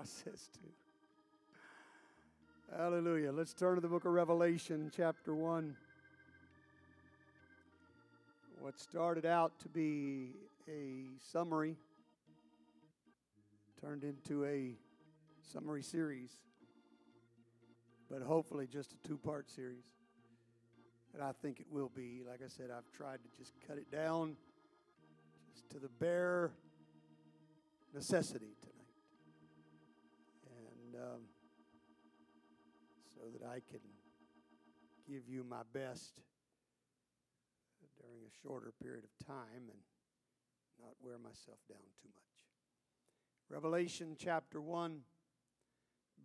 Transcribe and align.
process 0.00 0.48
too. 0.54 0.72
Hallelujah. 2.74 3.32
Let's 3.32 3.52
turn 3.52 3.74
to 3.74 3.82
the 3.82 3.88
book 3.88 4.06
of 4.06 4.12
Revelation, 4.12 4.90
chapter 4.96 5.34
1. 5.34 5.76
What 8.60 8.80
started 8.80 9.26
out 9.26 9.52
to 9.60 9.68
be 9.68 10.36
a 10.66 11.04
summary 11.20 11.76
turned 13.78 14.04
into 14.04 14.46
a 14.46 14.72
summary 15.42 15.82
series, 15.82 16.30
but 18.10 18.22
hopefully 18.22 18.66
just 18.66 18.94
a 18.94 19.06
two 19.06 19.18
part 19.18 19.50
series. 19.50 19.84
And 21.12 21.22
I 21.22 21.32
think 21.42 21.60
it 21.60 21.66
will 21.70 21.90
be. 21.94 22.22
Like 22.26 22.40
I 22.42 22.48
said, 22.48 22.70
I've 22.74 22.90
tried 22.96 23.18
to 23.18 23.28
just 23.38 23.52
cut 23.66 23.76
it 23.76 23.90
down 23.92 24.36
just 25.52 25.68
to 25.72 25.78
the 25.78 25.90
bare 25.98 26.52
necessity 27.92 28.54
tonight. 28.62 28.79
Um, 31.00 31.22
so 33.14 33.20
that 33.32 33.46
I 33.46 33.60
can 33.70 33.80
give 35.08 35.22
you 35.28 35.44
my 35.48 35.62
best 35.72 36.20
during 37.98 38.20
a 38.22 38.46
shorter 38.46 38.72
period 38.82 39.04
of 39.04 39.26
time 39.26 39.70
and 39.70 39.78
not 40.78 40.94
wear 41.02 41.18
myself 41.18 41.58
down 41.68 41.78
too 42.02 42.08
much. 42.14 42.24
Revelation 43.48 44.14
chapter 44.18 44.60
1, 44.60 45.00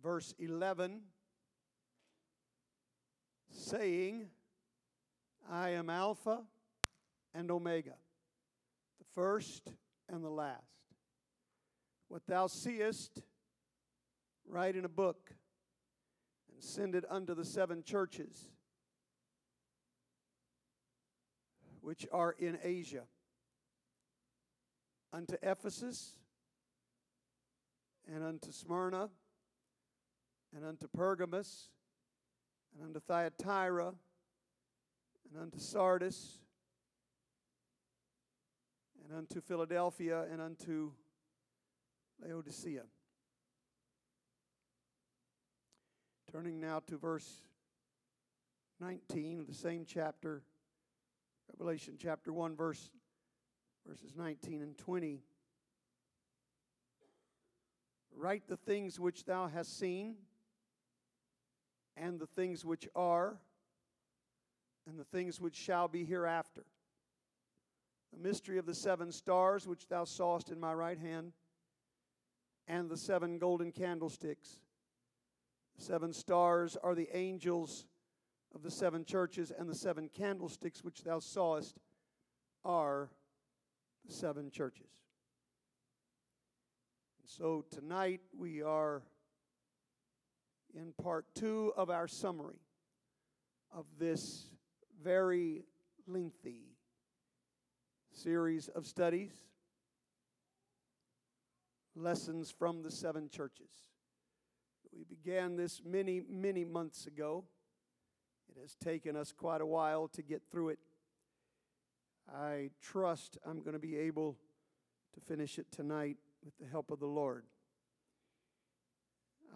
verse 0.02 0.34
11, 0.38 1.00
saying, 3.50 4.26
I 5.50 5.70
am 5.70 5.88
Alpha 5.88 6.40
and 7.34 7.50
Omega, 7.50 7.94
the 8.98 9.06
first 9.14 9.70
and 10.08 10.22
the 10.22 10.30
last. 10.30 10.60
What 12.08 12.26
thou 12.26 12.46
seest, 12.46 13.22
write 14.48 14.76
in 14.76 14.84
a 14.84 14.88
book 14.88 15.30
and 16.52 16.62
send 16.62 16.94
it 16.94 17.04
unto 17.10 17.34
the 17.34 17.44
seven 17.44 17.82
churches 17.82 18.48
which 21.80 22.06
are 22.12 22.34
in 22.38 22.58
Asia, 22.64 23.04
unto 25.12 25.36
Ephesus, 25.40 26.16
and 28.12 28.24
unto 28.24 28.50
Smyrna, 28.50 29.08
and 30.54 30.64
unto 30.64 30.88
Pergamos, 30.88 31.68
and 32.74 32.88
unto 32.88 32.98
Thyatira, 32.98 33.94
and 35.30 35.40
unto 35.40 35.58
Sardis, 35.60 36.38
and 39.04 39.16
unto 39.16 39.40
Philadelphia, 39.40 40.24
and 40.30 40.40
unto 40.40 40.90
Laodicea. 42.20 42.82
Turning 46.32 46.60
now 46.60 46.80
to 46.88 46.96
verse 46.96 47.42
19 48.80 49.40
of 49.40 49.46
the 49.46 49.54
same 49.54 49.84
chapter, 49.86 50.42
Revelation 51.52 51.94
chapter 51.98 52.32
1, 52.32 52.56
verse, 52.56 52.90
verses 53.86 54.12
19 54.16 54.60
and 54.60 54.76
20. 54.76 55.20
Write 58.16 58.42
the 58.48 58.56
things 58.56 58.98
which 58.98 59.24
thou 59.24 59.46
hast 59.46 59.78
seen, 59.78 60.16
and 61.96 62.18
the 62.18 62.26
things 62.26 62.64
which 62.64 62.88
are, 62.96 63.36
and 64.88 64.98
the 64.98 65.04
things 65.04 65.40
which 65.40 65.54
shall 65.54 65.86
be 65.86 66.04
hereafter. 66.04 66.64
The 68.12 68.18
mystery 68.18 68.58
of 68.58 68.66
the 68.66 68.74
seven 68.74 69.12
stars 69.12 69.68
which 69.68 69.86
thou 69.86 70.04
sawest 70.04 70.50
in 70.50 70.58
my 70.58 70.74
right 70.74 70.98
hand, 70.98 71.32
and 72.66 72.90
the 72.90 72.96
seven 72.96 73.38
golden 73.38 73.70
candlesticks. 73.70 74.58
Seven 75.78 76.12
stars 76.12 76.76
are 76.82 76.94
the 76.94 77.08
angels 77.12 77.86
of 78.54 78.62
the 78.62 78.70
seven 78.70 79.04
churches, 79.04 79.52
and 79.56 79.68
the 79.68 79.74
seven 79.74 80.08
candlesticks 80.08 80.82
which 80.82 81.02
thou 81.02 81.18
sawest 81.18 81.78
are 82.64 83.10
the 84.06 84.12
seven 84.12 84.50
churches. 84.50 84.88
And 87.20 87.28
so 87.28 87.64
tonight 87.70 88.20
we 88.36 88.62
are 88.62 89.02
in 90.74 90.92
part 91.02 91.26
two 91.34 91.72
of 91.76 91.90
our 91.90 92.08
summary 92.08 92.60
of 93.70 93.84
this 93.98 94.48
very 95.02 95.64
lengthy 96.06 96.76
series 98.12 98.68
of 98.68 98.86
studies, 98.86 99.32
lessons 101.94 102.50
from 102.50 102.82
the 102.82 102.90
seven 102.90 103.28
churches. 103.28 103.68
We 104.96 105.04
began 105.04 105.56
this 105.56 105.82
many, 105.84 106.22
many 106.26 106.64
months 106.64 107.06
ago. 107.06 107.44
It 108.48 108.58
has 108.58 108.74
taken 108.76 109.14
us 109.14 109.30
quite 109.30 109.60
a 109.60 109.66
while 109.66 110.08
to 110.08 110.22
get 110.22 110.40
through 110.50 110.70
it. 110.70 110.78
I 112.34 112.70
trust 112.80 113.36
I'm 113.44 113.60
going 113.60 113.74
to 113.74 113.78
be 113.78 113.98
able 113.98 114.38
to 115.12 115.20
finish 115.20 115.58
it 115.58 115.66
tonight 115.70 116.16
with 116.42 116.56
the 116.56 116.66
help 116.66 116.90
of 116.90 116.98
the 116.98 117.06
Lord. 117.06 117.44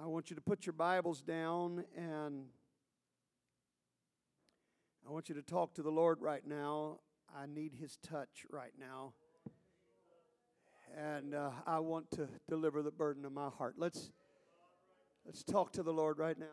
I 0.02 0.06
want 0.08 0.28
you 0.28 0.36
to 0.36 0.42
put 0.42 0.66
your 0.66 0.74
Bibles 0.74 1.22
down 1.22 1.84
and 1.96 2.44
I 5.08 5.10
want 5.10 5.30
you 5.30 5.34
to 5.36 5.42
talk 5.42 5.72
to 5.74 5.82
the 5.82 5.90
Lord 5.90 6.20
right 6.20 6.46
now. 6.46 6.98
I 7.34 7.46
need 7.46 7.72
His 7.80 7.96
touch 7.96 8.44
right 8.50 8.74
now. 8.78 9.14
And 10.94 11.34
uh, 11.34 11.50
I 11.66 11.78
want 11.78 12.10
to 12.12 12.28
deliver 12.46 12.82
the 12.82 12.90
burden 12.90 13.24
of 13.24 13.32
my 13.32 13.48
heart. 13.48 13.76
Let's, 13.78 14.10
let's 15.30 15.44
talk 15.44 15.70
to 15.70 15.84
the 15.84 15.92
Lord 15.92 16.18
right 16.18 16.36
now. 16.36 16.46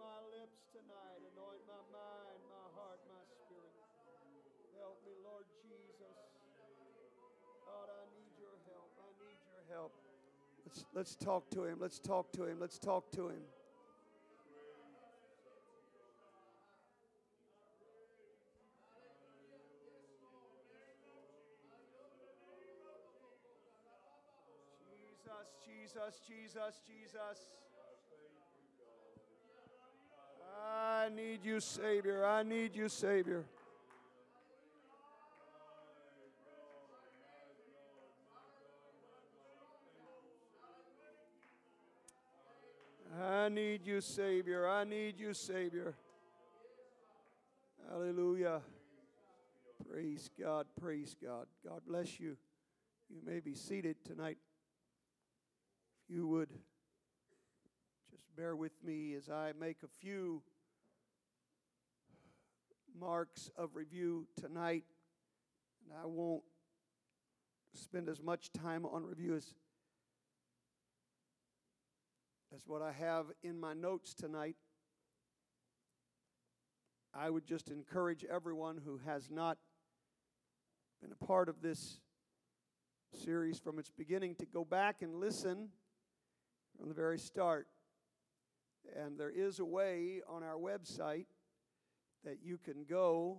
My 0.00 0.16
lips 0.32 0.64
tonight, 0.72 1.20
anoint 1.36 1.60
my 1.68 1.84
mind, 1.92 2.40
my 2.48 2.66
heart, 2.72 3.00
my 3.04 3.20
spirit. 3.28 3.76
Help 4.80 4.96
me, 5.04 5.12
Lord 5.20 5.44
Jesus. 5.60 6.16
God, 7.68 7.92
I 7.92 8.08
need 8.16 8.32
your 8.40 8.56
help. 8.72 8.88
I 8.96 9.12
need 9.20 9.36
your 9.52 9.64
help. 9.68 9.92
Let's, 10.64 10.88
let's 10.96 11.14
talk 11.20 11.52
to 11.52 11.68
him. 11.68 11.76
Let's 11.84 12.00
talk 12.00 12.32
to 12.32 12.48
him. 12.48 12.56
Let's 12.58 12.80
talk 12.80 13.12
to 13.12 13.28
him. 13.28 13.44
Jesus, 25.60 26.24
Jesus, 26.24 26.24
Jesus, 26.24 26.80
Jesus. 26.88 27.69
I 30.60 31.08
need 31.14 31.44
you, 31.44 31.60
Savior. 31.60 32.26
I 32.26 32.42
need 32.42 32.76
you, 32.76 32.88
Savior. 32.88 33.44
I 43.20 43.48
need 43.48 43.86
you, 43.86 44.00
Savior. 44.00 44.68
I 44.68 44.84
need 44.84 45.18
you, 45.18 45.34
Savior. 45.34 45.94
Hallelujah. 47.90 48.60
Praise 49.90 50.30
God. 50.40 50.66
Praise 50.80 51.16
God. 51.22 51.46
God 51.66 51.80
bless 51.86 52.20
you. 52.20 52.36
You 53.08 53.20
may 53.26 53.40
be 53.40 53.54
seated 53.54 53.96
tonight. 54.04 54.38
If 56.04 56.14
you 56.14 56.28
would 56.28 56.50
just 58.10 58.24
bear 58.36 58.54
with 58.54 58.72
me 58.84 59.14
as 59.14 59.28
I 59.28 59.52
make 59.58 59.78
a 59.82 59.88
few 60.00 60.42
marks 63.00 63.50
of 63.56 63.74
review 63.74 64.26
tonight. 64.38 64.84
And 65.84 65.98
I 65.98 66.06
won't 66.06 66.42
spend 67.74 68.08
as 68.08 68.20
much 68.20 68.52
time 68.52 68.84
on 68.84 69.04
review 69.04 69.34
as 69.34 69.54
as 72.54 72.66
what 72.66 72.82
I 72.82 72.90
have 72.92 73.26
in 73.42 73.58
my 73.60 73.74
notes 73.74 74.12
tonight. 74.12 74.56
I 77.14 77.30
would 77.30 77.46
just 77.46 77.70
encourage 77.70 78.24
everyone 78.24 78.80
who 78.84 78.98
has 79.06 79.30
not 79.30 79.56
been 81.00 81.12
a 81.12 81.24
part 81.24 81.48
of 81.48 81.62
this 81.62 82.00
series 83.12 83.58
from 83.58 83.78
its 83.78 83.90
beginning 83.90 84.34
to 84.36 84.46
go 84.46 84.64
back 84.64 85.02
and 85.02 85.14
listen 85.14 85.68
from 86.76 86.88
the 86.88 86.94
very 86.94 87.18
start. 87.18 87.68
And 88.96 89.16
there 89.16 89.30
is 89.30 89.60
a 89.60 89.64
way 89.64 90.20
on 90.28 90.42
our 90.42 90.56
website 90.56 91.26
that 92.24 92.38
you 92.42 92.58
can 92.58 92.84
go 92.88 93.38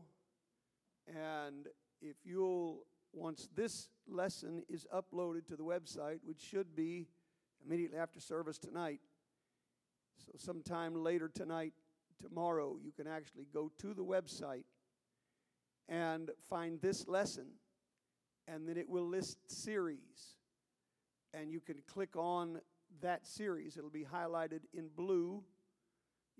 and 1.08 1.68
if 2.02 2.16
you'll 2.24 2.86
once 3.14 3.50
this 3.56 3.90
lesson 4.08 4.64
is 4.70 4.88
uploaded 4.94 5.46
to 5.46 5.56
the 5.56 5.64
website 5.64 6.20
which 6.24 6.40
should 6.40 6.76
be 6.76 7.08
immediately 7.66 7.98
after 7.98 8.20
service 8.20 8.58
tonight 8.58 9.00
so 10.18 10.32
sometime 10.38 10.96
later 10.96 11.30
tonight 11.30 11.74
tomorrow 12.22 12.78
you 12.84 12.92
can 12.92 13.08
actually 13.08 13.48
go 13.54 13.72
to 13.80 13.94
the 13.94 14.04
website 14.04 14.64
and 15.90 16.32
find 16.50 16.82
this 16.82 17.08
lesson 17.08 17.48
and 18.48 18.68
then 18.68 18.78
it 18.78 18.90
will 18.90 19.08
list 19.08 19.38
series. 19.48 20.36
And 21.34 21.52
you 21.52 21.60
can 21.60 21.78
click 21.88 22.16
on 22.16 22.60
that 23.02 23.26
series. 23.26 23.78
It'll 23.78 23.90
be 23.90 24.06
highlighted 24.06 24.62
in 24.74 24.90
blue 24.96 25.44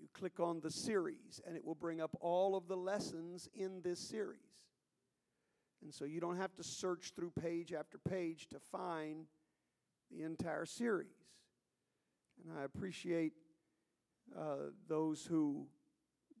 you 0.02 0.08
click 0.12 0.40
on 0.40 0.60
the 0.60 0.70
series 0.70 1.40
and 1.46 1.56
it 1.56 1.64
will 1.64 1.74
bring 1.74 2.00
up 2.00 2.16
all 2.20 2.56
of 2.56 2.68
the 2.68 2.76
lessons 2.76 3.48
in 3.54 3.80
this 3.82 4.00
series. 4.00 4.40
And 5.82 5.94
so 5.94 6.04
you 6.04 6.20
don't 6.20 6.36
have 6.36 6.54
to 6.56 6.62
search 6.62 7.12
through 7.16 7.32
page 7.40 7.72
after 7.72 7.98
page 7.98 8.48
to 8.48 8.58
find 8.70 9.26
the 10.10 10.24
entire 10.24 10.66
series. 10.66 11.08
And 12.44 12.58
i 12.58 12.64
appreciate 12.64 13.32
uh, 14.38 14.70
those 14.88 15.24
who 15.24 15.66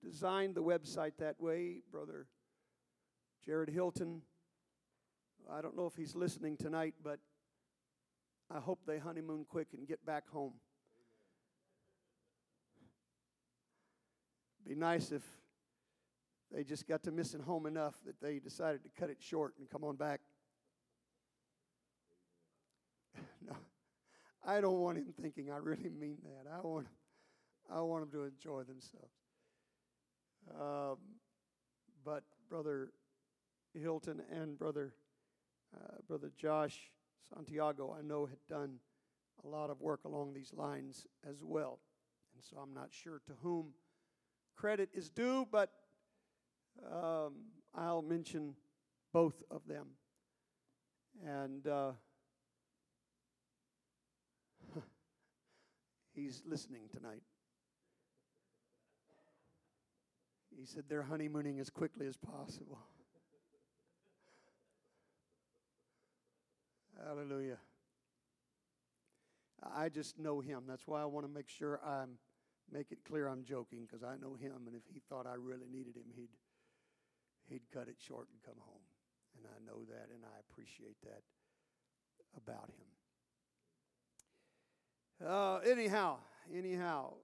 designed 0.02 0.54
the 0.54 0.62
website 0.62 1.12
that 1.18 1.40
way. 1.40 1.82
Brother 1.90 2.26
jared 3.44 3.70
hilton 3.70 4.22
I 5.50 5.60
don't 5.60 5.76
know 5.76 5.86
if 5.86 5.94
he's 5.96 6.14
listening 6.14 6.56
tonight, 6.56 6.94
but 7.02 7.18
I 8.50 8.58
hope 8.58 8.80
they 8.86 8.98
honeymoon 8.98 9.44
quick 9.48 9.68
and 9.76 9.86
get 9.86 10.04
back 10.04 10.28
home. 10.28 10.52
Be 14.66 14.74
nice 14.74 15.12
if 15.12 15.22
they 16.52 16.64
just 16.64 16.86
got 16.86 17.02
to 17.04 17.10
missing 17.10 17.40
home 17.40 17.66
enough 17.66 17.94
that 18.06 18.20
they 18.20 18.38
decided 18.38 18.82
to 18.84 18.90
cut 18.98 19.10
it 19.10 19.18
short 19.20 19.54
and 19.58 19.68
come 19.68 19.84
on 19.84 19.96
back. 19.96 20.20
no, 23.46 23.54
I 24.46 24.60
don't 24.60 24.78
want 24.78 24.98
him 24.98 25.12
thinking 25.20 25.50
I 25.50 25.56
really 25.56 25.90
mean 25.90 26.18
that. 26.24 26.50
I 26.50 26.60
want, 26.60 26.86
I 27.70 27.80
want 27.80 28.10
them 28.10 28.20
to 28.20 28.26
enjoy 28.26 28.62
themselves. 28.62 29.14
Um, 30.58 30.98
but 32.04 32.24
Brother 32.48 32.92
Hilton 33.74 34.22
and 34.30 34.58
Brother 34.58 34.94
uh, 35.74 35.96
Brother 36.06 36.32
Josh 36.36 36.90
Santiago, 37.32 37.96
I 37.98 38.02
know, 38.02 38.26
had 38.26 38.38
done 38.48 38.76
a 39.44 39.48
lot 39.48 39.70
of 39.70 39.80
work 39.80 40.00
along 40.04 40.34
these 40.34 40.52
lines 40.52 41.06
as 41.28 41.36
well. 41.42 41.80
And 42.34 42.44
so 42.44 42.58
I'm 42.58 42.74
not 42.74 42.88
sure 42.90 43.20
to 43.26 43.32
whom 43.42 43.72
credit 44.56 44.90
is 44.94 45.10
due, 45.10 45.46
but 45.50 45.70
um, 46.90 47.34
I'll 47.74 48.02
mention 48.02 48.54
both 49.12 49.42
of 49.50 49.66
them. 49.66 49.86
And 51.24 51.66
uh, 51.66 51.92
he's 56.14 56.42
listening 56.46 56.82
tonight. 56.94 57.22
He 60.58 60.66
said 60.66 60.84
they're 60.88 61.02
honeymooning 61.02 61.60
as 61.60 61.70
quickly 61.70 62.06
as 62.06 62.16
possible. 62.16 62.78
Hallelujah. 67.06 67.58
I 69.74 69.88
just 69.88 70.18
know 70.18 70.40
him. 70.40 70.64
That's 70.66 70.86
why 70.86 71.00
I 71.02 71.04
want 71.04 71.26
to 71.26 71.32
make 71.32 71.48
sure 71.48 71.80
I 71.84 72.04
make 72.72 72.90
it 72.90 73.04
clear 73.06 73.28
I'm 73.28 73.44
joking 73.44 73.86
because 73.86 74.02
I 74.02 74.16
know 74.16 74.34
him, 74.34 74.66
and 74.66 74.74
if 74.74 74.82
he 74.92 75.00
thought 75.08 75.26
I 75.26 75.34
really 75.34 75.68
needed 75.70 75.96
him, 75.96 76.06
he'd 76.14 76.30
he'd 77.48 77.70
cut 77.72 77.88
it 77.88 77.96
short 77.98 78.28
and 78.32 78.42
come 78.42 78.60
home. 78.60 78.82
And 79.36 79.46
I 79.46 79.58
know 79.66 79.84
that, 79.84 80.08
and 80.14 80.24
I 80.24 80.38
appreciate 80.40 80.96
that 81.02 81.22
about 82.36 82.70
him. 82.70 82.86
Uh, 85.26 85.58
anyhow, 85.58 86.16
anyhow, 86.54 87.14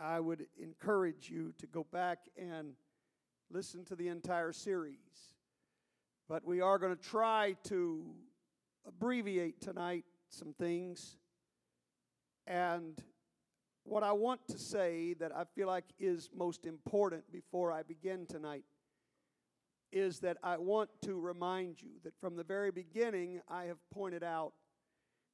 I 0.00 0.20
would 0.20 0.46
encourage 0.60 1.28
you 1.28 1.52
to 1.58 1.66
go 1.66 1.84
back 1.92 2.20
and 2.36 2.74
listen 3.50 3.84
to 3.86 3.96
the 3.96 4.08
entire 4.08 4.52
series. 4.52 4.96
But 6.28 6.46
we 6.46 6.60
are 6.60 6.78
going 6.78 6.96
to 6.96 7.02
try 7.02 7.56
to 7.64 8.04
abbreviate 8.86 9.60
tonight 9.60 10.04
some 10.30 10.54
things. 10.54 11.18
And 12.46 12.98
what 13.84 14.02
I 14.02 14.12
want 14.12 14.46
to 14.48 14.58
say 14.58 15.14
that 15.14 15.34
I 15.34 15.44
feel 15.44 15.66
like 15.66 15.84
is 15.98 16.30
most 16.36 16.66
important 16.66 17.30
before 17.32 17.72
I 17.72 17.82
begin 17.82 18.26
tonight 18.26 18.64
is 19.90 20.20
that 20.20 20.38
I 20.42 20.56
want 20.56 20.88
to 21.02 21.20
remind 21.20 21.82
you 21.82 21.90
that 22.04 22.18
from 22.18 22.36
the 22.36 22.44
very 22.44 22.70
beginning 22.70 23.40
I 23.48 23.64
have 23.64 23.78
pointed 23.92 24.22
out 24.22 24.54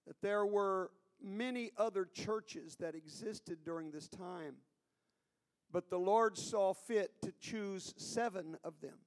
that 0.06 0.20
there 0.20 0.44
were 0.44 0.90
many 1.22 1.70
other 1.76 2.04
churches 2.04 2.76
that 2.76 2.94
existed 2.94 3.58
during 3.64 3.90
this 3.90 4.08
time, 4.08 4.56
but 5.70 5.90
the 5.90 5.98
Lord 5.98 6.36
saw 6.36 6.72
fit 6.72 7.12
to 7.22 7.32
choose 7.40 7.94
seven 7.96 8.56
of 8.64 8.80
them. 8.80 8.98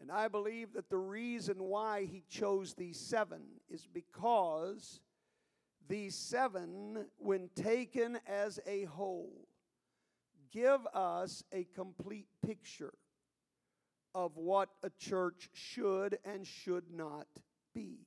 And 0.00 0.12
I 0.12 0.28
believe 0.28 0.74
that 0.74 0.90
the 0.90 0.98
reason 0.98 1.56
why 1.64 2.04
he 2.04 2.22
chose 2.28 2.74
these 2.74 3.00
seven 3.00 3.42
is 3.68 3.86
because 3.86 5.00
these 5.88 6.14
seven, 6.14 7.06
when 7.16 7.48
taken 7.54 8.18
as 8.26 8.60
a 8.66 8.84
whole, 8.84 9.48
give 10.52 10.86
us 10.94 11.42
a 11.52 11.64
complete 11.74 12.28
picture 12.44 12.94
of 14.14 14.36
what 14.36 14.68
a 14.82 14.90
church 14.98 15.48
should 15.52 16.18
and 16.24 16.46
should 16.46 16.90
not 16.92 17.26
be. 17.74 17.98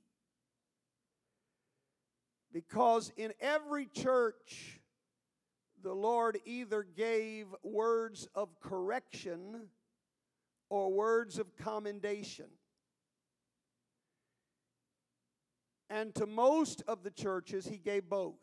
Because 2.54 3.12
in 3.18 3.33
every 3.39 3.86
church, 3.86 4.80
the 5.81 5.94
Lord 5.94 6.38
either 6.45 6.84
gave 6.84 7.48
words 7.63 8.27
of 8.36 8.60
correction 8.60 9.68
or 10.69 10.92
words 10.92 11.39
of 11.39 11.56
commendation. 11.57 12.48
And 15.91 16.15
to 16.15 16.25
most 16.25 16.81
of 16.88 17.03
the 17.03 17.11
churches, 17.11 17.67
he 17.67 17.77
gave 17.77 18.07
both. 18.09 18.39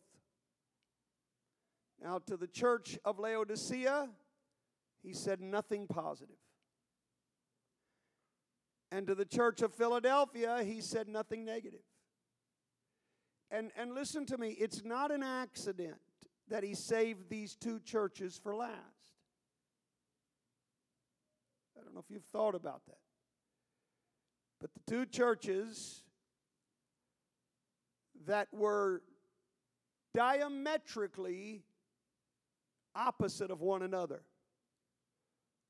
Now, 2.01 2.19
to 2.27 2.37
the 2.37 2.47
church 2.47 2.99
of 3.07 3.19
Laodicea, 3.19 4.11
he 5.03 5.15
said 5.15 5.41
nothing 5.41 5.87
positive. 5.87 6.37
And 8.93 9.07
to 9.07 9.15
the 9.15 9.25
church 9.25 9.63
of 9.63 9.73
Philadelphia, 9.73 10.63
he 10.63 10.83
said 10.83 11.09
nothing 11.09 11.47
negative. 11.47 11.81
And, 13.51 13.71
and 13.79 13.95
listen 13.95 14.27
to 14.27 14.37
me, 14.37 14.51
it's 14.51 14.85
not 14.85 15.11
an 15.11 15.23
accident 15.23 15.97
that 16.51 16.63
he 16.63 16.75
saved 16.75 17.31
these 17.31 17.57
two 17.57 17.81
churches 17.81 18.39
for 18.43 18.55
last. 18.55 18.75
I 21.79 21.83
don't 21.83 21.95
know 21.95 22.01
if 22.01 22.11
you've 22.11 22.27
thought 22.31 22.55
about 22.55 22.83
that. 22.89 22.99
But 24.61 24.71
the 24.75 24.91
two 24.91 25.07
churches 25.07 26.03
that 28.27 28.49
were 28.53 29.03
diametrically 30.15 31.63
opposite 32.95 33.51
of 33.51 33.61
one 33.61 33.83
another 33.83 34.23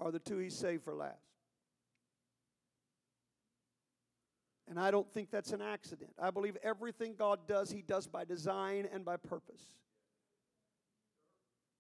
are 0.01 0.11
the 0.11 0.19
two 0.19 0.39
he 0.39 0.51
saved 0.51 0.85
for 0.85 0.95
last. 0.95 1.17
And 4.69 4.79
I 4.79 4.91
don't 4.91 5.11
think 5.13 5.31
that's 5.31 5.53
an 5.53 5.63
accident. 5.63 6.11
I 6.21 6.31
believe 6.31 6.57
everything 6.63 7.15
God 7.19 7.41
does, 7.49 7.71
He 7.71 7.83
does 7.83 8.07
by 8.07 8.25
design 8.25 8.87
and 8.93 9.05
by 9.05 9.17
purpose. 9.17 9.63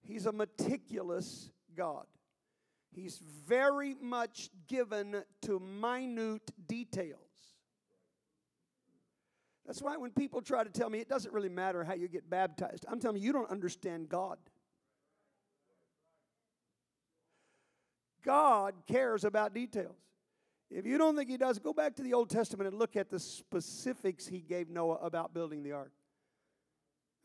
He's 0.01 0.25
a 0.25 0.33
meticulous 0.33 1.51
God. 1.77 2.07
He's 2.91 3.19
very 3.47 3.95
much 4.01 4.49
given 4.69 5.23
to 5.43 5.61
minute 5.61 6.51
details. 6.67 7.28
That's 9.69 9.83
why 9.83 9.99
when 9.99 10.11
people 10.11 10.41
try 10.41 10.65
to 10.65 10.71
tell 10.71 10.89
me 10.89 10.99
it 10.99 11.11
doesn't 11.11 11.33
really 11.33 11.51
matter 11.51 11.85
how 11.85 11.93
you 11.93 12.09
get 12.09 12.29
baptized, 12.29 12.87
I'm 12.91 12.99
telling 12.99 13.19
you, 13.19 13.23
you 13.23 13.33
don't 13.33 13.51
understand 13.51 14.09
God. 14.09 14.39
God 18.25 18.75
cares 18.89 19.25
about 19.25 19.55
details. 19.55 19.99
If 20.71 20.87
you 20.87 20.97
don't 20.97 21.17
think 21.17 21.31
He 21.31 21.37
does, 21.37 21.59
go 21.59 21.75
back 21.75 21.97
to 21.97 22.03
the 22.03 22.15
Old 22.15 22.31
Testament 22.31 22.67
and 22.67 22.79
look 22.79 22.97
at 22.97 23.11
the 23.11 23.21
specifics 23.21 24.27
He 24.27 24.41
gave 24.41 24.71
Noah 24.71 24.97
about 25.03 25.35
building 25.35 25.63
the 25.63 25.73
ark. 25.73 25.93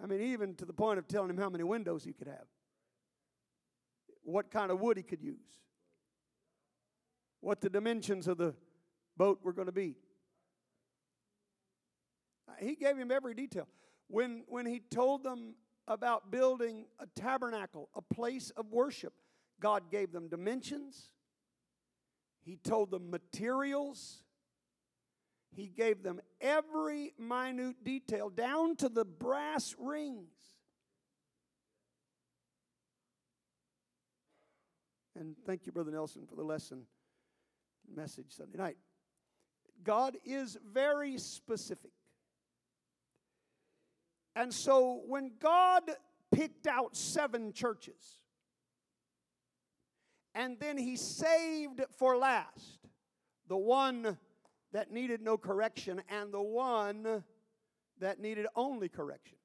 I 0.04 0.06
mean, 0.06 0.22
even 0.22 0.54
to 0.56 0.66
the 0.66 0.74
point 0.74 1.00
of 1.00 1.08
telling 1.08 1.30
him 1.30 1.38
how 1.38 1.50
many 1.50 1.64
windows 1.64 2.04
he 2.04 2.12
could 2.12 2.28
have 2.28 2.46
what 4.24 4.50
kind 4.52 4.72
of 4.72 4.80
wood 4.80 4.98
he 4.98 5.04
could 5.04 5.22
use, 5.22 5.38
what 7.42 7.62
the 7.62 7.70
dimensions 7.70 8.28
of 8.28 8.38
the 8.38 8.56
boat 9.18 9.40
were 9.44 9.54
going 9.54 9.66
to 9.66 9.74
be. 9.74 9.96
He 12.60 12.76
gave 12.76 12.98
him 12.98 13.12
every 13.12 13.34
detail. 13.34 13.68
When, 14.08 14.44
when 14.48 14.66
he 14.66 14.80
told 14.80 15.24
them 15.24 15.56
about 15.88 16.32
building 16.32 16.86
a 17.00 17.08
tabernacle, 17.08 17.90
a 17.96 18.02
place 18.02 18.52
of 18.52 18.72
worship, 18.72 19.14
God 19.60 19.92
gave 19.92 20.12
them 20.12 20.28
dimensions, 20.28 21.12
He 22.42 22.58
told 22.58 22.92
them 22.92 23.10
materials, 23.10 24.24
He 25.52 25.68
gave 25.68 26.04
them 26.04 26.20
every 26.42 27.14
minute 27.18 27.84
detail, 27.84 28.30
down 28.30 28.76
to 28.78 28.90
the 28.90 29.06
brass 29.06 29.76
rings. 29.78 30.28
And 35.16 35.36
thank 35.46 35.66
you, 35.66 35.72
Brother 35.72 35.92
Nelson, 35.92 36.26
for 36.28 36.36
the 36.36 36.44
lesson 36.44 36.86
message 37.94 38.28
Sunday 38.30 38.58
night. 38.58 38.78
God 39.84 40.18
is 40.26 40.58
very 40.72 41.18
specific. 41.18 41.92
And 44.36 44.54
so 44.54 45.02
when 45.06 45.32
God 45.40 45.84
picked 46.32 46.68
out 46.68 46.96
seven 46.96 47.54
churches, 47.54 48.20
and 50.36 50.60
then 50.60 50.78
he 50.78 50.96
saved 50.96 51.82
for 51.98 52.18
last 52.18 52.80
the 53.48 53.58
one 53.58 54.18
that 54.72 54.92
needed 54.92 55.22
no 55.22 55.38
correction 55.38 56.02
and 56.10 56.34
the 56.34 56.42
one 56.42 57.24
that 58.00 58.20
needed 58.20 58.48
only 58.56 58.90
correction. 58.90 59.38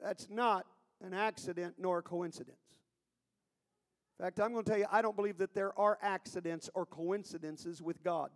That's 0.00 0.28
not 0.28 0.66
an 1.02 1.14
accident 1.14 1.76
nor 1.78 1.98
a 1.98 2.02
coincidence. 2.02 2.58
In 4.18 4.24
fact, 4.24 4.40
I'm 4.40 4.52
going 4.52 4.64
to 4.64 4.70
tell 4.70 4.78
you, 4.78 4.86
I 4.90 5.02
don't 5.02 5.16
believe 5.16 5.38
that 5.38 5.54
there 5.54 5.78
are 5.78 5.98
accidents 6.02 6.70
or 6.74 6.86
coincidences 6.86 7.82
with 7.82 8.02
God. 8.02 8.30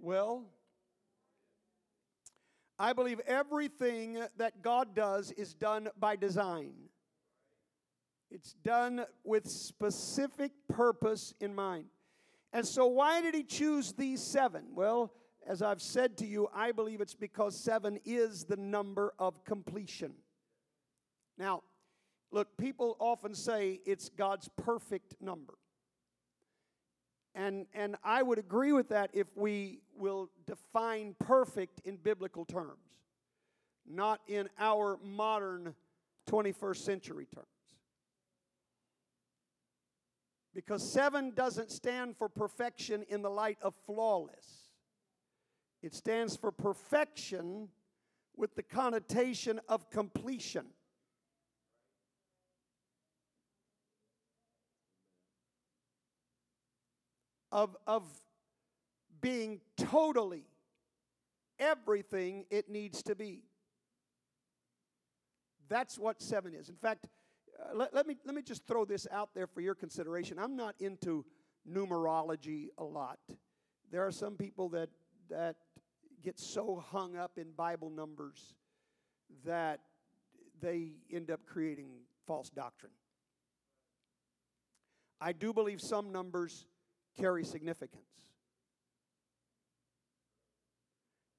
Well, 0.00 0.44
I 2.78 2.92
believe 2.92 3.20
everything 3.26 4.22
that 4.36 4.62
God 4.62 4.94
does 4.94 5.32
is 5.32 5.54
done 5.54 5.88
by 5.98 6.16
design. 6.16 6.72
It's 8.30 8.52
done 8.52 9.04
with 9.24 9.48
specific 9.48 10.52
purpose 10.68 11.34
in 11.40 11.54
mind. 11.54 11.86
And 12.52 12.66
so, 12.66 12.86
why 12.86 13.20
did 13.20 13.34
he 13.34 13.42
choose 13.42 13.92
these 13.92 14.22
seven? 14.22 14.64
Well, 14.74 15.12
as 15.46 15.62
I've 15.62 15.82
said 15.82 16.16
to 16.18 16.26
you, 16.26 16.48
I 16.54 16.72
believe 16.72 17.00
it's 17.00 17.14
because 17.14 17.58
seven 17.58 17.98
is 18.04 18.44
the 18.44 18.56
number 18.56 19.14
of 19.18 19.44
completion. 19.44 20.12
Now, 21.38 21.62
look, 22.30 22.56
people 22.58 22.96
often 23.00 23.34
say 23.34 23.80
it's 23.86 24.08
God's 24.08 24.48
perfect 24.56 25.16
number. 25.20 25.54
And, 27.34 27.66
and 27.72 27.96
I 28.02 28.22
would 28.22 28.38
agree 28.38 28.72
with 28.72 28.88
that 28.88 29.10
if 29.12 29.28
we 29.36 29.80
will 29.98 30.30
define 30.46 31.14
perfect 31.18 31.80
in 31.84 31.96
biblical 31.96 32.44
terms, 32.44 33.02
not 33.86 34.20
in 34.26 34.48
our 34.58 34.98
modern 35.02 35.74
21st 36.28 36.76
century 36.76 37.26
terms. 37.34 37.46
Because 40.54 40.92
seven 40.92 41.32
doesn't 41.34 41.70
stand 41.70 42.16
for 42.16 42.28
perfection 42.28 43.04
in 43.08 43.22
the 43.22 43.30
light 43.30 43.58
of 43.62 43.74
flawless, 43.86 44.70
it 45.82 45.94
stands 45.94 46.36
for 46.36 46.50
perfection 46.50 47.68
with 48.36 48.54
the 48.56 48.62
connotation 48.62 49.60
of 49.68 49.90
completion. 49.90 50.66
of, 57.50 57.76
of 57.86 58.04
being 59.20 59.60
totally 59.76 60.44
everything 61.58 62.44
it 62.50 62.68
needs 62.68 63.02
to 63.04 63.14
be. 63.14 63.42
That's 65.68 65.98
what 65.98 66.22
seven 66.22 66.54
is. 66.54 66.68
In 66.68 66.76
fact, 66.76 67.08
uh, 67.58 67.76
let, 67.76 67.94
let, 67.94 68.06
me, 68.06 68.16
let 68.24 68.34
me 68.34 68.42
just 68.42 68.66
throw 68.66 68.84
this 68.84 69.06
out 69.10 69.30
there 69.34 69.46
for 69.46 69.60
your 69.60 69.74
consideration. 69.74 70.38
I'm 70.38 70.56
not 70.56 70.74
into 70.80 71.24
numerology 71.70 72.68
a 72.78 72.84
lot. 72.84 73.18
There 73.90 74.06
are 74.06 74.12
some 74.12 74.36
people 74.36 74.68
that, 74.70 74.88
that 75.28 75.56
get 76.22 76.38
so 76.38 76.82
hung 76.90 77.16
up 77.16 77.32
in 77.36 77.50
Bible 77.56 77.90
numbers 77.90 78.54
that 79.44 79.80
they 80.60 80.92
end 81.12 81.30
up 81.30 81.40
creating 81.46 81.88
false 82.26 82.50
doctrine. 82.50 82.92
I 85.20 85.32
do 85.32 85.52
believe 85.52 85.80
some 85.80 86.12
numbers 86.12 86.66
carry 87.18 87.44
significance. 87.44 88.02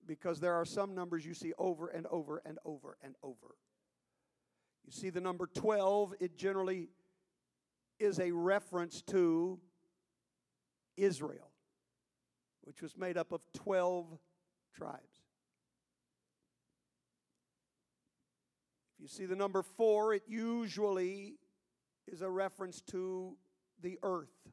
Because 0.10 0.40
there 0.40 0.56
are 0.56 0.66
some 0.66 0.96
numbers 0.96 1.24
you 1.24 1.36
see 1.36 1.54
over 1.60 1.88
and 1.88 2.08
over 2.08 2.42
and 2.44 2.58
over 2.66 2.98
and 3.04 3.14
over. 3.22 3.56
You 4.84 4.92
see 4.92 5.12
the 5.12 5.22
number 5.22 5.46
12, 5.46 6.16
it 6.20 6.36
generally 6.36 6.90
is 8.00 8.20
a 8.20 8.32
reference 8.32 9.04
to 9.04 9.60
Israel, 10.98 11.52
which 12.64 12.82
was 12.82 12.98
made 12.98 13.18
up 13.18 13.32
of 13.32 13.42
12 13.54 14.18
tribes. 14.76 14.98
If 18.98 19.04
you 19.04 19.08
see 19.08 19.28
the 19.28 19.36
number 19.36 19.62
4, 19.62 20.16
it 20.16 20.24
usually 20.28 21.36
is 22.08 22.24
a 22.24 22.30
reference 22.32 22.82
to 22.88 23.38
the 23.80 24.00
earth 24.02 24.50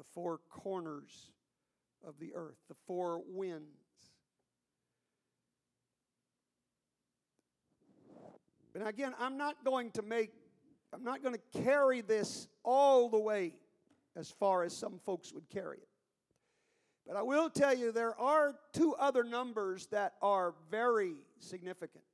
the 0.00 0.04
four 0.14 0.40
corners 0.48 1.30
of 2.06 2.14
the 2.18 2.32
earth, 2.34 2.56
the 2.70 2.76
four 2.86 3.20
winds. 3.26 3.79
And 8.74 8.86
again, 8.86 9.14
I'm 9.18 9.36
not 9.36 9.64
going 9.64 9.90
to 9.92 10.02
make, 10.02 10.30
I'm 10.92 11.04
not 11.04 11.22
going 11.22 11.34
to 11.34 11.62
carry 11.62 12.00
this 12.00 12.48
all 12.64 13.08
the 13.08 13.18
way 13.18 13.54
as 14.16 14.30
far 14.30 14.62
as 14.62 14.76
some 14.76 14.98
folks 15.04 15.32
would 15.32 15.48
carry 15.50 15.78
it. 15.78 15.88
But 17.06 17.16
I 17.16 17.22
will 17.22 17.50
tell 17.50 17.76
you 17.76 17.90
there 17.90 18.18
are 18.20 18.54
two 18.72 18.94
other 18.94 19.24
numbers 19.24 19.86
that 19.86 20.14
are 20.22 20.54
very 20.70 21.14
significant, 21.38 22.04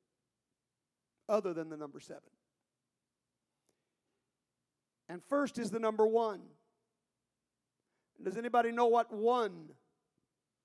other 1.29 1.53
than 1.53 1.69
the 1.69 1.77
number 1.77 2.01
seven. 2.01 2.23
And 5.09 5.23
first 5.29 5.59
is 5.59 5.71
the 5.71 5.79
number 5.79 6.07
one. 6.07 6.41
Does 8.23 8.37
anybody 8.37 8.73
know 8.73 8.87
what 8.87 9.13
one 9.13 9.53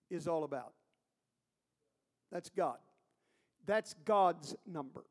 is 0.10 0.28
all 0.28 0.44
about? 0.44 0.74
That's 2.32 2.50
God. 2.50 2.78
That's 3.66 3.94
God's 4.06 4.56
number. 4.66 5.04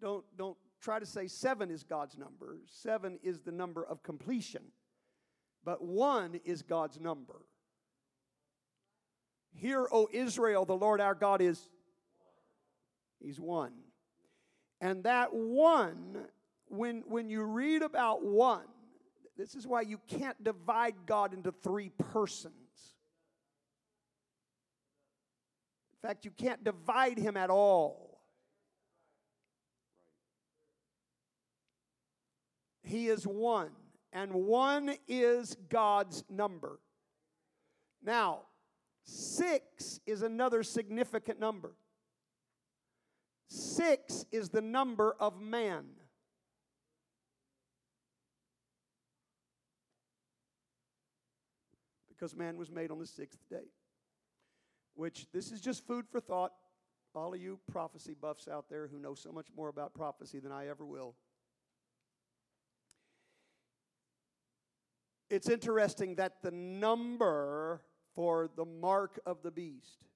Don't, 0.00 0.24
don't 0.36 0.56
try 0.80 0.98
to 0.98 1.06
say 1.06 1.26
seven 1.26 1.70
is 1.70 1.82
God's 1.82 2.16
number. 2.16 2.58
Seven 2.66 3.18
is 3.22 3.40
the 3.40 3.52
number 3.52 3.84
of 3.84 4.02
completion. 4.02 4.62
But 5.64 5.82
one 5.82 6.40
is 6.44 6.62
God's 6.62 7.00
number. 7.00 7.40
Hear, 9.54 9.86
O 9.90 10.08
Israel, 10.12 10.64
the 10.64 10.76
Lord 10.76 11.00
our 11.00 11.14
God 11.14 11.40
is 11.40 11.60
He's 13.20 13.40
one. 13.40 13.72
And 14.80 15.04
that 15.04 15.32
one, 15.32 16.26
when, 16.68 17.04
when 17.06 17.30
you 17.30 17.42
read 17.44 17.82
about 17.82 18.22
one, 18.22 18.66
this 19.36 19.54
is 19.54 19.66
why 19.66 19.80
you 19.80 19.98
can't 20.06 20.42
divide 20.44 20.94
God 21.06 21.32
into 21.32 21.50
three 21.50 21.88
persons. 21.88 22.54
In 26.02 26.08
fact, 26.08 26.24
you 26.24 26.30
can't 26.30 26.62
divide 26.62 27.18
him 27.18 27.36
at 27.36 27.48
all. 27.48 28.13
He 32.94 33.08
is 33.08 33.26
one, 33.26 33.70
and 34.12 34.32
one 34.32 34.94
is 35.08 35.56
God's 35.68 36.22
number. 36.30 36.78
Now, 38.04 38.42
six 39.02 39.98
is 40.06 40.22
another 40.22 40.62
significant 40.62 41.40
number. 41.40 41.74
Six 43.48 44.26
is 44.30 44.50
the 44.50 44.60
number 44.60 45.16
of 45.18 45.40
man. 45.40 45.86
because 52.08 52.36
man 52.36 52.56
was 52.56 52.70
made 52.70 52.92
on 52.92 53.00
the 53.00 53.06
sixth 53.06 53.40
day. 53.50 53.66
Which, 54.94 55.26
this 55.32 55.50
is 55.50 55.60
just 55.60 55.84
food 55.84 56.06
for 56.08 56.20
thought. 56.20 56.52
All 57.12 57.34
of 57.34 57.40
you 57.40 57.58
prophecy 57.72 58.14
buffs 58.14 58.46
out 58.46 58.70
there 58.70 58.86
who 58.86 59.00
know 59.00 59.14
so 59.14 59.32
much 59.32 59.48
more 59.56 59.68
about 59.68 59.94
prophecy 59.94 60.38
than 60.38 60.52
I 60.52 60.68
ever 60.68 60.86
will. 60.86 61.16
It's 65.34 65.48
interesting 65.48 66.14
that 66.14 66.42
the 66.42 66.52
number 66.52 67.82
for 68.14 68.48
the 68.54 68.64
mark 68.64 69.18
of 69.26 69.42
the 69.42 69.50
beast 69.50 70.06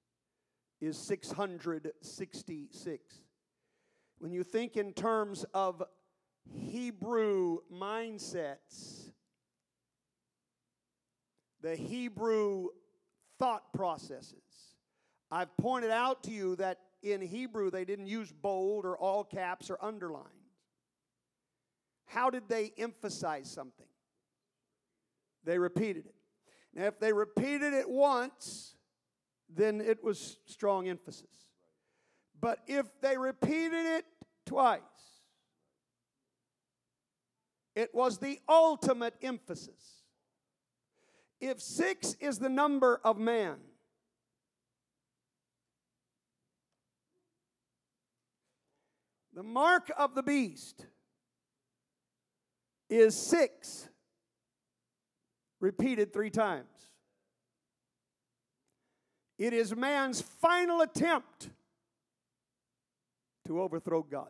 is 0.79 0.97
666. 0.97 3.15
When 4.19 4.31
you 4.31 4.45
think 4.45 4.77
in 4.77 4.93
terms 4.93 5.43
of 5.53 5.83
Hebrew 6.49 7.57
mindsets, 7.69 9.11
the 11.61 11.75
Hebrew 11.75 12.69
thought 13.39 13.73
processes. 13.73 14.77
I've 15.29 15.57
pointed 15.57 15.91
out 15.91 16.23
to 16.23 16.31
you 16.31 16.55
that 16.55 16.79
in 17.03 17.19
Hebrew 17.19 17.69
they 17.69 17.83
didn't 17.83 18.07
use 18.07 18.31
bold 18.31 18.85
or 18.85 18.97
all 18.97 19.25
caps 19.25 19.69
or 19.69 19.77
underlines. 19.83 20.29
How 22.05 22.29
did 22.29 22.47
they 22.47 22.71
emphasize 22.77 23.51
something? 23.51 23.88
They 25.43 25.57
repeated 25.57 26.05
it. 26.05 26.15
Now, 26.73 26.85
if 26.85 26.99
they 26.99 27.13
repeated 27.13 27.73
it 27.73 27.89
once, 27.89 28.75
then 29.49 29.81
it 29.81 30.03
was 30.03 30.37
strong 30.45 30.87
emphasis. 30.87 31.25
But 32.39 32.59
if 32.67 32.85
they 33.01 33.17
repeated 33.17 33.85
it 33.85 34.05
twice, 34.45 34.81
it 37.75 37.93
was 37.93 38.19
the 38.19 38.39
ultimate 38.47 39.15
emphasis. 39.21 40.03
If 41.41 41.61
six 41.61 42.15
is 42.19 42.39
the 42.39 42.49
number 42.49 42.99
of 43.03 43.17
man, 43.17 43.57
the 49.33 49.43
mark 49.43 49.91
of 49.97 50.15
the 50.15 50.23
beast 50.23 50.85
is 52.89 53.15
six 53.15 53.88
repeated 55.59 56.13
three 56.13 56.29
times. 56.29 56.67
It 59.37 59.53
is 59.53 59.75
man's 59.75 60.21
final 60.21 60.81
attempt 60.81 61.49
to 63.47 63.61
overthrow 63.61 64.03
God. 64.03 64.29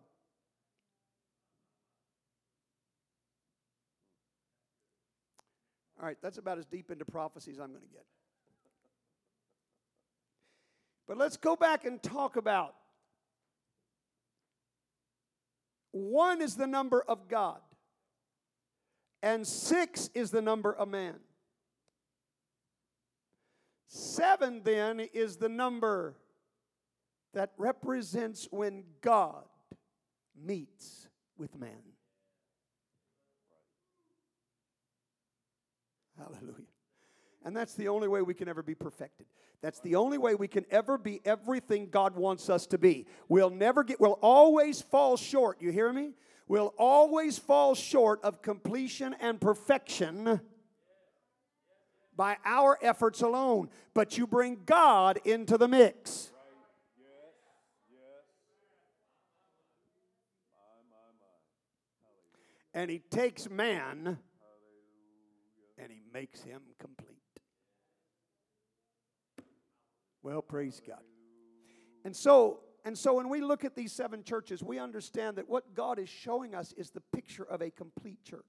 All 5.99 6.05
right, 6.05 6.17
that's 6.21 6.37
about 6.37 6.57
as 6.57 6.65
deep 6.65 6.91
into 6.91 7.03
prophecy 7.03 7.51
as 7.51 7.59
I'm 7.59 7.71
going 7.71 7.81
to 7.81 7.89
get. 7.89 8.05
But 11.07 11.17
let's 11.17 11.35
go 11.35 11.55
back 11.55 11.85
and 11.85 12.01
talk 12.01 12.35
about 12.35 12.75
one 15.91 16.41
is 16.41 16.55
the 16.55 16.67
number 16.67 17.03
of 17.07 17.27
God, 17.27 17.59
and 19.21 19.45
six 19.45 20.09
is 20.13 20.31
the 20.31 20.41
number 20.41 20.73
of 20.73 20.87
man. 20.87 21.15
Seven, 23.87 24.61
then, 24.63 24.99
is 24.99 25.37
the 25.37 25.49
number 25.49 26.15
that 27.33 27.51
represents 27.57 28.47
when 28.51 28.83
God 29.01 29.43
meets 30.35 31.07
with 31.37 31.57
man. 31.59 31.71
Hallelujah. 36.17 36.65
And 37.45 37.55
that's 37.55 37.73
the 37.73 37.87
only 37.87 38.07
way 38.07 38.21
we 38.21 38.33
can 38.33 38.47
ever 38.49 38.61
be 38.61 38.75
perfected. 38.75 39.25
That's 39.61 39.79
the 39.79 39.95
only 39.95 40.17
way 40.17 40.35
we 40.35 40.47
can 40.47 40.65
ever 40.69 40.97
be 40.97 41.21
everything 41.25 41.89
God 41.89 42.15
wants 42.15 42.49
us 42.49 42.65
to 42.67 42.77
be. 42.77 43.07
We'll 43.27 43.49
never 43.49 43.83
get, 43.83 43.99
we'll 43.99 44.19
always 44.21 44.81
fall 44.81 45.17
short. 45.17 45.61
You 45.61 45.71
hear 45.71 45.91
me? 45.91 46.13
We'll 46.49 46.73
always 46.79 47.37
fall 47.37 47.75
short 47.75 48.21
of 48.23 48.41
completion 48.41 49.15
and 49.21 49.39
perfection 49.39 50.41
by 52.17 52.37
our 52.43 52.79
efforts 52.81 53.21
alone. 53.21 53.69
But 53.93 54.17
you 54.17 54.25
bring 54.25 54.63
God 54.65 55.19
into 55.25 55.59
the 55.59 55.67
mix. 55.67 56.31
And 62.73 62.89
he 62.89 62.99
takes 63.11 63.47
man 63.47 64.17
and 65.77 65.91
he 65.91 66.01
makes 66.11 66.41
him 66.41 66.61
complete. 66.79 67.17
Well, 70.23 70.41
praise 70.41 70.81
God. 70.85 71.03
And 72.03 72.15
so, 72.15 72.61
and 72.85 72.97
so 72.97 73.15
when 73.15 73.29
we 73.29 73.41
look 73.41 73.65
at 73.65 73.75
these 73.75 73.91
seven 73.91 74.23
churches, 74.23 74.63
we 74.63 74.79
understand 74.79 75.37
that 75.37 75.49
what 75.49 75.73
God 75.73 75.99
is 75.99 76.09
showing 76.09 76.55
us 76.55 76.73
is 76.73 76.89
the 76.91 77.01
picture 77.13 77.43
of 77.43 77.61
a 77.61 77.69
complete 77.69 78.23
church. 78.23 78.45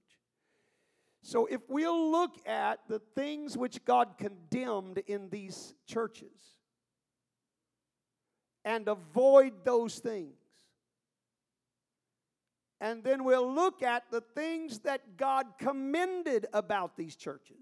So 1.23 1.47
if 1.47 1.61
we'll 1.69 2.11
look 2.11 2.37
at 2.47 2.81
the 2.89 3.01
things 3.15 3.57
which 3.57 3.85
God 3.85 4.17
condemned 4.19 4.99
in 5.07 5.29
these 5.29 5.75
churches 5.87 6.33
and 8.65 8.89
avoid 8.89 9.65
those 9.65 9.99
things, 9.99 10.35
and 12.81 13.05
then 13.05 13.25
we'll 13.25 13.53
look 13.53 13.83
at 13.83 14.11
the 14.11 14.23
things 14.35 14.79
that 14.81 15.19
God 15.19 15.47
commended 15.59 16.47
about 16.53 16.97
these 16.97 17.15
churches. 17.15 17.57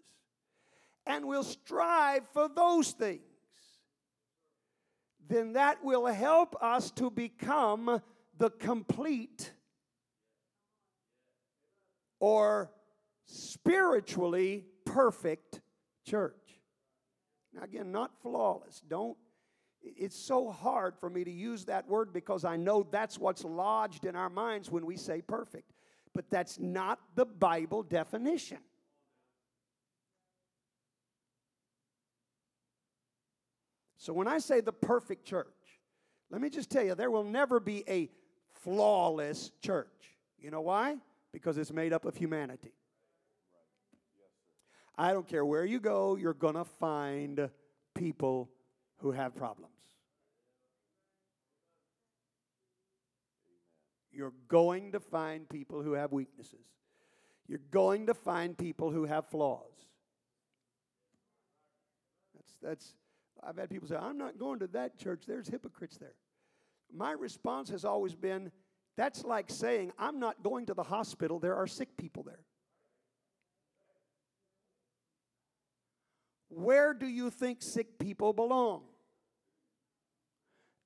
And 1.06 1.26
we'll 1.26 1.42
strive 1.42 2.22
for 2.32 2.48
those 2.48 2.92
things. 2.92 3.22
Then 5.28 5.52
that 5.52 5.84
will 5.84 6.06
help 6.06 6.56
us 6.62 6.90
to 6.92 7.10
become 7.10 8.00
the 8.38 8.50
complete 8.50 9.52
or 12.18 12.70
spiritually 13.26 14.64
perfect 14.84 15.60
church. 16.06 16.34
Now, 17.52 17.62
again, 17.62 17.92
not 17.92 18.12
flawless. 18.22 18.82
Don't 18.88 19.16
it's 19.80 20.16
so 20.16 20.50
hard 20.50 20.94
for 20.98 21.08
me 21.08 21.24
to 21.24 21.30
use 21.30 21.64
that 21.66 21.88
word 21.88 22.12
because 22.12 22.44
I 22.44 22.56
know 22.56 22.86
that's 22.90 23.18
what's 23.18 23.44
lodged 23.44 24.06
in 24.06 24.16
our 24.16 24.28
minds 24.28 24.70
when 24.70 24.84
we 24.84 24.96
say 24.96 25.22
perfect. 25.22 25.72
But 26.14 26.30
that's 26.30 26.58
not 26.58 26.98
the 27.14 27.24
Bible 27.24 27.82
definition. 27.82 28.58
So 34.08 34.14
when 34.14 34.26
I 34.26 34.38
say 34.38 34.62
the 34.62 34.72
perfect 34.72 35.26
church, 35.26 35.46
let 36.30 36.40
me 36.40 36.48
just 36.48 36.70
tell 36.70 36.82
you, 36.82 36.94
there 36.94 37.10
will 37.10 37.24
never 37.24 37.60
be 37.60 37.84
a 37.86 38.08
flawless 38.62 39.50
church. 39.60 40.16
You 40.38 40.50
know 40.50 40.62
why? 40.62 40.96
Because 41.30 41.58
it's 41.58 41.70
made 41.70 41.92
up 41.92 42.06
of 42.06 42.16
humanity. 42.16 42.72
I 44.96 45.12
don't 45.12 45.28
care 45.28 45.44
where 45.44 45.66
you 45.66 45.78
go, 45.78 46.16
you're 46.16 46.32
going 46.32 46.54
to 46.54 46.64
find 46.64 47.50
people 47.94 48.48
who 49.00 49.12
have 49.12 49.36
problems. 49.36 49.74
You're 54.10 54.32
going 54.48 54.92
to 54.92 55.00
find 55.00 55.46
people 55.46 55.82
who 55.82 55.92
have 55.92 56.12
weaknesses. 56.12 56.64
You're 57.46 57.60
going 57.70 58.06
to 58.06 58.14
find 58.14 58.56
people 58.56 58.90
who 58.90 59.04
have 59.04 59.26
flaws. 59.26 59.74
That's, 62.34 62.52
that's, 62.62 62.94
I've 63.46 63.56
had 63.56 63.70
people 63.70 63.88
say, 63.88 63.96
I'm 63.96 64.18
not 64.18 64.38
going 64.38 64.58
to 64.60 64.66
that 64.68 64.98
church, 64.98 65.24
there's 65.26 65.48
hypocrites 65.48 65.96
there. 65.98 66.14
My 66.92 67.12
response 67.12 67.70
has 67.70 67.84
always 67.84 68.14
been, 68.14 68.50
that's 68.96 69.24
like 69.24 69.50
saying, 69.50 69.92
I'm 69.98 70.18
not 70.18 70.42
going 70.42 70.66
to 70.66 70.74
the 70.74 70.82
hospital, 70.82 71.38
there 71.38 71.56
are 71.56 71.66
sick 71.66 71.96
people 71.96 72.22
there. 72.22 72.44
Where 76.48 76.94
do 76.94 77.06
you 77.06 77.30
think 77.30 77.62
sick 77.62 77.98
people 77.98 78.32
belong? 78.32 78.82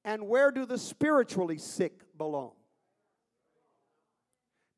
And 0.05 0.29
where 0.29 0.51
do 0.51 0.67
the 0.67 0.79
spiritually 0.79 1.59
sick 1.59 2.03
belong? 2.19 2.53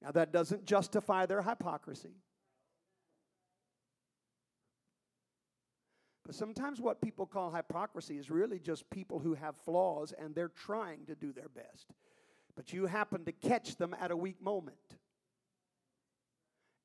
Now, 0.03 0.11
that 0.13 0.33
doesn't 0.33 0.67
justify 0.67 1.25
their 1.25 1.41
hypocrisy. 1.41 2.13
But 6.25 6.35
sometimes 6.35 6.81
what 6.81 7.01
people 7.01 7.27
call 7.27 7.51
hypocrisy 7.51 8.17
is 8.17 8.31
really 8.31 8.59
just 8.59 8.89
people 8.91 9.19
who 9.19 9.35
have 9.35 9.57
flaws 9.57 10.13
and 10.19 10.35
they're 10.35 10.49
trying 10.49 11.05
to 11.07 11.15
do 11.15 11.33
their 11.33 11.51
best. 11.51 11.91
But 12.57 12.73
you 12.73 12.87
happen 12.87 13.25
to 13.25 13.33
catch 13.33 13.77
them 13.77 13.95
at 14.01 14.11
a 14.11 14.17
weak 14.17 14.41
moment. 14.41 14.77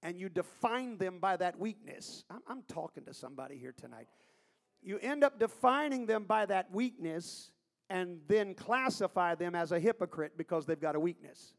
And 0.02 0.20
you 0.20 0.30
define 0.30 0.98
them 0.98 1.20
by 1.20 1.38
that 1.38 1.60
weakness. 1.60 2.24
I'm, 2.30 2.42
I'm 2.48 2.64
talking 2.68 3.06
to 3.06 3.14
somebody 3.14 3.58
here 3.58 3.74
tonight. 3.76 4.08
You 4.82 4.98
end 5.00 5.24
up 5.24 5.40
defining 5.40 6.06
them 6.06 6.24
by 6.24 6.46
that 6.46 6.72
weakness 6.74 7.52
and 7.90 8.20
then 8.28 8.54
classify 8.54 9.36
them 9.36 9.56
as 9.56 9.72
a 9.72 9.80
hypocrite 9.80 10.34
because 10.38 10.66
they've 10.66 10.80
got 10.80 10.96
a 10.96 11.00
weakness. 11.00 11.54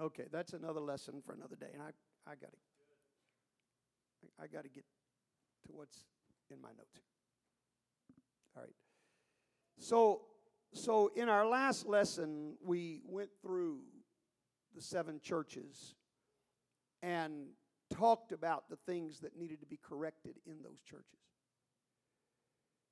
Okay, 0.00 0.24
that's 0.32 0.54
another 0.54 0.80
lesson 0.80 1.22
for 1.24 1.34
another 1.34 1.54
day, 1.54 1.68
and 1.72 1.82
I, 1.82 1.90
I 2.26 2.34
got 2.34 2.50
to, 2.50 2.58
I, 4.38 4.44
I 4.44 4.46
got 4.46 4.64
to 4.64 4.68
get 4.68 4.84
to 5.66 5.72
what's 5.72 6.04
in 6.50 6.60
my 6.60 6.68
notes. 6.68 7.00
All 8.56 8.62
right. 8.62 8.72
So, 9.78 10.22
so 10.72 11.10
in 11.16 11.28
our 11.28 11.46
last 11.46 11.86
lesson, 11.86 12.54
we 12.64 13.00
went 13.04 13.30
through 13.42 13.80
the 14.74 14.82
seven 14.82 15.20
churches 15.22 15.94
and 17.02 17.48
talked 17.90 18.32
about 18.32 18.68
the 18.68 18.76
things 18.86 19.20
that 19.20 19.36
needed 19.36 19.60
to 19.60 19.66
be 19.66 19.78
corrected 19.82 20.36
in 20.46 20.62
those 20.62 20.80
churches. 20.80 21.20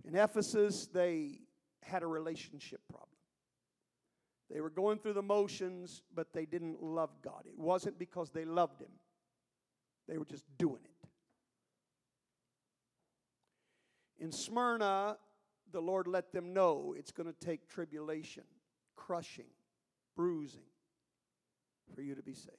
In 0.05 0.16
Ephesus, 0.16 0.87
they 0.92 1.40
had 1.83 2.03
a 2.03 2.07
relationship 2.07 2.81
problem. 2.88 3.09
They 4.51 4.61
were 4.61 4.71
going 4.71 4.99
through 4.99 5.14
the 5.14 5.23
motions, 5.23 6.03
but 6.14 6.33
they 6.33 6.45
didn't 6.45 6.83
love 6.83 7.11
God. 7.23 7.45
It 7.47 7.59
wasn't 7.59 7.99
because 7.99 8.31
they 8.31 8.45
loved 8.45 8.81
Him, 8.81 8.90
They 10.09 10.18
were 10.18 10.25
just 10.25 10.45
doing 10.59 10.81
it. 10.85 10.91
In 14.23 14.31
Smyrna, 14.31 15.17
the 15.73 15.81
Lord 15.81 16.07
let 16.07 16.33
them 16.33 16.55
know 16.55 16.95
it's 16.97 17.11
going 17.11 17.27
to 17.27 17.45
take 17.45 17.69
tribulation, 17.69 18.45
crushing, 18.95 19.51
bruising 20.15 20.63
for 21.93 22.03
you 22.03 22.15
to 22.15 22.23
be 22.23 22.33
saved. 22.33 22.57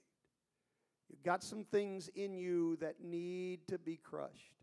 You've 1.10 1.24
got 1.24 1.42
some 1.42 1.64
things 1.64 2.10
in 2.16 2.34
you 2.34 2.76
that 2.82 3.02
need 3.02 3.66
to 3.70 3.78
be 3.78 3.96
crushed. 3.96 4.58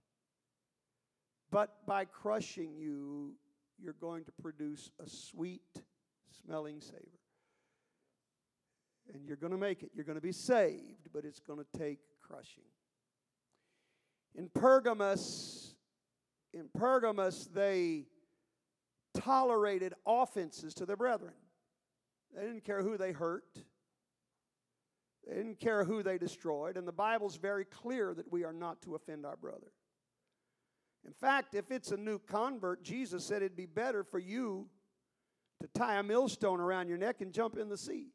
But 1.51 1.87
by 1.87 2.05
crushing 2.05 2.77
you, 2.77 3.33
you're 3.79 3.95
going 3.95 4.25
to 4.25 4.33
produce 4.33 4.91
a 5.03 5.09
sweet 5.09 5.63
smelling 6.45 6.83
savor. 6.83 7.01
And 9.15 9.27
you're 9.27 9.39
going 9.39 9.53
to 9.53 9.59
make 9.59 9.83
it. 9.83 9.91
You're 9.95 10.05
going 10.05 10.19
to 10.19 10.23
be 10.23 10.33
saved, 10.33 11.09
but 11.15 11.25
it's 11.25 11.41
going 11.41 11.61
to 11.61 11.79
take 11.79 12.01
crushing. 12.21 12.65
In 14.35 14.51
Pergamos, 14.51 15.60
in 16.53 16.69
Pergamos, 16.75 17.49
they 17.53 18.07
tolerated 19.15 19.95
offenses 20.07 20.75
to 20.75 20.87
their 20.87 20.97
brethren. 20.97 21.33
They 22.35 22.43
didn't 22.43 22.65
care 22.65 22.83
who 22.83 22.97
they 22.97 23.13
hurt. 23.13 23.65
They 25.27 25.35
didn't 25.35 25.61
care 25.61 25.85
who 25.85 26.03
they 26.03 26.19
destroyed. 26.19 26.77
And 26.77 26.87
the 26.87 26.93
Bible's 26.93 27.37
very 27.37 27.65
clear 27.65 28.15
that 28.15 28.31
we 28.33 28.45
are 28.45 28.53
not 28.53 28.83
to 28.83 28.95
offend 28.95 29.27
our 29.27 29.37
brother. 29.37 29.73
In 31.07 31.13
fact, 31.13 31.55
if 31.55 31.71
it's 31.71 31.93
a 31.93 31.97
new 31.97 32.19
convert, 32.19 32.83
Jesus 32.83 33.25
said 33.25 33.43
it'd 33.43 33.57
be 33.57 33.67
better 33.67 34.05
for 34.05 34.19
you 34.19 34.69
to 35.61 35.69
tie 35.69 35.99
a 35.99 36.03
millstone 36.03 36.61
around 36.61 36.89
your 36.89 36.99
neck 36.99 37.21
and 37.21 37.33
jump 37.33 37.57
in 37.57 37.69
the 37.69 37.77
sea. 37.77 38.09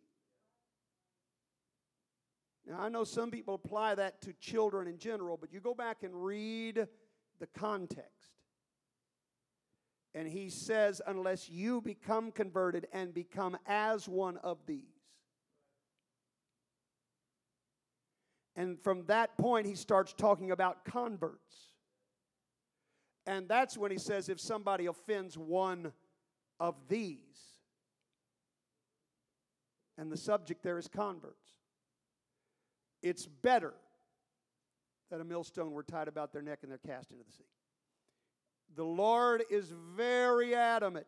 Now, 2.67 2.80
I 2.80 2.89
know 2.89 3.04
some 3.04 3.30
people 3.30 3.54
apply 3.54 3.95
that 3.95 4.21
to 4.21 4.34
children 4.34 4.88
in 4.88 4.98
general, 4.98 5.38
but 5.38 5.54
you 5.54 5.60
go 5.60 5.76
back 5.76 6.02
and 6.02 6.15
read 6.15 6.88
the 7.39 7.48
context. 7.48 8.12
And 10.13 10.28
he 10.28 10.50
says, 10.50 11.02
unless 11.06 11.50
you 11.50 11.82
become 11.82 12.32
converted 12.32 12.88
and 12.93 13.13
become 13.13 13.58
as 13.67 14.08
one 14.08 14.38
of 14.38 14.60
these. 14.65 14.82
And 18.56 18.80
from 18.82 19.04
that 19.08 19.38
point, 19.38 19.67
he 19.67 19.76
starts 19.76 20.13
talking 20.13 20.52
about 20.52 20.86
converts. 20.86 21.74
And 23.28 23.50
that's 23.50 23.78
when 23.78 23.91
he 23.91 23.98
says, 23.98 24.30
if 24.30 24.39
somebody 24.39 24.86
offends 24.86 25.38
one 25.38 25.91
of 26.60 26.76
these, 26.88 27.19
and 29.98 30.12
the 30.12 30.17
subject 30.17 30.63
there 30.63 30.78
is 30.78 30.88
converts, 30.88 31.50
it's 33.02 33.26
better 33.26 33.74
that 35.11 35.21
a 35.21 35.23
millstone 35.23 35.71
were 35.71 35.83
tied 35.83 36.07
about 36.07 36.33
their 36.33 36.41
neck 36.41 36.59
and 36.63 36.71
they're 36.71 36.77
cast 36.77 37.11
into 37.11 37.23
the 37.23 37.31
sea. 37.31 37.45
The 38.75 38.83
Lord 38.83 39.43
is 39.49 39.71
very 39.95 40.55
adamant 40.55 41.05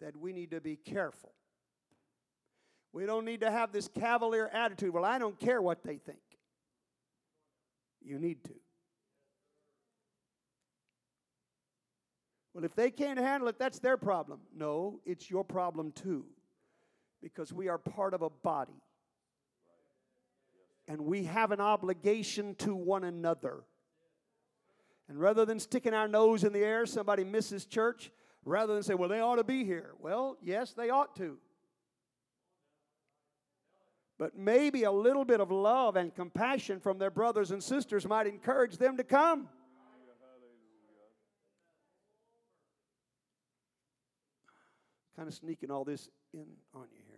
that 0.00 0.16
we 0.16 0.32
need 0.32 0.50
to 0.50 0.60
be 0.60 0.76
careful. 0.76 1.32
We 2.92 3.06
don't 3.06 3.24
need 3.24 3.40
to 3.40 3.50
have 3.50 3.72
this 3.72 3.88
cavalier 3.88 4.48
attitude. 4.48 4.92
Well, 4.92 5.04
I 5.04 5.18
don't 5.18 5.38
care 5.38 5.60
what 5.60 5.82
they 5.84 5.96
think. 5.96 6.18
You 8.02 8.18
need 8.18 8.42
to. 8.44 8.54
Well, 12.54 12.64
if 12.64 12.74
they 12.74 12.90
can't 12.90 13.18
handle 13.18 13.48
it, 13.48 13.58
that's 13.58 13.80
their 13.80 13.98
problem. 13.98 14.40
No, 14.54 15.00
it's 15.04 15.30
your 15.30 15.44
problem 15.44 15.92
too. 15.92 16.24
Because 17.22 17.52
we 17.52 17.68
are 17.68 17.76
part 17.76 18.14
of 18.14 18.22
a 18.22 18.30
body. 18.30 18.80
And 20.88 21.02
we 21.02 21.24
have 21.24 21.52
an 21.52 21.60
obligation 21.60 22.54
to 22.56 22.74
one 22.74 23.04
another. 23.04 23.64
And 25.08 25.20
rather 25.20 25.44
than 25.44 25.58
sticking 25.58 25.94
our 25.94 26.08
nose 26.08 26.44
in 26.44 26.52
the 26.52 26.64
air, 26.64 26.86
somebody 26.86 27.24
misses 27.24 27.64
church, 27.64 28.10
rather 28.44 28.74
than 28.74 28.82
say, 28.82 28.94
well, 28.94 29.08
they 29.08 29.20
ought 29.20 29.36
to 29.36 29.44
be 29.44 29.64
here. 29.64 29.92
Well, 30.00 30.36
yes, 30.42 30.72
they 30.72 30.90
ought 30.90 31.16
to. 31.16 31.38
But 34.18 34.36
maybe 34.36 34.84
a 34.84 34.90
little 34.90 35.24
bit 35.24 35.40
of 35.40 35.50
love 35.50 35.96
and 35.96 36.14
compassion 36.14 36.80
from 36.80 36.98
their 36.98 37.10
brothers 37.10 37.50
and 37.50 37.62
sisters 37.62 38.06
might 38.06 38.26
encourage 38.26 38.78
them 38.78 38.96
to 38.96 39.04
come. 39.04 39.48
kind 45.16 45.28
of 45.28 45.34
sneaking 45.34 45.70
all 45.70 45.84
this 45.84 46.10
in 46.34 46.46
on 46.74 46.86
you 46.92 47.00
here. 47.08 47.15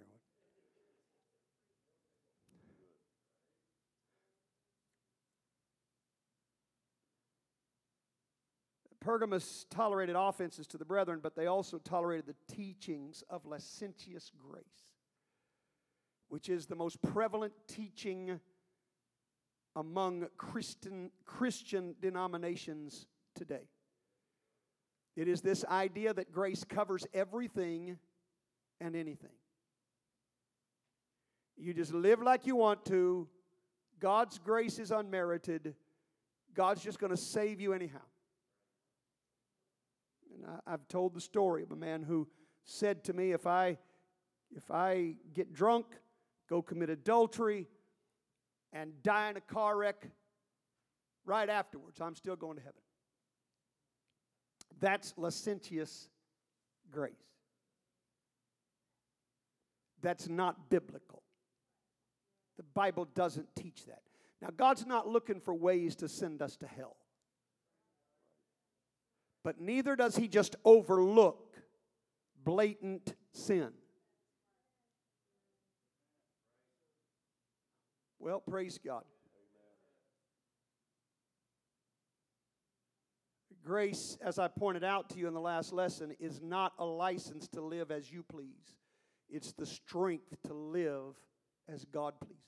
Pergamos 9.09 9.65
tolerated 9.71 10.17
offenses 10.19 10.67
to 10.67 10.77
the 10.77 10.85
brethren, 10.85 11.21
but 11.23 11.35
they 11.35 11.47
also 11.47 11.79
tolerated 11.79 12.27
the 12.27 12.55
teachings 12.55 13.25
of 13.31 13.47
licentious 13.47 14.31
grace, 14.51 14.85
which 16.29 16.51
is 16.51 16.67
the 16.67 16.75
most 16.75 17.01
prevalent 17.01 17.55
teaching 17.67 18.39
among 19.75 20.27
Christian, 20.37 21.11
Christian 21.25 21.95
denominations 22.03 23.07
today. 23.35 23.71
It 25.17 25.27
is 25.27 25.41
this 25.41 25.65
idea 25.65 26.13
that 26.13 26.31
grace 26.31 26.63
covers 26.65 27.07
everything 27.15 27.97
and 28.79 28.95
anything. 28.95 29.31
You 31.57 31.73
just 31.73 31.95
live 31.95 32.21
like 32.21 32.47
you 32.47 32.57
want 32.57 32.85
to. 32.85 33.27
God's 34.01 34.39
grace 34.39 34.79
is 34.79 34.91
unmerited. 34.91 35.75
God's 36.55 36.85
just 36.85 36.99
going 36.99 37.11
to 37.11 37.17
save 37.17 37.59
you 37.59 37.73
anyhow. 37.73 38.03
And 40.49 40.61
I, 40.67 40.71
have 40.71 40.89
told 40.89 41.15
the 41.15 41.21
story 41.21 41.63
of 41.63 41.73
a 41.73 41.77
man 41.77 42.03
who 42.03 42.29
said 42.65 43.05
to 43.05 43.13
me, 43.13 43.33
if 43.33 43.47
I, 43.47 43.79
if 44.55 44.71
I 44.71 45.15
get 45.35 45.53
drunk, 45.53 45.87
go 46.49 46.63
commit 46.63 46.91
adultery, 46.91 47.67
and 48.73 49.03
die 49.03 49.31
in 49.31 49.37
a 49.37 49.41
car 49.41 49.77
wreck 49.77 50.09
right 51.25 51.49
afterwards, 51.49 52.01
I'm 52.01 52.15
still 52.15 52.37
going 52.37 52.57
to 52.57 52.63
heaven. 52.63 52.81
That's 54.81 55.15
licentious 55.17 56.09
grace. 56.91 57.15
That's 60.01 60.29
not 60.29 60.71
biblical. 60.71 61.23
The 62.57 62.63
Bible 62.75 63.07
doesn't 63.15 63.49
teach 63.57 63.87
that. 63.87 64.03
Now, 64.41 64.49
God's 64.57 64.87
not 64.87 65.09
looking 65.09 65.41
for 65.41 65.55
ways 65.55 65.97
to 65.97 66.09
send 66.09 66.43
us 66.43 66.57
to 66.57 66.67
hell. 66.67 66.97
But 69.45 69.61
neither 69.61 69.97
does 69.97 70.17
He 70.17 70.29
just 70.29 70.57
overlook 70.65 71.57
blatant 72.45 73.15
sin. 73.33 73.71
Well, 78.19 78.41
praise 78.41 78.79
God. 78.85 79.05
Grace, 83.65 84.17
as 84.23 84.39
I 84.39 84.49
pointed 84.49 84.83
out 84.83 85.11
to 85.11 85.19
you 85.19 85.29
in 85.29 85.35
the 85.35 85.41
last 85.41 85.75
lesson, 85.75 86.15
is 86.19 86.41
not 86.41 86.73
a 86.79 86.85
license 86.87 87.49
to 87.49 87.61
live 87.61 87.91
as 87.91 88.11
you 88.11 88.23
please, 88.23 88.77
it's 89.29 89.53
the 89.53 89.67
strength 89.67 90.35
to 90.47 90.55
live 90.55 91.17
as 91.71 91.85
God 91.85 92.15
pleases. 92.19 92.43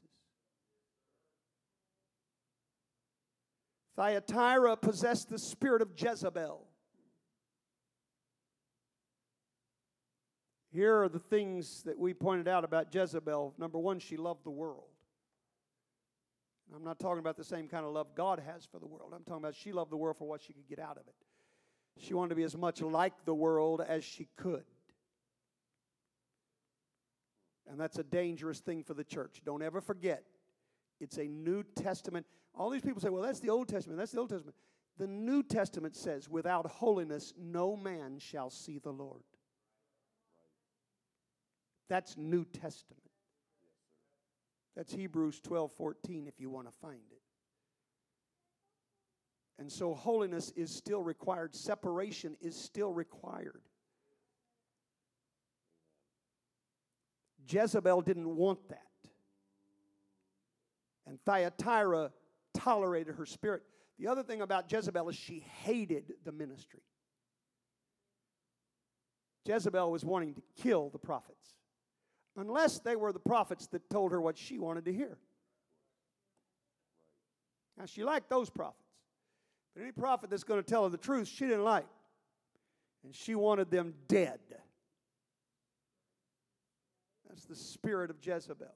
Thyatira 3.97 4.79
possessed 4.79 5.29
the 5.29 5.39
spirit 5.39 5.83
of 5.83 5.91
Jezebel. 5.95 6.70
Here 10.73 11.03
are 11.03 11.09
the 11.09 11.19
things 11.19 11.83
that 11.83 11.99
we 11.99 12.15
pointed 12.15 12.47
out 12.47 12.65
about 12.65 12.95
Jezebel. 12.95 13.55
Number 13.59 13.79
one, 13.79 13.99
she 13.99 14.17
loved 14.17 14.45
the 14.45 14.51
world. 14.51 14.85
I'm 16.75 16.85
not 16.85 17.01
talking 17.01 17.19
about 17.19 17.37
the 17.37 17.45
same 17.45 17.67
kind 17.67 17.85
of 17.85 17.93
love 17.93 18.15
God 18.15 18.41
has 18.47 18.65
for 18.65 18.79
the 18.79 18.87
world. 18.87 19.13
I'm 19.15 19.25
talking 19.25 19.43
about 19.43 19.57
she 19.57 19.73
loved 19.73 19.91
the 19.91 19.97
world 19.97 20.17
for 20.17 20.29
what 20.29 20.41
she 20.41 20.53
could 20.53 20.69
get 20.69 20.79
out 20.79 20.97
of 20.97 21.07
it. 21.09 21.15
She 21.99 22.15
wanted 22.15 22.31
to 22.31 22.35
be 22.37 22.45
as 22.45 22.57
much 22.57 22.81
like 22.81 23.25
the 23.25 23.35
world 23.35 23.83
as 23.87 24.05
she 24.05 24.29
could. 24.37 24.63
And 27.69 27.79
that's 27.79 27.99
a 27.99 28.05
dangerous 28.05 28.61
thing 28.61 28.85
for 28.85 28.95
the 28.95 29.05
church. 29.05 29.43
Don't 29.45 29.63
ever 29.63 29.81
forget, 29.81 30.25
it's 31.01 31.19
a 31.19 31.25
New 31.25 31.63
Testament. 31.63 32.27
All 32.55 32.71
these 32.71 32.83
people 32.83 33.01
say, 33.01 33.09
well, 33.09 33.23
that's 33.23 33.41
the 33.41 33.51
Old 33.51 33.69
Testament. 33.69 33.99
That's 33.99 34.13
the 34.13 34.21
Old 34.21 34.31
Testament. 34.31 34.57
The 34.99 35.07
New 35.07 35.43
Testament 35.43 35.97
says, 35.97 36.29
without 36.29 36.67
holiness, 36.67 37.33
no 37.39 37.77
man 37.77 38.19
shall 38.19 38.51
see 38.51 38.79
the 38.79 38.93
Lord. 38.93 39.23
That's 41.91 42.17
New 42.17 42.45
Testament. 42.45 43.03
That's 44.77 44.93
Hebrews 44.95 45.41
12 45.41 45.73
14 45.73 46.29
if 46.29 46.41
you 46.41 46.49
want 46.49 46.69
to 46.69 46.73
find 46.81 47.03
it. 47.11 47.21
And 49.59 49.71
so 49.71 49.93
holiness 49.93 50.53
is 50.57 50.75
still 50.75 51.03
required, 51.03 51.55
separation 51.55 52.37
is 52.41 52.57
still 52.57 52.95
required. 52.95 53.61
Jezebel 57.47 58.03
didn't 58.03 58.37
want 58.37 58.69
that. 58.69 58.79
And 61.07 61.19
Thyatira 61.27 62.13
tolerated 62.55 63.17
her 63.17 63.27
spirit. 63.27 63.63
The 63.99 64.07
other 64.07 64.23
thing 64.23 64.41
about 64.41 64.71
Jezebel 64.73 65.09
is 65.09 65.17
she 65.17 65.45
hated 65.65 66.15
the 66.25 66.33
ministry. 66.33 66.83
Jezebel 69.45 69.91
was 69.91 70.05
wanting 70.05 70.35
to 70.35 70.43
kill 70.57 70.91
the 70.91 70.99
prophets, 70.99 71.57
unless 72.37 72.79
they 72.79 72.97
were 72.97 73.13
the 73.13 73.19
prophets 73.19 73.67
that 73.69 73.89
told 73.91 74.13
her 74.13 74.21
what 74.21 74.39
she 74.39 74.59
wanted 74.59 74.85
to 74.87 74.93
hear. 74.93 75.19
Now, 77.79 77.87
she 77.87 78.05
liked 78.05 78.29
those 78.29 78.51
prophets. 78.51 78.85
But 79.75 79.83
any 79.83 79.93
prophet 79.93 80.31
that's 80.31 80.45
going 80.45 80.63
to 80.63 80.69
tell 80.69 80.85
her 80.85 80.91
the 80.91 80.99
truth, 80.99 81.29
she 81.29 81.47
didn't 81.47 81.65
like. 81.65 81.87
And 83.05 83.15
she 83.15 83.35
wanted 83.35 83.71
them 83.71 83.95
dead. 84.09 84.41
That's 87.29 87.45
the 87.45 87.57
spirit 87.57 88.11
of 88.11 88.17
Jezebel. 88.21 88.67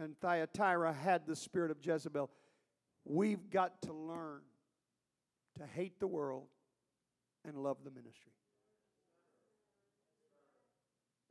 And 0.00 0.18
Thyatira 0.20 0.92
had 0.92 1.26
the 1.26 1.36
spirit 1.36 1.70
of 1.70 1.76
Jezebel. 1.82 2.30
We've 3.04 3.50
got 3.50 3.82
to 3.82 3.92
learn 3.92 4.40
to 5.58 5.66
hate 5.66 6.00
the 6.00 6.06
world 6.06 6.46
and 7.46 7.56
love 7.56 7.78
the 7.84 7.90
ministry. 7.90 8.32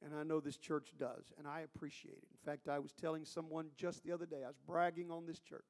And 0.04 0.16
I 0.16 0.24
know 0.24 0.40
this 0.40 0.58
church 0.58 0.94
does, 0.98 1.34
and 1.38 1.46
I 1.46 1.62
appreciate 1.62 2.14
it. 2.14 2.30
In 2.32 2.52
fact, 2.52 2.70
I 2.70 2.80
was 2.80 2.94
telling 2.94 3.26
someone 3.26 3.68
just 3.76 4.04
the 4.04 4.14
other 4.14 4.26
day, 4.26 4.44
I 4.44 4.48
was 4.48 4.60
bragging 4.66 5.12
on 5.12 5.26
this 5.26 5.40
church. 5.40 5.66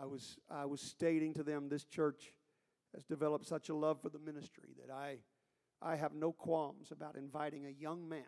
I 0.00 0.06
was, 0.06 0.38
I 0.50 0.64
was 0.64 0.80
stating 0.80 1.34
to 1.34 1.42
them, 1.42 1.68
this 1.68 1.84
church 1.84 2.32
has 2.94 3.04
developed 3.04 3.46
such 3.46 3.68
a 3.68 3.74
love 3.74 4.00
for 4.00 4.08
the 4.08 4.18
ministry 4.18 4.70
that 4.80 4.92
I, 4.92 5.18
I 5.82 5.96
have 5.96 6.14
no 6.14 6.32
qualms 6.32 6.90
about 6.90 7.16
inviting 7.16 7.66
a 7.66 7.70
young 7.70 8.08
man 8.08 8.22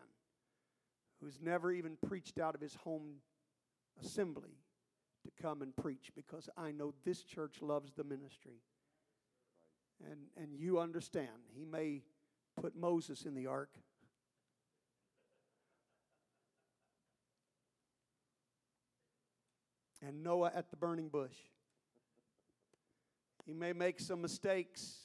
who's 1.21 1.39
never 1.41 1.73
even 1.73 1.97
preached 2.07 2.39
out 2.39 2.55
of 2.55 2.61
his 2.61 2.75
home 2.77 3.17
assembly 4.03 4.59
to 5.25 5.43
come 5.43 5.63
and 5.63 5.77
preach 5.77 6.11
because 6.15 6.49
I 6.57 6.73
know 6.73 6.95
this 7.05 7.23
church 7.23 7.57
loves 7.61 7.93
the 7.93 8.05
ministry. 8.05 8.63
And, 10.11 10.21
and 10.37 10.55
you 10.55 10.81
understand, 10.81 11.29
he 11.55 11.65
may 11.65 12.03
put 12.61 12.75
Moses 12.75 13.27
in 13.27 13.35
the 13.35 13.47
ark. 13.47 13.71
And 20.03 20.23
Noah 20.23 20.53
at 20.55 20.71
the 20.71 20.77
burning 20.77 21.09
bush. 21.09 21.35
He 23.47 23.53
may 23.53 23.73
make 23.73 24.01
some 24.01 24.23
mistakes. 24.23 24.97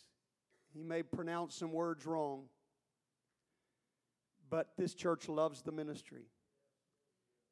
He 0.73 0.83
may 0.83 1.03
pronounce 1.03 1.55
some 1.55 1.71
words 1.71 2.05
wrong. 2.05 2.43
But 4.49 4.69
this 4.77 4.93
church 4.93 5.27
loves 5.27 5.61
the 5.61 5.71
ministry. 5.71 6.25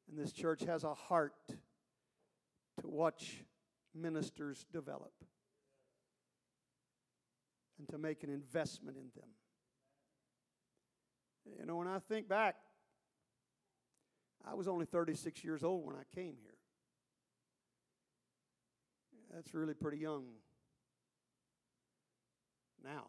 And 0.08 0.18
this 0.18 0.32
church 0.32 0.62
has 0.64 0.84
a 0.84 0.94
heart 0.94 1.34
to 2.80 2.88
watch 2.88 3.44
ministers 3.94 4.66
develop 4.72 5.12
and 7.78 7.88
to 7.88 7.98
make 7.98 8.22
an 8.22 8.30
investment 8.30 8.96
in 8.96 9.10
them. 9.14 9.30
You 11.58 11.66
know, 11.66 11.76
when 11.76 11.88
I 11.88 11.98
think 11.98 12.28
back, 12.28 12.56
I 14.46 14.54
was 14.54 14.68
only 14.68 14.86
36 14.86 15.44
years 15.44 15.62
old 15.62 15.86
when 15.86 15.96
I 15.96 16.04
came 16.14 16.34
here. 16.42 16.53
That's 19.34 19.52
really 19.52 19.74
pretty 19.74 19.98
young 19.98 20.26
now. 22.84 23.04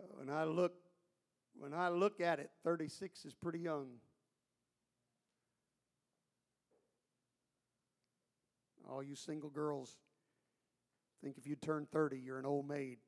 Uh, 0.00 0.06
when 0.10 0.28
I 0.28 0.44
look 0.44 0.72
when 1.54 1.74
I 1.74 1.90
look 1.90 2.20
at 2.20 2.40
it, 2.40 2.50
36 2.64 3.24
is 3.24 3.34
pretty 3.34 3.60
young. 3.60 3.86
All 8.90 9.02
you 9.02 9.14
single 9.14 9.50
girls 9.50 9.98
think 11.22 11.38
if 11.38 11.46
you 11.46 11.54
turn 11.54 11.86
30, 11.92 12.18
you're 12.18 12.38
an 12.40 12.46
old 12.46 12.66
maid. 12.66 12.98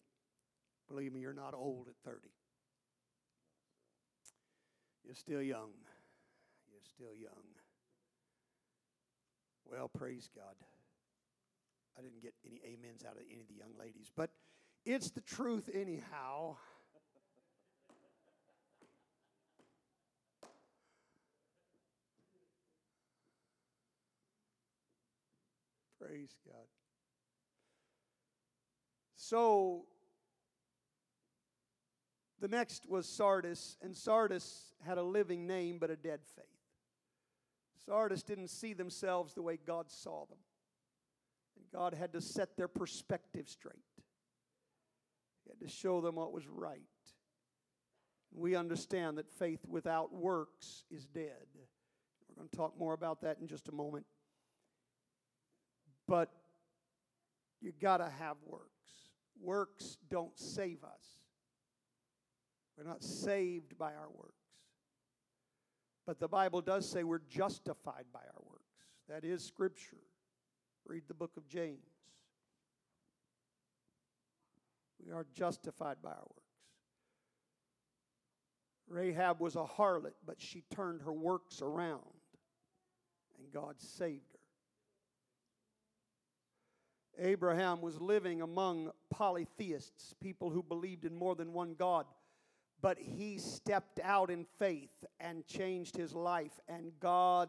Believe 0.88 1.12
me, 1.12 1.20
you're 1.20 1.32
not 1.32 1.52
old 1.52 1.88
at 1.88 1.94
30. 2.04 2.28
You're 5.04 5.14
still 5.14 5.42
young. 5.42 5.70
You're 6.70 6.84
still 6.84 7.14
young. 7.20 7.53
Well, 9.70 9.88
praise 9.88 10.28
God. 10.34 10.54
I 11.98 12.02
didn't 12.02 12.22
get 12.22 12.34
any 12.44 12.60
amens 12.64 13.04
out 13.04 13.12
of 13.12 13.22
any 13.30 13.40
of 13.40 13.48
the 13.48 13.54
young 13.54 13.72
ladies, 13.78 14.10
but 14.16 14.30
it's 14.84 15.10
the 15.10 15.20
truth, 15.20 15.70
anyhow. 15.72 16.56
Praise 26.00 26.36
God. 26.44 26.66
So 29.16 29.86
the 32.40 32.48
next 32.48 32.86
was 32.86 33.08
Sardis, 33.08 33.78
and 33.80 33.96
Sardis 33.96 34.74
had 34.84 34.98
a 34.98 35.02
living 35.02 35.46
name 35.46 35.78
but 35.78 35.88
a 35.90 35.96
dead 35.96 36.20
faith. 36.36 36.53
Sardis 37.86 38.22
didn't 38.22 38.48
see 38.48 38.72
themselves 38.72 39.34
the 39.34 39.42
way 39.42 39.58
God 39.66 39.90
saw 39.90 40.26
them. 40.26 40.38
And 41.56 41.64
God 41.72 41.94
had 41.94 42.12
to 42.12 42.20
set 42.20 42.56
their 42.56 42.68
perspective 42.68 43.48
straight. 43.48 43.74
He 45.44 45.50
had 45.50 45.60
to 45.60 45.68
show 45.68 46.00
them 46.00 46.16
what 46.16 46.32
was 46.32 46.48
right. 46.48 46.80
We 48.32 48.56
understand 48.56 49.18
that 49.18 49.30
faith 49.30 49.60
without 49.68 50.12
works 50.12 50.84
is 50.90 51.06
dead. 51.06 51.46
We're 52.28 52.36
going 52.36 52.48
to 52.48 52.56
talk 52.56 52.78
more 52.78 52.94
about 52.94 53.20
that 53.22 53.38
in 53.40 53.46
just 53.46 53.68
a 53.68 53.72
moment. 53.72 54.06
But 56.08 56.30
you 57.60 57.72
got 57.80 57.98
to 57.98 58.10
have 58.18 58.36
works. 58.46 58.70
Works 59.40 59.98
don't 60.10 60.36
save 60.38 60.82
us. 60.84 61.18
We're 62.76 62.84
not 62.84 63.04
saved 63.04 63.78
by 63.78 63.92
our 63.94 64.08
works. 64.12 64.43
But 66.06 66.20
the 66.20 66.28
Bible 66.28 66.60
does 66.60 66.88
say 66.88 67.02
we're 67.02 67.18
justified 67.18 68.04
by 68.12 68.20
our 68.20 68.42
works. 68.50 68.64
That 69.08 69.24
is 69.24 69.42
Scripture. 69.44 70.02
Read 70.86 71.04
the 71.08 71.14
book 71.14 71.32
of 71.36 71.48
James. 71.48 71.78
We 75.04 75.12
are 75.12 75.26
justified 75.34 75.96
by 76.02 76.10
our 76.10 76.16
works. 76.16 76.40
Rahab 78.86 79.40
was 79.40 79.56
a 79.56 79.64
harlot, 79.64 80.14
but 80.26 80.40
she 80.40 80.62
turned 80.74 81.02
her 81.02 81.12
works 81.12 81.62
around, 81.62 82.00
and 83.38 83.50
God 83.52 83.80
saved 83.80 84.32
her. 84.32 84.38
Abraham 87.26 87.80
was 87.80 88.00
living 88.00 88.42
among 88.42 88.90
polytheists, 89.10 90.14
people 90.20 90.50
who 90.50 90.62
believed 90.62 91.04
in 91.04 91.14
more 91.14 91.34
than 91.34 91.52
one 91.52 91.74
God, 91.74 92.06
but 92.84 92.98
he 92.98 93.38
stepped 93.38 93.98
out 94.04 94.30
in 94.30 94.44
faith 94.58 95.06
and 95.18 95.46
changed 95.46 95.96
his 95.96 96.12
life, 96.12 96.60
and 96.68 96.92
God 97.00 97.48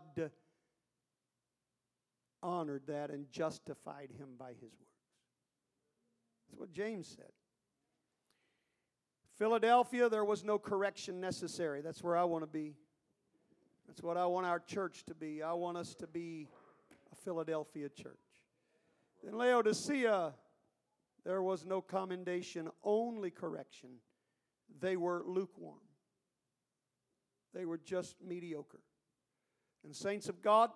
honored 2.41 2.83
that 2.87 3.09
and 3.09 3.29
justified 3.29 4.11
him 4.17 4.29
by 4.39 4.51
his 4.51 4.71
works. 4.79 5.09
That's 6.47 6.57
what 6.57 6.71
James 6.71 7.13
said. 7.17 7.33
Philadelphia, 9.37 10.07
there 10.07 10.23
was 10.23 10.45
no 10.45 10.57
correction 10.57 11.19
necessary. 11.19 11.81
That's 11.81 12.01
where 12.01 12.15
I 12.15 12.23
want 12.23 12.43
to 12.43 12.49
be. 12.49 12.77
That's 13.87 14.01
what 14.01 14.15
I 14.15 14.25
want 14.27 14.45
our 14.45 14.59
church 14.59 15.03
to 15.07 15.13
be. 15.13 15.43
I 15.43 15.51
want 15.51 15.75
us 15.75 15.95
to 15.95 16.07
be 16.07 16.47
a 17.11 17.15
Philadelphia 17.17 17.89
church. 17.89 18.15
In 19.27 19.37
Laodicea, 19.37 20.33
there 21.25 21.41
was 21.41 21.65
no 21.65 21.81
commendation, 21.81 22.69
only 22.85 23.31
correction. 23.31 23.89
They 24.79 24.97
were 24.97 25.23
lukewarm, 25.25 25.81
they 27.53 27.65
were 27.65 27.77
just 27.77 28.15
mediocre. 28.21 28.81
And, 29.83 29.95
saints 29.95 30.29
of 30.29 30.41
God, 30.41 30.71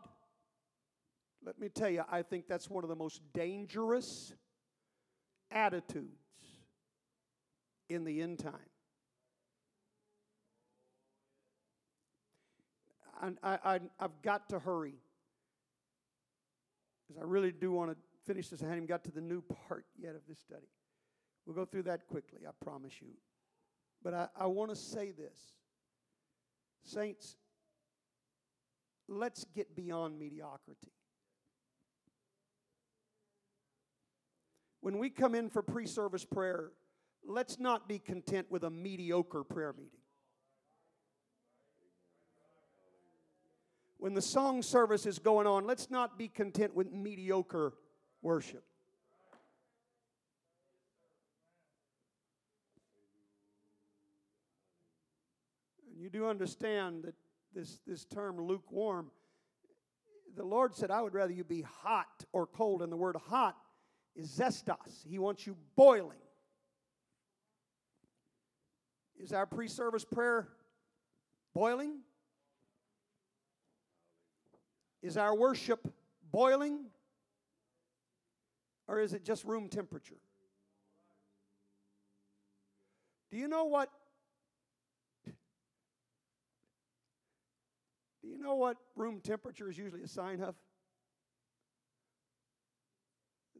let 1.43 1.59
me 1.59 1.67
tell 1.67 1.89
you, 1.89 2.03
I 2.11 2.21
think 2.21 2.47
that's 2.47 2.69
one 2.69 2.83
of 2.83 2.89
the 2.89 2.95
most 2.95 3.21
dangerous 3.33 4.33
attitudes 5.49 6.13
in 7.89 8.03
the 8.03 8.21
end 8.21 8.37
time. 8.39 8.53
I, 13.21 13.59
I, 13.63 13.79
I've 13.99 14.21
got 14.21 14.49
to 14.49 14.59
hurry 14.59 14.95
because 17.07 17.21
I 17.21 17.25
really 17.25 17.51
do 17.51 17.71
want 17.71 17.91
to 17.91 17.97
finish 18.25 18.47
this. 18.47 18.61
I 18.61 18.65
haven't 18.65 18.77
even 18.77 18.87
got 18.87 19.03
to 19.05 19.11
the 19.11 19.21
new 19.21 19.41
part 19.67 19.85
yet 19.97 20.15
of 20.15 20.21
this 20.27 20.39
study. 20.39 20.67
We'll 21.45 21.55
go 21.55 21.65
through 21.65 21.83
that 21.83 22.07
quickly, 22.07 22.41
I 22.47 22.51
promise 22.63 22.93
you. 23.01 23.07
But 24.03 24.13
I, 24.13 24.27
I 24.39 24.47
want 24.47 24.69
to 24.71 24.75
say 24.75 25.11
this 25.11 25.37
Saints, 26.83 27.35
let's 29.07 29.45
get 29.55 29.75
beyond 29.75 30.17
mediocrity. 30.17 30.91
When 34.81 34.97
we 34.97 35.09
come 35.09 35.35
in 35.35 35.49
for 35.49 35.61
pre 35.61 35.85
service 35.85 36.25
prayer, 36.25 36.71
let's 37.25 37.59
not 37.59 37.87
be 37.87 37.99
content 37.99 38.47
with 38.49 38.63
a 38.63 38.69
mediocre 38.69 39.43
prayer 39.43 39.73
meeting. 39.73 39.99
when 43.99 44.13
the 44.13 44.21
song 44.21 44.61
service 44.61 45.05
is 45.05 45.19
going 45.19 45.45
on, 45.45 45.67
let's 45.67 45.91
not 45.91 46.17
be 46.17 46.29
content 46.29 46.73
with 46.73 46.91
mediocre 46.91 47.73
worship. 48.21 48.63
And 55.99 56.05
you 56.05 56.09
do 56.09 56.29
understand 56.29 57.03
that 57.03 57.15
this, 57.53 57.81
this 57.85 58.05
term 58.05 58.39
lukewarm, 58.39 59.11
the 60.33 60.45
Lord 60.45 60.73
said, 60.73 60.91
I 60.91 61.01
would 61.01 61.13
rather 61.13 61.33
you 61.33 61.43
be 61.43 61.61
hot 61.61 62.23
or 62.31 62.47
cold. 62.47 62.81
And 62.81 62.89
the 62.89 62.95
word 62.95 63.17
hot 63.17 63.57
is 64.15 64.29
zestos. 64.29 65.05
He 65.05 65.19
wants 65.19 65.45
you 65.45 65.57
boiling. 65.75 66.21
Is 69.17 69.33
our 69.33 69.45
pre 69.45 69.67
service 69.67 70.05
prayer 70.05 70.47
boiling? 71.53 71.97
Is 75.01 75.17
our 75.17 75.35
worship 75.35 75.85
boiling? 76.31 76.85
Or 78.87 79.01
is 79.01 79.11
it 79.11 79.25
just 79.25 79.43
room 79.43 79.67
temperature? 79.67 80.15
Do 83.31 83.37
you 83.37 83.49
know 83.49 83.65
what? 83.65 83.89
You 88.39 88.45
know 88.45 88.55
what 88.55 88.77
room 88.95 89.19
temperature 89.21 89.69
is 89.69 89.77
usually 89.77 90.01
a 90.01 90.07
sign 90.07 90.41
of? 90.41 90.55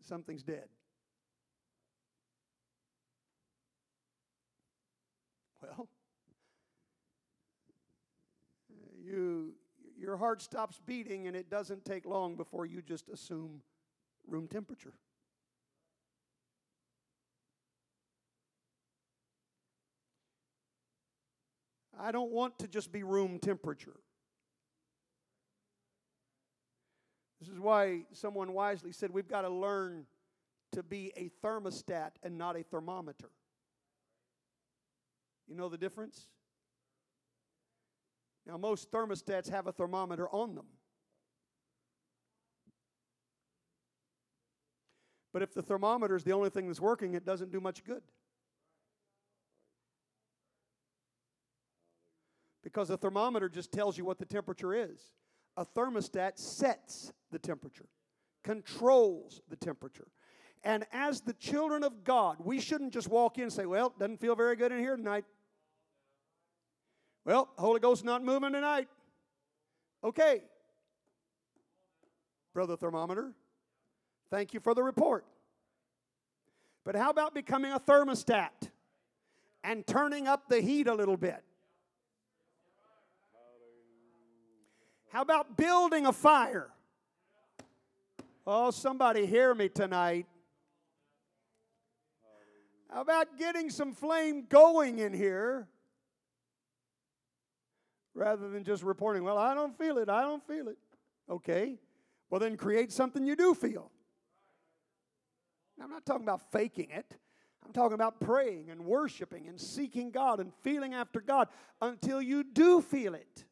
Something's 0.01 0.41
dead. 0.41 0.69
Well, 5.61 5.89
you 9.03 9.55
your 9.97 10.15
heart 10.15 10.41
stops 10.41 10.79
beating 10.85 11.27
and 11.27 11.35
it 11.35 11.49
doesn't 11.49 11.83
take 11.83 12.05
long 12.05 12.37
before 12.37 12.65
you 12.65 12.81
just 12.81 13.09
assume 13.09 13.61
room 14.25 14.47
temperature. 14.47 14.93
I 21.99 22.13
don't 22.13 22.31
want 22.31 22.57
to 22.59 22.69
just 22.69 22.93
be 22.93 23.03
room 23.03 23.39
temperature. 23.39 23.99
This 27.39 27.49
is 27.49 27.59
why 27.59 28.01
someone 28.11 28.53
wisely 28.53 28.91
said 28.91 29.11
we've 29.11 29.27
got 29.27 29.41
to 29.41 29.49
learn 29.49 30.05
to 30.73 30.83
be 30.83 31.11
a 31.15 31.31
thermostat 31.43 32.11
and 32.21 32.37
not 32.37 32.55
a 32.55 32.63
thermometer. 32.63 33.29
You 35.47 35.55
know 35.55 35.69
the 35.69 35.77
difference? 35.77 36.27
Now, 38.45 38.57
most 38.57 38.91
thermostats 38.91 39.49
have 39.49 39.67
a 39.67 39.71
thermometer 39.71 40.27
on 40.29 40.55
them. 40.55 40.65
But 45.31 45.43
if 45.43 45.53
the 45.53 45.61
thermometer 45.61 46.15
is 46.15 46.23
the 46.23 46.33
only 46.33 46.49
thing 46.49 46.67
that's 46.67 46.81
working, 46.81 47.13
it 47.13 47.25
doesn't 47.25 47.51
do 47.51 47.59
much 47.59 47.83
good. 47.83 48.01
Because 52.63 52.89
a 52.89 52.97
thermometer 52.97 53.47
just 53.49 53.71
tells 53.71 53.97
you 53.97 54.05
what 54.05 54.17
the 54.17 54.25
temperature 54.25 54.73
is. 54.73 54.99
A 55.57 55.65
thermostat 55.65 56.37
sets 56.37 57.11
the 57.31 57.39
temperature, 57.39 57.87
controls 58.43 59.41
the 59.49 59.55
temperature. 59.55 60.07
And 60.63 60.85
as 60.91 61.21
the 61.21 61.33
children 61.33 61.83
of 61.83 62.03
God, 62.03 62.37
we 62.39 62.59
shouldn't 62.59 62.93
just 62.93 63.07
walk 63.07 63.37
in 63.37 63.43
and 63.43 63.53
say, 63.53 63.65
Well, 63.65 63.87
it 63.87 63.99
doesn't 63.99 64.19
feel 64.19 64.35
very 64.35 64.55
good 64.55 64.71
in 64.71 64.79
here 64.79 64.95
tonight. 64.95 65.25
Well, 67.25 67.49
Holy 67.57 67.79
Ghost 67.79 68.03
not 68.03 68.23
moving 68.23 68.53
tonight. 68.53 68.87
Okay. 70.03 70.41
Brother 72.53 72.75
Thermometer, 72.75 73.33
thank 74.31 74.53
you 74.53 74.59
for 74.59 74.73
the 74.73 74.83
report. 74.83 75.25
But 76.83 76.95
how 76.95 77.09
about 77.09 77.35
becoming 77.35 77.71
a 77.71 77.79
thermostat 77.79 78.69
and 79.63 79.85
turning 79.85 80.27
up 80.27 80.49
the 80.49 80.59
heat 80.59 80.87
a 80.87 80.93
little 80.93 81.17
bit? 81.17 81.43
How 85.09 85.21
about 85.21 85.57
building 85.57 86.05
a 86.05 86.13
fire? 86.13 86.69
Oh, 88.45 88.71
somebody 88.71 89.25
hear 89.25 89.53
me 89.53 89.69
tonight. 89.69 90.27
How 92.91 93.01
about 93.01 93.37
getting 93.37 93.69
some 93.69 93.93
flame 93.93 94.45
going 94.49 94.99
in 94.99 95.13
here 95.13 95.67
rather 98.15 98.49
than 98.49 98.63
just 98.63 98.83
reporting, 98.83 99.23
well, 99.23 99.37
I 99.37 99.53
don't 99.53 99.77
feel 99.77 99.97
it, 99.97 100.09
I 100.09 100.21
don't 100.21 100.45
feel 100.47 100.67
it. 100.67 100.77
Okay, 101.29 101.79
well, 102.29 102.39
then 102.39 102.57
create 102.57 102.91
something 102.91 103.23
you 103.25 103.35
do 103.35 103.53
feel. 103.53 103.91
I'm 105.81 105.89
not 105.89 106.05
talking 106.05 106.23
about 106.23 106.51
faking 106.51 106.89
it. 106.91 107.15
I'm 107.65 107.71
talking 107.71 107.93
about 107.93 108.19
praying 108.19 108.69
and 108.69 108.85
worshiping 108.85 109.47
and 109.47 109.59
seeking 109.59 110.11
God 110.11 110.39
and 110.39 110.51
feeling 110.61 110.93
after 110.93 111.21
God 111.21 111.47
until 111.81 112.21
you 112.21 112.43
do 112.43 112.81
feel 112.81 113.13
it. 113.13 113.45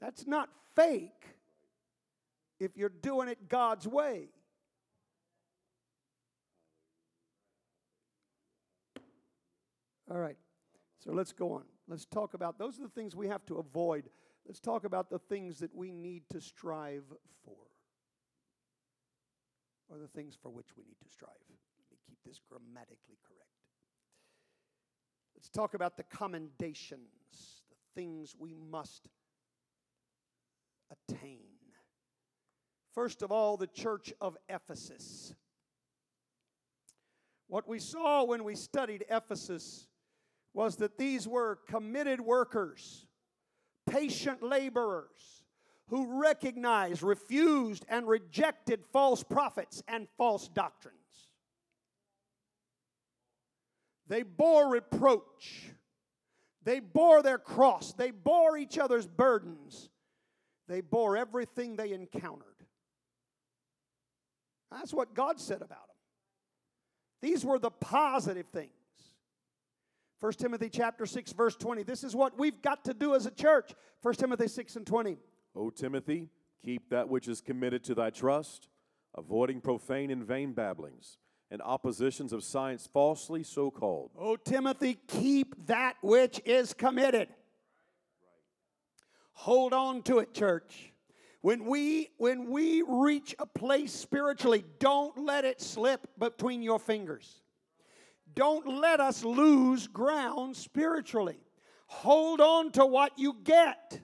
That's 0.00 0.26
not 0.26 0.48
fake 0.74 1.26
if 2.58 2.76
you're 2.76 2.88
doing 2.88 3.28
it 3.28 3.48
God's 3.48 3.86
way. 3.86 4.28
All 10.10 10.18
right, 10.18 10.36
so 10.98 11.12
let's 11.12 11.32
go 11.32 11.52
on. 11.52 11.64
Let's 11.86 12.04
talk 12.04 12.34
about 12.34 12.58
those 12.58 12.78
are 12.78 12.82
the 12.82 12.88
things 12.88 13.14
we 13.14 13.28
have 13.28 13.46
to 13.46 13.58
avoid. 13.58 14.10
Let's 14.46 14.58
talk 14.58 14.84
about 14.84 15.10
the 15.10 15.18
things 15.18 15.60
that 15.60 15.74
we 15.74 15.92
need 15.92 16.24
to 16.30 16.40
strive 16.40 17.04
for, 17.44 17.56
or 19.88 19.98
the 19.98 20.08
things 20.08 20.36
for 20.40 20.50
which 20.50 20.76
we 20.76 20.82
need 20.82 20.96
to 21.04 21.08
strive. 21.12 21.30
Let 21.48 21.58
me 21.90 21.98
keep 22.08 22.18
this 22.24 22.40
grammatically 22.48 23.18
correct. 23.22 23.46
Let's 25.36 25.48
talk 25.48 25.74
about 25.74 25.96
the 25.96 26.02
commendations, 26.04 27.62
the 27.68 28.00
things 28.00 28.34
we 28.38 28.54
must 28.54 29.06
attain. 30.90 31.38
First 32.94 33.22
of 33.22 33.30
all, 33.30 33.56
the 33.56 33.66
church 33.66 34.12
of 34.20 34.36
Ephesus. 34.48 35.34
What 37.46 37.68
we 37.68 37.78
saw 37.78 38.24
when 38.24 38.44
we 38.44 38.54
studied 38.54 39.04
Ephesus 39.10 39.86
was 40.54 40.76
that 40.76 40.98
these 40.98 41.26
were 41.26 41.58
committed 41.68 42.20
workers, 42.20 43.06
patient 43.88 44.42
laborers 44.42 45.44
who 45.88 46.20
recognized, 46.20 47.02
refused, 47.02 47.84
and 47.88 48.06
rejected 48.06 48.84
false 48.92 49.24
prophets 49.24 49.82
and 49.88 50.06
false 50.16 50.48
doctrines. 50.48 50.96
They 54.06 54.22
bore 54.22 54.68
reproach. 54.68 55.72
They 56.62 56.80
bore 56.80 57.22
their 57.22 57.38
cross. 57.38 57.92
They 57.92 58.10
bore 58.10 58.56
each 58.56 58.78
other's 58.78 59.06
burdens. 59.06 59.88
They 60.70 60.80
bore 60.82 61.16
everything 61.16 61.74
they 61.74 61.90
encountered. 61.90 62.46
That's 64.70 64.94
what 64.94 65.14
God 65.14 65.40
said 65.40 65.62
about 65.62 65.68
them. 65.68 65.96
These 67.22 67.44
were 67.44 67.58
the 67.58 67.72
positive 67.72 68.46
things. 68.52 68.70
1 70.20 70.32
Timothy 70.34 70.68
chapter 70.68 71.06
6 71.06 71.32
verse 71.32 71.56
20. 71.56 71.82
This 71.82 72.04
is 72.04 72.14
what 72.14 72.38
we've 72.38 72.62
got 72.62 72.84
to 72.84 72.94
do 72.94 73.16
as 73.16 73.26
a 73.26 73.32
church. 73.32 73.72
1 74.02 74.14
Timothy 74.14 74.46
6 74.46 74.76
and 74.76 74.86
20. 74.86 75.18
O 75.56 75.70
Timothy, 75.70 76.28
keep 76.64 76.88
that 76.90 77.08
which 77.08 77.26
is 77.26 77.40
committed 77.40 77.82
to 77.84 77.94
thy 77.96 78.10
trust, 78.10 78.68
avoiding 79.16 79.60
profane 79.60 80.12
and 80.12 80.22
vain 80.22 80.52
babblings 80.52 81.18
and 81.50 81.60
oppositions 81.62 82.32
of 82.32 82.44
science 82.44 82.88
falsely 82.92 83.42
so 83.42 83.72
called. 83.72 84.12
O 84.16 84.36
Timothy, 84.36 84.98
keep 85.08 85.66
that 85.66 85.96
which 86.00 86.40
is 86.44 86.72
committed. 86.72 87.28
Hold 89.40 89.72
on 89.72 90.02
to 90.02 90.18
it, 90.18 90.34
church. 90.34 90.92
When 91.40 91.64
we 91.64 92.10
when 92.18 92.50
we 92.50 92.82
reach 92.86 93.34
a 93.38 93.46
place 93.46 93.90
spiritually, 93.90 94.66
don't 94.78 95.16
let 95.24 95.46
it 95.46 95.62
slip 95.62 96.06
between 96.18 96.62
your 96.62 96.78
fingers. 96.78 97.40
Don't 98.34 98.66
let 98.80 99.00
us 99.00 99.24
lose 99.24 99.86
ground 99.86 100.58
spiritually. 100.58 101.38
Hold 101.86 102.42
on 102.42 102.70
to 102.72 102.84
what 102.84 103.18
you 103.18 103.34
get. 103.42 104.02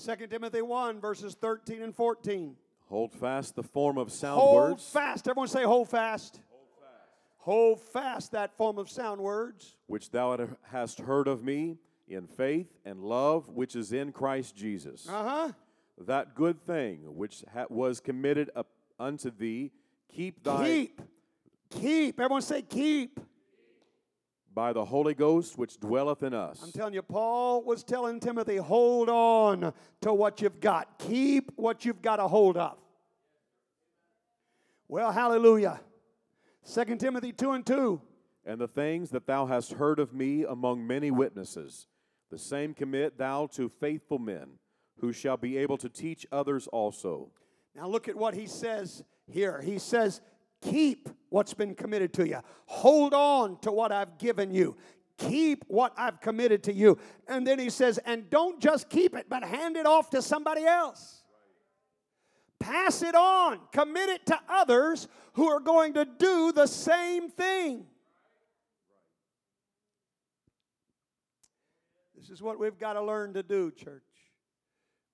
2 0.00 0.28
Timothy 0.28 0.62
1, 0.62 1.00
verses 1.00 1.34
13 1.34 1.82
and 1.82 1.92
14. 1.92 2.54
Hold 2.86 3.12
fast 3.12 3.56
the 3.56 3.64
form 3.64 3.98
of 3.98 4.12
sound 4.12 4.40
hold 4.40 4.54
words. 4.54 4.68
Hold 4.68 4.80
fast. 4.80 5.26
Everyone 5.26 5.48
say, 5.48 5.64
hold 5.64 5.88
fast. 5.88 6.40
Hold 7.38 7.80
fast 7.80 8.30
that 8.32 8.56
form 8.56 8.78
of 8.78 8.88
sound 8.88 9.20
words. 9.20 9.76
Which 9.88 10.12
thou 10.12 10.48
hast 10.70 11.00
heard 11.00 11.26
of 11.26 11.42
me 11.42 11.78
in 12.08 12.26
faith 12.26 12.68
and 12.84 13.00
love 13.00 13.48
which 13.48 13.76
is 13.76 13.92
in 13.92 14.12
Christ 14.12 14.56
Jesus. 14.56 15.06
Uh 15.08 15.22
huh. 15.22 15.52
That 16.06 16.34
good 16.34 16.64
thing 16.66 17.00
which 17.16 17.44
ha- 17.52 17.66
was 17.68 18.00
committed 18.00 18.50
up 18.54 18.68
unto 18.98 19.30
thee 19.30 19.72
Keep 20.14 20.42
thy 20.42 20.64
keep. 20.66 21.02
Keep. 21.70 22.20
Everyone 22.20 22.42
say 22.42 22.62
keep. 22.62 23.20
by 24.54 24.72
the 24.72 24.84
Holy 24.84 25.14
Ghost 25.14 25.58
which 25.58 25.78
dwelleth 25.78 26.22
in 26.22 26.34
us. 26.34 26.60
I'm 26.62 26.72
telling 26.72 26.94
you, 26.94 27.02
Paul 27.02 27.62
was 27.62 27.84
telling 27.84 28.18
Timothy, 28.20 28.56
hold 28.56 29.08
on 29.08 29.72
to 30.00 30.14
what 30.14 30.40
you've 30.40 30.60
got. 30.60 30.98
Keep 30.98 31.52
what 31.56 31.84
you've 31.84 32.02
got 32.02 32.20
a 32.20 32.26
hold 32.26 32.56
of. 32.56 32.78
Well, 34.88 35.12
hallelujah. 35.12 35.80
2 36.72 36.96
Timothy 36.96 37.32
2 37.32 37.50
and 37.52 37.66
2. 37.66 38.00
And 38.46 38.58
the 38.58 38.68
things 38.68 39.10
that 39.10 39.26
thou 39.26 39.44
hast 39.46 39.72
heard 39.72 39.98
of 39.98 40.14
me 40.14 40.44
among 40.44 40.86
many 40.86 41.10
witnesses, 41.10 41.86
the 42.30 42.38
same 42.38 42.74
commit 42.74 43.18
thou 43.18 43.46
to 43.52 43.68
faithful 43.68 44.18
men, 44.18 44.58
who 45.00 45.12
shall 45.12 45.36
be 45.36 45.56
able 45.58 45.78
to 45.78 45.88
teach 45.88 46.26
others 46.32 46.66
also. 46.68 47.30
Now 47.74 47.88
look 47.88 48.08
at 48.08 48.16
what 48.16 48.34
he 48.34 48.46
says 48.46 49.02
here. 49.26 49.60
He 49.60 49.78
says, 49.78 50.20
Keep 50.60 51.08
what's 51.28 51.54
been 51.54 51.74
committed 51.74 52.12
to 52.14 52.28
you. 52.28 52.40
Hold 52.66 53.14
on 53.14 53.60
to 53.60 53.70
what 53.70 53.92
I've 53.92 54.18
given 54.18 54.50
you. 54.50 54.76
Keep 55.18 55.64
what 55.68 55.92
I've 55.96 56.20
committed 56.20 56.64
to 56.64 56.72
you. 56.72 56.98
And 57.28 57.46
then 57.46 57.58
he 57.58 57.70
says, 57.70 57.98
And 57.98 58.28
don't 58.30 58.60
just 58.60 58.88
keep 58.88 59.14
it, 59.14 59.26
but 59.28 59.44
hand 59.44 59.76
it 59.76 59.86
off 59.86 60.10
to 60.10 60.22
somebody 60.22 60.64
else. 60.64 61.22
Pass 62.58 63.02
it 63.02 63.14
on. 63.14 63.60
Commit 63.72 64.08
it 64.08 64.26
to 64.26 64.38
others 64.48 65.06
who 65.34 65.48
are 65.48 65.60
going 65.60 65.94
to 65.94 66.04
do 66.04 66.52
the 66.52 66.66
same 66.66 67.30
thing. 67.30 67.86
This 72.28 72.36
is 72.36 72.42
what 72.42 72.58
we've 72.58 72.78
got 72.78 72.92
to 72.92 73.02
learn 73.02 73.32
to 73.34 73.42
do, 73.42 73.70
church. 73.70 74.02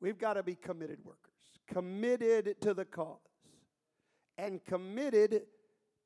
We've 0.00 0.18
got 0.18 0.34
to 0.34 0.42
be 0.42 0.56
committed 0.56 0.98
workers, 1.04 1.60
committed 1.68 2.60
to 2.62 2.74
the 2.74 2.84
cause, 2.84 3.18
and 4.36 4.64
committed 4.64 5.42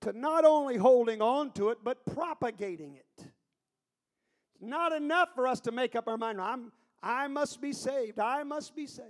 to 0.02 0.12
not 0.12 0.44
only 0.44 0.76
holding 0.76 1.22
on 1.22 1.52
to 1.52 1.70
it, 1.70 1.78
but 1.82 2.04
propagating 2.04 2.96
it. 2.96 3.06
It's 3.16 4.61
not 4.61 4.92
enough 4.92 5.30
for 5.34 5.48
us 5.48 5.61
to 5.61 5.72
make 5.72 5.96
up 5.96 6.09
our 6.09 6.18
mind, 6.18 6.42
I'm, 6.42 6.72
I 7.02 7.26
must 7.26 7.62
be 7.62 7.72
saved, 7.72 8.18
I 8.18 8.42
must 8.42 8.76
be 8.76 8.86
saved. 8.86 9.09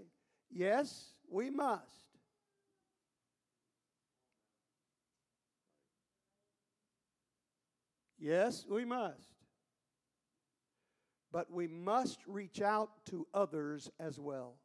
Yes, 0.52 1.14
we 1.28 1.50
must. 1.50 1.82
Yes, 8.20 8.64
we 8.70 8.84
must. 8.84 9.37
But 11.38 11.52
we 11.52 11.68
must 11.68 12.18
reach 12.26 12.60
out 12.60 12.90
to 13.10 13.24
others 13.32 13.88
as 14.00 14.18
well. 14.18 14.56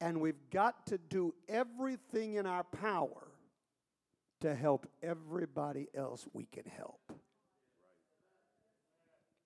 And 0.00 0.18
we've 0.18 0.48
got 0.50 0.86
to 0.86 0.96
do 0.96 1.34
everything 1.46 2.36
in 2.36 2.46
our 2.46 2.64
power 2.64 3.28
to 4.40 4.54
help 4.54 4.86
everybody 5.02 5.88
else 5.94 6.26
we 6.32 6.46
can 6.46 6.64
help. 6.64 7.12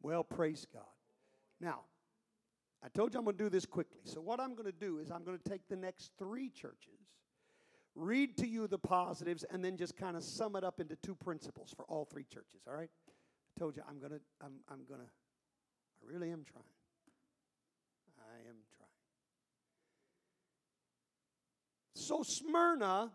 Well, 0.00 0.22
praise 0.22 0.64
God. 0.72 0.84
Now, 1.60 1.80
I 2.84 2.88
told 2.88 3.12
you 3.12 3.18
I'm 3.18 3.24
going 3.24 3.36
to 3.36 3.42
do 3.42 3.50
this 3.50 3.66
quickly. 3.66 4.02
So, 4.04 4.20
what 4.20 4.38
I'm 4.38 4.52
going 4.52 4.66
to 4.66 4.78
do 4.78 5.00
is 5.00 5.10
I'm 5.10 5.24
going 5.24 5.38
to 5.38 5.50
take 5.50 5.62
the 5.68 5.74
next 5.74 6.12
three 6.20 6.50
churches, 6.50 7.00
read 7.96 8.36
to 8.36 8.46
you 8.46 8.68
the 8.68 8.78
positives, 8.78 9.44
and 9.50 9.64
then 9.64 9.76
just 9.76 9.96
kind 9.96 10.16
of 10.16 10.22
sum 10.22 10.54
it 10.54 10.62
up 10.62 10.78
into 10.78 10.94
two 10.94 11.16
principles 11.16 11.74
for 11.76 11.84
all 11.86 12.04
three 12.04 12.26
churches, 12.32 12.60
all 12.68 12.74
right? 12.74 12.90
I 13.08 13.58
told 13.58 13.76
you 13.76 13.82
I'm 13.88 13.98
going 13.98 14.12
to, 14.12 14.20
I'm, 14.40 14.60
I'm 14.70 14.84
going 14.88 15.00
to, 15.00 15.06
I 16.06 16.12
really 16.12 16.30
am 16.30 16.44
trying. 16.44 16.64
I 18.18 18.48
am 18.48 18.56
trying. 18.76 18.88
So, 21.94 22.22
Smyrna, 22.22 23.10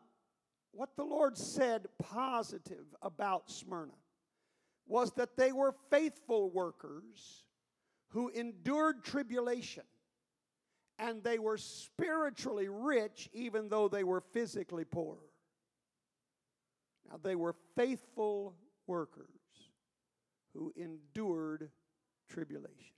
what 0.72 0.96
the 0.96 1.04
Lord 1.04 1.38
said 1.38 1.88
positive 2.02 2.86
about 3.02 3.50
Smyrna 3.50 3.94
was 4.88 5.12
that 5.14 5.38
they 5.38 5.52
were 5.52 5.76
faithful 5.89 6.50
workers 6.50 7.44
who 8.10 8.30
endured 8.30 9.04
tribulation 9.04 9.84
and 11.00 11.24
they 11.24 11.39
were 11.39 11.58
spiritually 11.58 12.68
rich 12.68 13.30
even 13.34 13.70
though 13.70 13.88
they 13.88 14.04
were 14.04 14.22
physically 14.34 14.86
poor. 14.86 15.18
Now, 17.10 17.20
they 17.22 17.36
were 17.36 17.56
faithful 17.76 18.56
workers 18.88 19.28
who 20.54 20.74
endured 20.76 21.70
tribulation. 22.32 22.96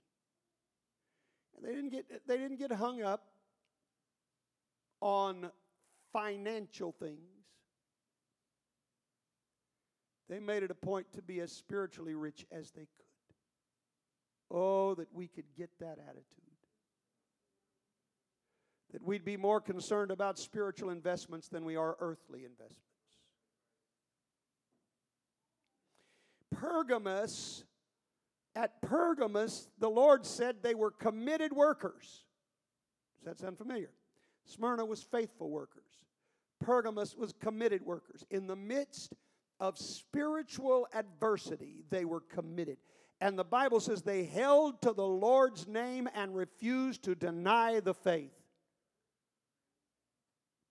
And 1.56 1.64
they 1.64 1.74
didn't 1.74 1.90
get, 1.90 2.26
they 2.26 2.38
didn't 2.38 2.58
get 2.58 2.72
hung 2.72 3.02
up 3.02 3.26
on 5.00 5.50
financial 6.12 6.92
things. 6.92 7.18
They 10.28 10.40
made 10.40 10.62
it 10.62 10.70
a 10.70 10.74
point 10.74 11.12
to 11.12 11.22
be 11.22 11.40
as 11.40 11.52
spiritually 11.52 12.14
rich 12.14 12.46
as 12.50 12.70
they 12.70 12.82
could. 12.82 13.04
Oh, 14.50 14.94
that 14.94 15.12
we 15.12 15.28
could 15.28 15.44
get 15.56 15.70
that 15.80 15.98
attitude. 15.98 16.24
That 18.92 19.02
we'd 19.02 19.24
be 19.24 19.36
more 19.36 19.60
concerned 19.60 20.10
about 20.10 20.38
spiritual 20.38 20.90
investments 20.90 21.48
than 21.48 21.64
we 21.64 21.76
are 21.76 21.96
earthly 22.00 22.44
investments. 22.44 22.80
Pergamus, 26.54 27.64
at 28.56 28.80
Pergamus, 28.82 29.68
the 29.78 29.90
Lord 29.90 30.24
said 30.24 30.56
they 30.62 30.74
were 30.74 30.90
committed 30.90 31.52
workers. 31.52 32.24
Does 33.18 33.24
that 33.24 33.38
sound 33.38 33.58
familiar? 33.58 33.90
Smyrna 34.44 34.84
was 34.84 35.02
faithful 35.02 35.50
workers. 35.50 35.82
Pergamus 36.60 37.16
was 37.16 37.32
committed 37.32 37.82
workers. 37.82 38.24
In 38.30 38.46
the 38.46 38.56
midst 38.56 39.14
of 39.60 39.78
spiritual 39.78 40.86
adversity, 40.94 41.84
they 41.90 42.04
were 42.04 42.20
committed. 42.20 42.78
And 43.20 43.38
the 43.38 43.44
Bible 43.44 43.80
says 43.80 44.02
they 44.02 44.24
held 44.24 44.82
to 44.82 44.92
the 44.92 45.06
Lord's 45.06 45.66
name 45.66 46.08
and 46.14 46.34
refused 46.34 47.04
to 47.04 47.14
deny 47.14 47.80
the 47.80 47.94
faith. 47.94 48.32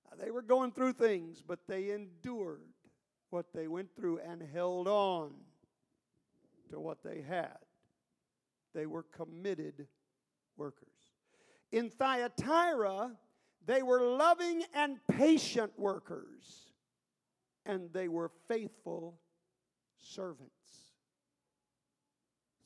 Now, 0.09 0.23
they 0.23 0.31
were 0.31 0.41
going 0.41 0.71
through 0.71 0.93
things, 0.93 1.41
but 1.45 1.59
they 1.67 1.91
endured 1.91 2.61
what 3.29 3.47
they 3.53 3.67
went 3.67 3.95
through 3.95 4.19
and 4.19 4.41
held 4.53 4.87
on 4.87 5.31
to 6.69 6.79
what 6.79 7.03
they 7.03 7.21
had. 7.21 7.57
They 8.73 8.85
were 8.85 9.03
committed 9.03 9.87
workers. 10.57 10.87
In 11.71 11.89
Thyatira, 11.89 13.11
they 13.65 13.81
were 13.81 14.01
loving 14.01 14.63
and 14.73 14.97
patient 15.07 15.71
workers, 15.77 16.73
and 17.65 17.91
they 17.93 18.07
were 18.07 18.31
faithful 18.47 19.19
servants. 19.97 20.51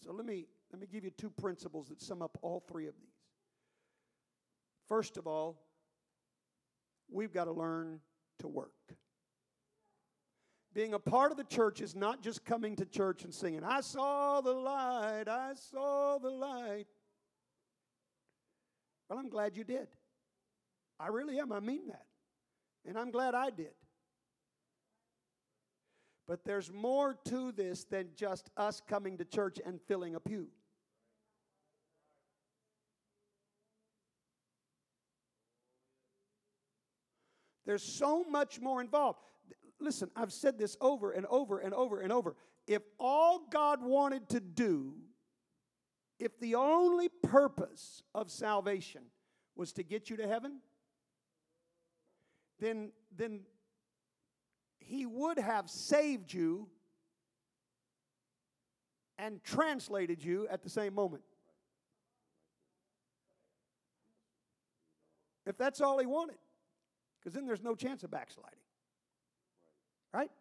So 0.03 0.11
let 0.11 0.25
me, 0.25 0.47
let 0.71 0.81
me 0.81 0.87
give 0.91 1.03
you 1.03 1.11
two 1.11 1.29
principles 1.29 1.89
that 1.89 2.01
sum 2.01 2.21
up 2.21 2.37
all 2.41 2.63
three 2.67 2.87
of 2.87 2.95
these. 2.95 3.07
First 4.87 5.17
of 5.17 5.27
all, 5.27 5.61
we've 7.11 7.33
got 7.33 7.45
to 7.45 7.51
learn 7.51 7.99
to 8.39 8.47
work. 8.47 8.71
Being 10.77 10.93
a 10.93 10.99
part 10.99 11.31
of 11.31 11.37
the 11.37 11.43
church 11.43 11.81
is 11.81 11.95
not 11.95 12.21
just 12.21 12.45
coming 12.45 12.75
to 12.75 12.85
church 12.85 13.23
and 13.23 13.33
singing, 13.33 13.63
I 13.63 13.81
saw 13.81 14.41
the 14.41 14.51
light, 14.51 15.23
I 15.27 15.53
saw 15.55 16.19
the 16.19 16.29
light. 16.29 16.85
Well, 19.09 19.17
I'm 19.17 19.27
glad 19.27 19.57
you 19.57 19.63
did. 19.63 19.87
I 20.99 21.07
really 21.07 21.39
am. 21.39 21.51
I 21.51 21.61
mean 21.61 21.87
that. 21.87 22.05
And 22.87 22.95
I'm 22.95 23.09
glad 23.09 23.33
I 23.33 23.49
did. 23.49 23.73
But 26.27 26.45
there's 26.45 26.71
more 26.71 27.17
to 27.25 27.51
this 27.51 27.83
than 27.85 28.09
just 28.15 28.51
us 28.55 28.79
coming 28.87 29.17
to 29.17 29.25
church 29.25 29.57
and 29.65 29.81
filling 29.87 30.13
a 30.13 30.19
pew. 30.19 30.45
There's 37.65 37.81
so 37.81 38.23
much 38.25 38.61
more 38.61 38.79
involved. 38.79 39.17
Listen, 39.79 40.09
I've 40.15 40.33
said 40.33 40.57
this 40.57 40.75
over 40.81 41.11
and 41.11 41.25
over 41.27 41.59
and 41.59 41.73
over 41.73 42.01
and 42.01 42.11
over. 42.11 42.35
If 42.65 42.81
all 42.99 43.47
God 43.51 43.81
wanted 43.81 44.29
to 44.29 44.39
do, 44.39 44.95
if 46.19 46.39
the 46.39 46.55
only 46.55 47.09
purpose 47.09 48.01
of 48.15 48.31
salvation 48.31 49.03
was 49.55 49.71
to 49.73 49.83
get 49.83 50.09
you 50.09 50.17
to 50.17 50.27
heaven, 50.27 50.59
then, 52.59 52.91
then 53.15 53.41
he 54.79 55.05
would 55.05 55.37
have 55.37 55.69
saved 55.69 56.33
you 56.33 56.67
and 59.19 59.43
translated 59.43 60.23
you 60.23 60.47
at 60.49 60.63
the 60.63 60.69
same 60.69 60.93
moment. 60.93 61.23
If 65.45 65.57
that's 65.57 65.81
all 65.81 65.97
he 65.99 66.05
wanted, 66.05 66.37
because 67.19 67.33
then 67.33 67.45
there's 67.45 67.63
no 67.63 67.73
chance 67.73 68.03
of 68.03 68.11
backsliding. 68.11 68.59
Right? 70.13 70.31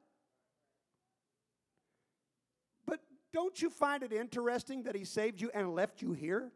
But 2.86 3.00
don't 3.32 3.60
you 3.60 3.70
find 3.70 4.02
it 4.02 4.12
interesting 4.12 4.84
that 4.84 4.94
he 4.94 5.04
saved 5.04 5.40
you 5.40 5.50
and 5.54 5.74
left 5.74 6.02
you 6.02 6.12
here? 6.12 6.52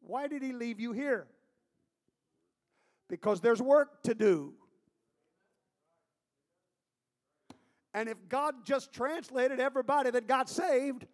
Why 0.00 0.28
did 0.28 0.42
he 0.42 0.52
leave 0.52 0.80
you 0.80 0.92
here? 0.92 1.26
Because 3.08 3.40
there's 3.40 3.60
work 3.60 4.02
to 4.04 4.14
do. 4.14 4.54
And 7.92 8.08
if 8.08 8.28
God 8.28 8.54
just 8.64 8.92
translated 8.92 9.58
everybody 9.58 10.10
that 10.10 10.28
got 10.28 10.50
saved, 10.50 11.06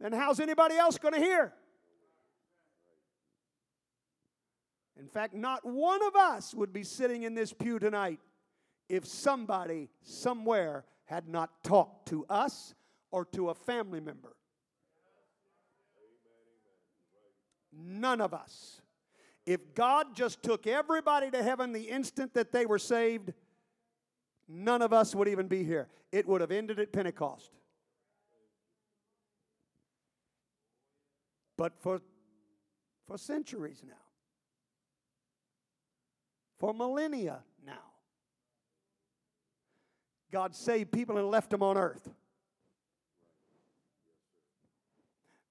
then 0.00 0.12
how's 0.12 0.40
anybody 0.40 0.76
else 0.76 0.98
going 0.98 1.14
to 1.14 1.20
hear? 1.20 1.52
In 4.98 5.08
fact, 5.08 5.34
not 5.34 5.64
one 5.64 6.02
of 6.02 6.16
us 6.16 6.54
would 6.54 6.72
be 6.72 6.82
sitting 6.82 7.24
in 7.24 7.34
this 7.34 7.52
pew 7.52 7.78
tonight 7.78 8.20
if 8.88 9.04
somebody 9.04 9.90
somewhere 10.02 10.84
had 11.04 11.28
not 11.28 11.62
talked 11.62 12.08
to 12.08 12.24
us 12.28 12.74
or 13.10 13.24
to 13.26 13.50
a 13.50 13.54
family 13.54 14.00
member. 14.00 14.34
None 17.72 18.20
of 18.20 18.32
us. 18.32 18.80
If 19.44 19.74
God 19.74 20.16
just 20.16 20.42
took 20.42 20.66
everybody 20.66 21.30
to 21.30 21.42
heaven 21.42 21.72
the 21.72 21.82
instant 21.82 22.34
that 22.34 22.50
they 22.50 22.66
were 22.66 22.78
saved, 22.78 23.32
none 24.48 24.82
of 24.82 24.92
us 24.92 25.14
would 25.14 25.28
even 25.28 25.46
be 25.46 25.62
here. 25.62 25.88
It 26.10 26.26
would 26.26 26.40
have 26.40 26.50
ended 26.50 26.80
at 26.80 26.92
Pentecost. 26.92 27.50
But 31.56 31.78
for, 31.78 32.00
for 33.06 33.18
centuries 33.18 33.82
now, 33.86 33.94
for 36.58 36.72
millennia 36.72 37.40
now, 37.66 37.72
God 40.30 40.54
saved 40.54 40.92
people 40.92 41.18
and 41.18 41.30
left 41.30 41.50
them 41.50 41.62
on 41.62 41.76
earth. 41.76 42.08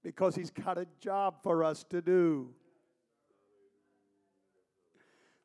Because 0.04 0.36
He's 0.36 0.52
got 0.52 0.78
a 0.78 0.88
job 1.00 1.42
for 1.42 1.64
us 1.64 1.84
to 1.90 2.02
do. 2.02 2.54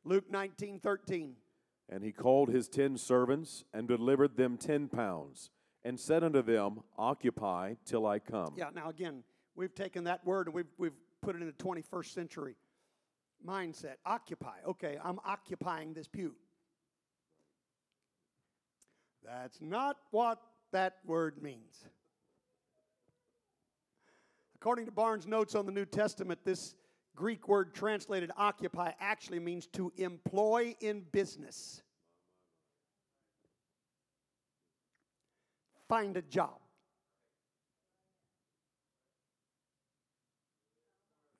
Luke 0.03 0.29
19 0.31 0.79
13. 0.79 1.35
And 1.89 2.03
he 2.03 2.13
called 2.13 2.49
his 2.49 2.69
ten 2.69 2.97
servants 2.97 3.65
and 3.73 3.87
delivered 3.87 4.37
them 4.37 4.57
ten 4.57 4.87
pounds, 4.87 5.49
and 5.83 5.99
said 5.99 6.23
unto 6.23 6.41
them, 6.41 6.79
Occupy 6.97 7.73
till 7.85 8.07
I 8.07 8.19
come. 8.19 8.53
Yeah, 8.55 8.69
now 8.73 8.89
again, 8.89 9.23
we've 9.55 9.75
taken 9.75 10.05
that 10.05 10.25
word 10.25 10.47
and 10.47 10.55
we've, 10.55 10.71
we've 10.77 10.95
put 11.21 11.35
it 11.35 11.41
in 11.41 11.47
the 11.47 11.53
21st 11.53 12.13
century 12.13 12.55
mindset. 13.47 13.95
Occupy. 14.05 14.57
Okay, 14.67 14.97
I'm 15.03 15.19
occupying 15.25 15.93
this 15.93 16.07
pew. 16.07 16.33
That's 19.23 19.61
not 19.61 19.97
what 20.11 20.39
that 20.71 20.97
word 21.05 21.41
means. 21.41 21.85
According 24.55 24.85
to 24.85 24.91
Barnes' 24.91 25.25
notes 25.25 25.55
on 25.55 25.65
the 25.65 25.71
New 25.71 25.85
Testament, 25.85 26.39
this 26.43 26.75
Greek 27.15 27.47
word 27.47 27.73
translated 27.73 28.31
occupy 28.37 28.91
actually 28.99 29.39
means 29.39 29.67
to 29.67 29.91
employ 29.97 30.75
in 30.81 31.01
business. 31.11 31.81
Find 35.89 36.15
a 36.15 36.21
job. 36.21 36.57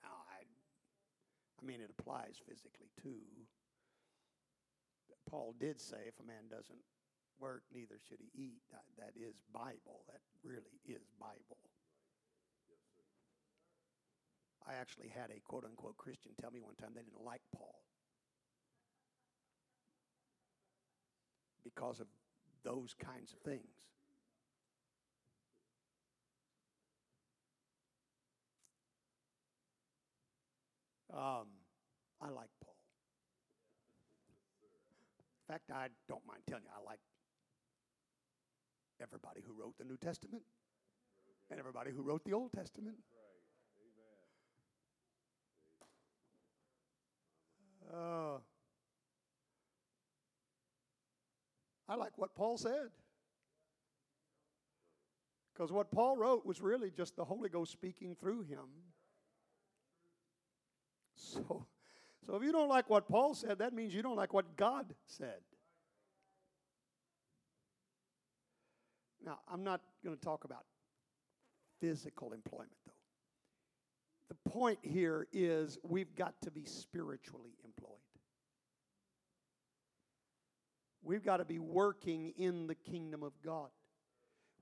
Now, 0.04 0.10
I, 0.10 0.44
I 1.62 1.66
mean, 1.66 1.80
it 1.82 1.94
applies 1.98 2.42
physically 2.48 2.90
too. 3.02 3.22
Paul 5.30 5.56
did 5.60 5.80
say 5.80 6.08
if 6.08 6.20
a 6.20 6.28
man 6.28 6.50
doesn't 6.50 6.82
work, 7.40 7.64
neither 7.74 7.96
should 8.08 8.20
he 8.20 8.32
eat. 8.34 8.62
That, 8.72 8.84
that 8.98 9.14
is 9.16 9.36
Bible. 9.54 10.04
That 10.08 10.22
really 10.44 10.82
is 10.86 11.06
Bible. 11.20 11.62
I 14.68 14.74
actually 14.80 15.10
had 15.10 15.32
a 15.32 15.40
quote 15.48 15.66
unquote 15.66 15.98
Christian 15.98 16.32
tell 16.40 16.52
me 16.52 16.60
one 16.62 16.76
time 16.76 16.92
they 16.94 17.02
didn't 17.02 17.26
like 17.26 17.42
Paul 17.56 17.82
because 21.64 22.00
of 22.00 22.08
those 22.64 22.94
kinds 22.94 23.34
of 23.34 23.40
things. 23.40 23.82
Um, 31.14 31.48
I 32.22 32.30
like 32.30 32.50
Paul. 32.64 32.76
In 35.48 35.54
fact, 35.54 35.72
I 35.72 35.88
don't 36.08 36.26
mind 36.26 36.42
telling 36.48 36.64
you, 36.64 36.70
I 36.74 36.84
like 36.90 37.00
everybody 39.02 39.42
who 39.46 39.54
wrote 39.54 39.78
the 39.78 39.84
New 39.84 39.98
Testament 39.98 40.44
and 41.50 41.60
everybody 41.60 41.92
who 41.92 42.02
wrote 42.02 42.24
the 42.24 42.34
Old 42.34 42.54
Testament. 42.54 42.98
Uh, 47.94 48.38
I 51.90 51.96
like 51.96 52.18
what 52.18 52.34
Paul 52.36 52.58
said. 52.58 52.90
Because 55.54 55.74
what 55.74 55.92
Paul 55.92 56.16
wrote 56.16 56.46
was 56.46 56.62
really 56.62 56.90
just 56.90 57.18
the 57.18 57.26
Holy 57.26 57.50
Ghost 57.50 57.74
speaking 57.74 58.16
through 58.16 58.44
him. 58.44 58.70
So, 61.22 61.66
so 62.26 62.36
if 62.36 62.44
you 62.44 62.52
don't 62.52 62.68
like 62.68 62.90
what 62.90 63.08
Paul 63.08 63.36
said, 63.36 63.60
that 63.60 63.74
means 63.74 63.94
you 63.94 64.02
don't 64.02 64.16
like 64.16 64.34
what 64.34 64.58
God 64.58 64.94
said. 65.06 65.40
Now, 69.24 69.40
I'm 69.52 69.64
not 69.64 69.82
going 70.04 70.16
to 70.16 70.22
talk 70.22 70.46
about 70.46 70.66
physical 71.80 72.34
employment, 72.34 72.72
though. 72.88 72.94
The 74.30 74.50
point 74.50 74.80
here 74.82 75.28
is 75.32 75.78
we've 75.84 76.16
got 76.16 76.34
to 76.42 76.52
be 76.52 76.66
spiritually 76.66 77.52
employed. 77.64 77.98
We've 81.04 81.24
got 81.24 81.38
to 81.38 81.46
be 81.46 81.60
working 81.60 82.34
in 82.38 82.68
the 82.68 82.76
kingdom 82.76 83.22
of 83.22 83.34
God. 83.44 83.70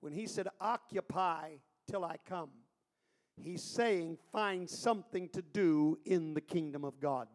When 0.01 0.11
he 0.11 0.27
said, 0.27 0.47
Occupy 0.59 1.57
till 1.89 2.03
I 2.03 2.17
come, 2.27 2.49
he's 3.41 3.63
saying, 3.63 4.17
Find 4.31 4.69
something 4.69 5.29
to 5.29 5.41
do 5.41 5.97
in 6.05 6.33
the 6.33 6.41
kingdom 6.41 6.83
of 6.83 6.99
God. 6.99 7.27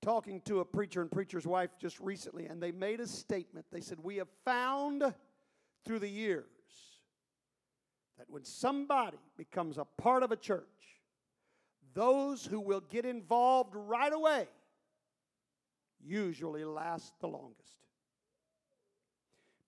Talking 0.00 0.40
to 0.42 0.60
a 0.60 0.64
preacher 0.64 1.02
and 1.02 1.10
preacher's 1.10 1.46
wife 1.46 1.70
just 1.80 1.98
recently, 2.00 2.46
and 2.46 2.62
they 2.62 2.72
made 2.72 3.00
a 3.00 3.06
statement. 3.06 3.66
They 3.70 3.80
said, 3.80 3.98
We 4.02 4.16
have 4.16 4.28
found 4.44 5.02
through 5.84 5.98
the 5.98 6.08
years 6.08 6.44
that 8.18 8.28
when 8.28 8.44
somebody 8.44 9.18
becomes 9.36 9.78
a 9.78 9.84
part 9.84 10.22
of 10.22 10.32
a 10.32 10.36
church, 10.36 10.64
those 11.94 12.44
who 12.44 12.60
will 12.60 12.80
get 12.80 13.04
involved 13.04 13.74
right 13.74 14.12
away 14.12 14.48
usually 16.04 16.64
last 16.64 17.12
the 17.20 17.28
longest. 17.28 17.76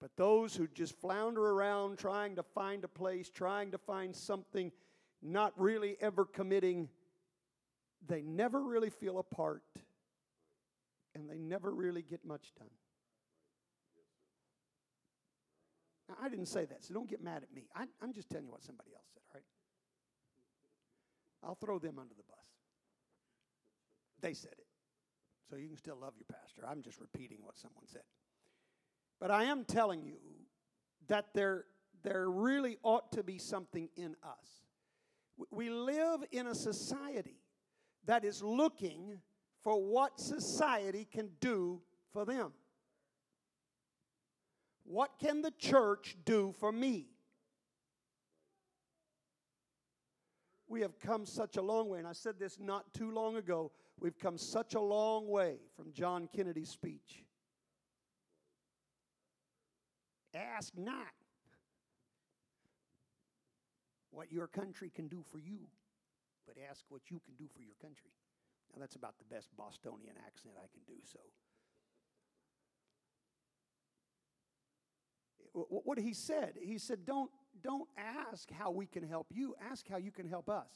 But 0.00 0.16
those 0.16 0.56
who 0.56 0.66
just 0.68 0.98
flounder 1.00 1.44
around 1.44 1.98
trying 1.98 2.36
to 2.36 2.42
find 2.42 2.84
a 2.84 2.88
place, 2.88 3.28
trying 3.28 3.70
to 3.72 3.78
find 3.78 4.16
something, 4.16 4.72
not 5.22 5.52
really 5.56 5.96
ever 6.00 6.24
committing, 6.24 6.88
they 8.06 8.22
never 8.22 8.62
really 8.62 8.88
feel 8.88 9.18
a 9.18 9.22
part 9.22 9.62
and 11.14 11.28
they 11.28 11.38
never 11.38 11.70
really 11.70 12.02
get 12.02 12.24
much 12.24 12.52
done. 12.58 12.70
Now, 16.08 16.14
I 16.22 16.28
didn't 16.28 16.48
say 16.48 16.64
that, 16.64 16.82
so 16.82 16.94
don't 16.94 17.08
get 17.08 17.22
mad 17.22 17.42
at 17.42 17.54
me. 17.54 17.68
I, 17.74 17.84
I'm 18.02 18.12
just 18.12 18.30
telling 18.30 18.46
you 18.46 18.52
what 18.52 18.64
somebody 18.64 18.90
else 18.94 19.06
said, 19.12 19.20
all 19.28 19.34
right? 19.34 19.44
I'll 21.44 21.54
throw 21.54 21.78
them 21.78 21.98
under 21.98 22.14
the 22.14 22.22
bus. 22.28 22.38
They 24.20 24.32
said 24.32 24.52
it. 24.52 24.66
So 25.48 25.56
you 25.56 25.68
can 25.68 25.76
still 25.76 25.96
love 26.00 26.14
your 26.16 26.26
pastor. 26.28 26.62
I'm 26.66 26.82
just 26.82 27.00
repeating 27.00 27.38
what 27.42 27.58
someone 27.58 27.84
said. 27.86 28.02
But 29.20 29.30
I 29.30 29.44
am 29.44 29.64
telling 29.64 30.02
you 30.02 30.16
that 31.08 31.34
there, 31.34 31.66
there 32.02 32.28
really 32.28 32.78
ought 32.82 33.12
to 33.12 33.22
be 33.22 33.38
something 33.38 33.88
in 33.96 34.16
us. 34.22 34.64
We 35.50 35.68
live 35.70 36.22
in 36.32 36.46
a 36.46 36.54
society 36.54 37.38
that 38.06 38.24
is 38.24 38.42
looking 38.42 39.20
for 39.62 39.80
what 39.80 40.18
society 40.18 41.06
can 41.10 41.30
do 41.40 41.82
for 42.12 42.24
them. 42.24 42.52
What 44.84 45.18
can 45.20 45.42
the 45.42 45.52
church 45.52 46.16
do 46.24 46.54
for 46.58 46.72
me? 46.72 47.08
We 50.66 50.80
have 50.80 50.98
come 50.98 51.26
such 51.26 51.56
a 51.56 51.62
long 51.62 51.88
way, 51.88 51.98
and 51.98 52.08
I 52.08 52.12
said 52.12 52.38
this 52.38 52.58
not 52.58 52.94
too 52.94 53.10
long 53.10 53.36
ago. 53.36 53.72
We've 53.98 54.18
come 54.18 54.38
such 54.38 54.74
a 54.74 54.80
long 54.80 55.28
way 55.28 55.58
from 55.76 55.92
John 55.92 56.28
Kennedy's 56.34 56.70
speech. 56.70 57.24
Ask 60.34 60.76
not 60.76 61.12
what 64.10 64.30
your 64.32 64.46
country 64.46 64.90
can 64.94 65.08
do 65.08 65.22
for 65.30 65.38
you, 65.38 65.58
but 66.46 66.56
ask 66.70 66.84
what 66.88 67.02
you 67.10 67.20
can 67.24 67.34
do 67.34 67.48
for 67.54 67.62
your 67.62 67.74
country. 67.80 68.10
Now, 68.72 68.80
that's 68.80 68.96
about 68.96 69.14
the 69.18 69.24
best 69.34 69.48
Bostonian 69.56 70.14
accent 70.26 70.54
I 70.56 70.68
can 70.72 70.82
do, 70.86 71.00
so. 71.04 71.18
What 75.52 75.98
he 75.98 76.14
said, 76.14 76.52
he 76.62 76.78
said, 76.78 77.04
don't, 77.04 77.30
don't 77.60 77.88
ask 77.96 78.48
how 78.52 78.70
we 78.70 78.86
can 78.86 79.02
help 79.02 79.26
you, 79.30 79.56
ask 79.70 79.88
how 79.88 79.96
you 79.96 80.12
can 80.12 80.28
help 80.28 80.48
us. 80.48 80.68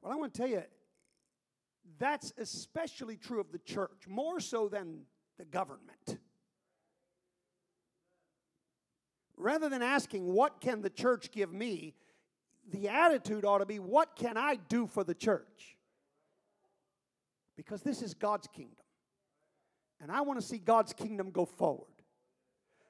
Well, 0.00 0.12
I 0.12 0.16
want 0.16 0.32
to 0.32 0.38
tell 0.38 0.48
you, 0.48 0.62
that's 1.98 2.32
especially 2.38 3.16
true 3.16 3.40
of 3.40 3.50
the 3.50 3.58
church, 3.58 4.06
more 4.06 4.38
so 4.38 4.68
than 4.68 5.00
the 5.36 5.44
government. 5.44 6.18
Rather 9.36 9.68
than 9.68 9.82
asking, 9.82 10.26
What 10.26 10.60
can 10.60 10.82
the 10.82 10.90
church 10.90 11.30
give 11.30 11.52
me? 11.52 11.94
the 12.70 12.88
attitude 12.88 13.44
ought 13.44 13.58
to 13.58 13.66
be, 13.66 13.78
What 13.78 14.16
can 14.16 14.36
I 14.36 14.56
do 14.56 14.86
for 14.86 15.04
the 15.04 15.14
church? 15.14 15.76
Because 17.56 17.82
this 17.82 18.02
is 18.02 18.14
God's 18.14 18.48
kingdom. 18.48 18.76
And 20.00 20.10
I 20.10 20.22
want 20.22 20.40
to 20.40 20.46
see 20.46 20.58
God's 20.58 20.92
kingdom 20.92 21.30
go 21.30 21.44
forward. 21.44 21.86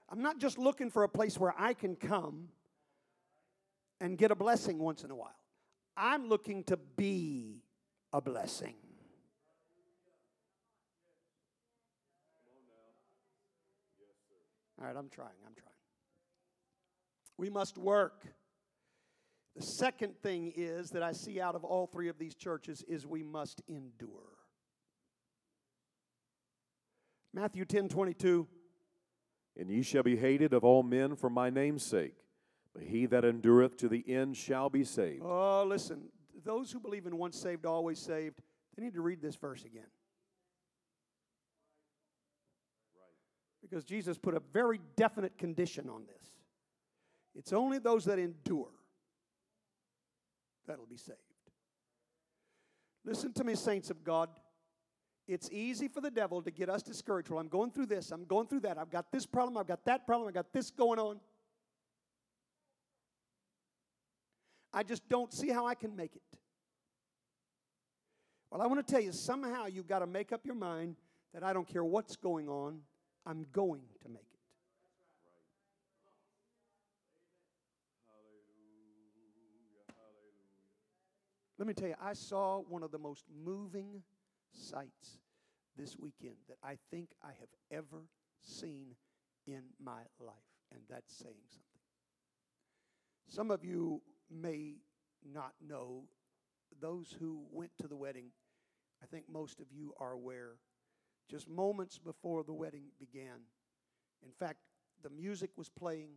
I'm 0.08 0.22
not 0.22 0.38
just 0.38 0.58
looking 0.58 0.90
for 0.90 1.02
a 1.02 1.08
place 1.08 1.38
where 1.38 1.54
I 1.58 1.74
can 1.74 1.96
come 1.96 2.48
and 4.00 4.16
get 4.16 4.30
a 4.30 4.34
blessing 4.34 4.78
once 4.78 5.04
in 5.04 5.10
a 5.10 5.14
while. 5.14 5.36
I'm 5.96 6.28
looking 6.28 6.64
to 6.64 6.76
be 6.76 7.62
a 8.12 8.20
blessing. 8.20 8.74
All 14.80 14.86
right, 14.86 14.96
I'm 14.96 15.08
trying, 15.08 15.28
I'm 15.46 15.54
trying. 15.54 15.73
We 17.36 17.50
must 17.50 17.78
work. 17.78 18.26
The 19.56 19.62
second 19.62 20.14
thing 20.22 20.52
is 20.56 20.90
that 20.90 21.02
I 21.02 21.12
see 21.12 21.40
out 21.40 21.54
of 21.54 21.64
all 21.64 21.86
three 21.86 22.08
of 22.08 22.18
these 22.18 22.34
churches 22.34 22.82
is 22.88 23.06
we 23.06 23.22
must 23.22 23.62
endure. 23.68 24.34
Matthew 27.32 27.64
10 27.64 27.88
22. 27.88 28.46
And 29.56 29.70
ye 29.70 29.82
shall 29.82 30.02
be 30.02 30.16
hated 30.16 30.52
of 30.52 30.64
all 30.64 30.82
men 30.82 31.14
for 31.14 31.30
my 31.30 31.48
name's 31.48 31.84
sake, 31.84 32.16
but 32.72 32.82
he 32.82 33.06
that 33.06 33.24
endureth 33.24 33.76
to 33.78 33.88
the 33.88 34.04
end 34.08 34.36
shall 34.36 34.68
be 34.68 34.82
saved. 34.82 35.22
Oh, 35.24 35.64
listen, 35.64 36.08
those 36.44 36.72
who 36.72 36.80
believe 36.80 37.06
in 37.06 37.16
once 37.16 37.40
saved, 37.40 37.64
always 37.64 38.00
saved, 38.00 38.40
they 38.76 38.82
need 38.82 38.94
to 38.94 39.00
read 39.00 39.22
this 39.22 39.36
verse 39.36 39.64
again. 39.64 39.86
Because 43.62 43.84
Jesus 43.84 44.18
put 44.18 44.34
a 44.34 44.42
very 44.52 44.80
definite 44.96 45.38
condition 45.38 45.88
on 45.88 46.04
this. 46.06 46.33
It's 47.34 47.52
only 47.52 47.78
those 47.78 48.04
that 48.04 48.18
endure 48.18 48.70
that'll 50.66 50.86
be 50.86 50.96
saved. 50.96 51.18
Listen 53.04 53.32
to 53.34 53.44
me, 53.44 53.54
saints 53.54 53.90
of 53.90 54.02
God. 54.02 54.30
It's 55.26 55.50
easy 55.50 55.88
for 55.88 56.00
the 56.00 56.10
devil 56.10 56.42
to 56.42 56.50
get 56.50 56.68
us 56.68 56.82
discouraged. 56.82 57.30
Well, 57.30 57.38
I'm 57.38 57.48
going 57.48 57.70
through 57.70 57.86
this, 57.86 58.10
I'm 58.10 58.24
going 58.24 58.46
through 58.46 58.60
that. 58.60 58.78
I've 58.78 58.90
got 58.90 59.10
this 59.10 59.26
problem, 59.26 59.56
I've 59.56 59.66
got 59.66 59.84
that 59.86 60.06
problem, 60.06 60.28
I've 60.28 60.34
got 60.34 60.52
this 60.52 60.70
going 60.70 60.98
on. 60.98 61.20
I 64.72 64.82
just 64.82 65.08
don't 65.08 65.32
see 65.32 65.50
how 65.50 65.66
I 65.66 65.74
can 65.74 65.94
make 65.94 66.16
it. 66.16 66.22
Well, 68.50 68.60
I 68.60 68.66
want 68.66 68.86
to 68.86 68.92
tell 68.92 69.02
you, 69.02 69.12
somehow 69.12 69.66
you've 69.66 69.86
got 69.86 70.00
to 70.00 70.06
make 70.06 70.32
up 70.32 70.44
your 70.44 70.54
mind 70.54 70.96
that 71.32 71.42
I 71.42 71.52
don't 71.52 71.66
care 71.66 71.84
what's 71.84 72.16
going 72.16 72.48
on, 72.48 72.80
I'm 73.26 73.46
going 73.52 73.82
to 74.02 74.08
make 74.08 74.26
it. 74.32 74.33
Let 81.58 81.68
me 81.68 81.74
tell 81.74 81.88
you, 81.88 81.94
I 82.02 82.14
saw 82.14 82.58
one 82.60 82.82
of 82.82 82.90
the 82.90 82.98
most 82.98 83.24
moving 83.44 84.02
sights 84.52 85.20
this 85.76 85.96
weekend 85.98 86.36
that 86.48 86.56
I 86.62 86.78
think 86.90 87.10
I 87.22 87.28
have 87.28 87.48
ever 87.70 88.08
seen 88.40 88.96
in 89.46 89.62
my 89.82 90.00
life, 90.18 90.34
and 90.72 90.80
that's 90.88 91.14
saying 91.14 91.44
something. 91.48 91.80
Some 93.28 93.50
of 93.50 93.64
you 93.64 94.02
may 94.30 94.76
not 95.32 95.52
know, 95.66 96.04
those 96.80 97.14
who 97.18 97.44
went 97.52 97.70
to 97.80 97.88
the 97.88 97.96
wedding, 97.96 98.30
I 99.02 99.06
think 99.06 99.26
most 99.28 99.60
of 99.60 99.66
you 99.70 99.94
are 100.00 100.12
aware, 100.12 100.56
just 101.30 101.48
moments 101.48 101.98
before 101.98 102.42
the 102.42 102.52
wedding 102.52 102.86
began. 102.98 103.46
In 104.24 104.32
fact, 104.32 104.58
the 105.02 105.10
music 105.10 105.50
was 105.56 105.68
playing, 105.68 106.10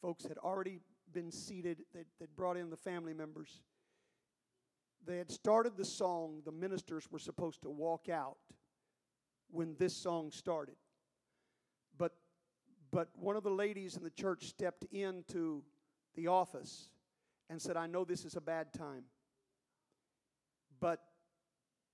folks 0.00 0.24
had 0.24 0.38
already 0.38 0.80
been 1.12 1.30
seated, 1.30 1.82
they'd, 1.94 2.06
they'd 2.18 2.34
brought 2.36 2.56
in 2.56 2.70
the 2.70 2.76
family 2.76 3.12
members 3.12 3.60
they 5.06 5.18
had 5.18 5.30
started 5.30 5.76
the 5.76 5.84
song, 5.84 6.42
the 6.44 6.52
ministers 6.52 7.10
were 7.10 7.18
supposed 7.18 7.62
to 7.62 7.70
walk 7.70 8.08
out 8.08 8.38
when 9.50 9.76
this 9.78 9.96
song 9.96 10.30
started. 10.30 10.76
But 11.96 12.12
but 12.90 13.08
one 13.14 13.36
of 13.36 13.42
the 13.42 13.50
ladies 13.50 13.96
in 13.96 14.02
the 14.02 14.10
church 14.10 14.46
stepped 14.46 14.84
into 14.92 15.62
the 16.14 16.26
office 16.28 16.88
and 17.48 17.60
said, 17.60 17.76
I 17.76 17.86
know 17.86 18.04
this 18.04 18.24
is 18.24 18.36
a 18.36 18.40
bad 18.40 18.72
time. 18.72 19.04
But 20.80 21.00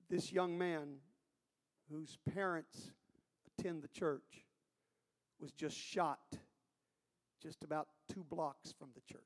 this 0.09 0.33
young 0.33 0.57
man 0.57 0.97
whose 1.91 2.19
parents 2.35 2.91
attend 3.47 3.83
the 3.83 3.89
church 3.89 4.47
was 5.41 5.53
just 5.53 5.77
shot 5.77 6.21
just 7.43 7.65
about 7.65 7.89
two 8.13 8.25
blocks 8.31 8.73
from 8.73 8.89
the 8.95 9.01
church. 9.13 9.23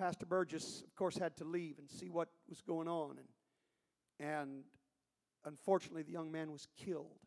Pastor 0.00 0.24
Burgess, 0.24 0.82
of 0.86 0.96
course, 0.96 1.18
had 1.18 1.36
to 1.36 1.44
leave 1.44 1.78
and 1.78 1.86
see 1.90 2.08
what 2.08 2.30
was 2.48 2.62
going 2.62 2.88
on. 2.88 3.18
And, 4.18 4.30
and 4.30 4.64
unfortunately, 5.44 6.02
the 6.04 6.12
young 6.12 6.32
man 6.32 6.50
was 6.50 6.66
killed. 6.82 7.18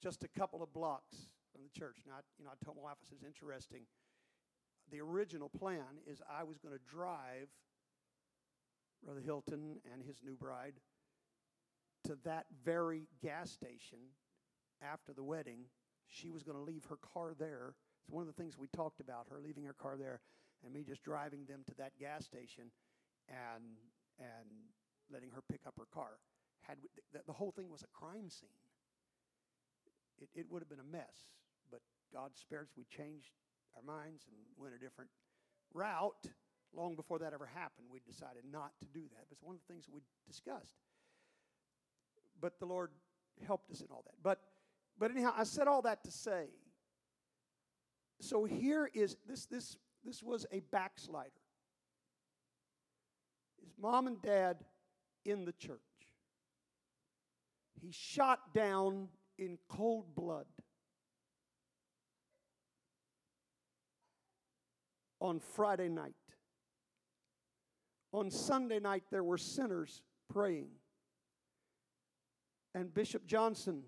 Just 0.00 0.22
a 0.22 0.28
couple 0.28 0.62
of 0.62 0.72
blocks 0.72 1.16
from 1.50 1.62
the 1.64 1.76
church. 1.76 1.96
Now, 2.06 2.18
you 2.38 2.44
know, 2.44 2.52
I 2.52 2.64
told 2.64 2.76
my 2.76 2.84
wife, 2.84 2.98
I 3.02 3.08
said, 3.08 3.16
it's 3.16 3.24
interesting. 3.24 3.82
The 4.92 5.00
original 5.00 5.48
plan 5.48 5.98
is 6.06 6.22
I 6.30 6.44
was 6.44 6.58
going 6.58 6.72
to 6.72 6.80
drive 6.88 7.48
Brother 9.04 9.20
Hilton 9.20 9.78
and 9.92 10.00
his 10.00 10.22
new 10.24 10.36
bride 10.36 10.74
to 12.04 12.16
that 12.22 12.46
very 12.64 13.08
gas 13.20 13.50
station 13.50 13.98
after 14.80 15.12
the 15.12 15.24
wedding. 15.24 15.62
She 16.06 16.30
was 16.30 16.44
going 16.44 16.56
to 16.56 16.62
leave 16.62 16.84
her 16.84 16.98
car 17.12 17.34
there 17.36 17.74
it's 18.06 18.14
one 18.14 18.22
of 18.22 18.28
the 18.28 18.40
things 18.40 18.56
we 18.56 18.68
talked 18.68 19.00
about, 19.00 19.26
her 19.30 19.40
leaving 19.42 19.64
her 19.64 19.74
car 19.74 19.96
there 19.98 20.20
and 20.64 20.72
me 20.72 20.84
just 20.86 21.02
driving 21.02 21.44
them 21.46 21.62
to 21.66 21.74
that 21.74 21.92
gas 21.98 22.24
station 22.24 22.70
and, 23.28 23.82
and 24.18 24.46
letting 25.10 25.30
her 25.30 25.42
pick 25.50 25.66
up 25.66 25.74
her 25.76 25.88
car. 25.92 26.18
Had 26.62 26.78
we, 26.82 26.88
the, 27.12 27.20
the 27.26 27.32
whole 27.32 27.50
thing 27.50 27.68
was 27.68 27.82
a 27.82 27.90
crime 27.92 28.30
scene. 28.30 28.62
It, 30.18 30.28
it 30.34 30.46
would 30.48 30.62
have 30.62 30.68
been 30.68 30.80
a 30.80 30.92
mess, 30.96 31.34
but 31.70 31.80
God 32.12 32.30
spared 32.36 32.66
us. 32.66 32.72
We 32.76 32.84
changed 32.84 33.34
our 33.74 33.82
minds 33.82 34.24
and 34.28 34.36
went 34.56 34.74
a 34.74 34.78
different 34.78 35.10
route. 35.74 36.30
Long 36.74 36.94
before 36.94 37.18
that 37.18 37.32
ever 37.32 37.46
happened, 37.46 37.88
we 37.90 38.00
decided 38.06 38.44
not 38.50 38.70
to 38.80 38.86
do 38.94 39.02
that. 39.02 39.26
But 39.28 39.34
it's 39.34 39.42
one 39.42 39.56
of 39.56 39.60
the 39.66 39.72
things 39.72 39.86
we 39.92 40.00
discussed. 40.26 40.78
But 42.40 42.58
the 42.60 42.66
Lord 42.66 42.90
helped 43.44 43.70
us 43.70 43.80
in 43.80 43.88
all 43.90 44.02
that. 44.06 44.14
But 44.22 44.40
but 44.98 45.10
anyhow, 45.10 45.32
I 45.36 45.44
said 45.44 45.68
all 45.68 45.82
that 45.82 46.04
to 46.04 46.10
say 46.10 46.46
so 48.20 48.44
here 48.44 48.90
is 48.94 49.16
this 49.28 49.46
this 49.46 49.76
this 50.04 50.22
was 50.22 50.46
a 50.52 50.60
backslider. 50.70 51.30
His 53.60 53.72
mom 53.78 54.06
and 54.06 54.22
dad 54.22 54.58
in 55.24 55.44
the 55.44 55.52
church. 55.52 55.80
He 57.80 57.90
shot 57.90 58.54
down 58.54 59.08
in 59.38 59.58
cold 59.68 60.14
blood 60.14 60.46
on 65.20 65.40
Friday 65.40 65.88
night. 65.88 66.14
On 68.12 68.30
Sunday 68.30 68.78
night, 68.78 69.02
there 69.10 69.24
were 69.24 69.38
sinners 69.38 70.00
praying. 70.32 70.68
And 72.74 72.94
Bishop 72.94 73.26
Johnson 73.26 73.82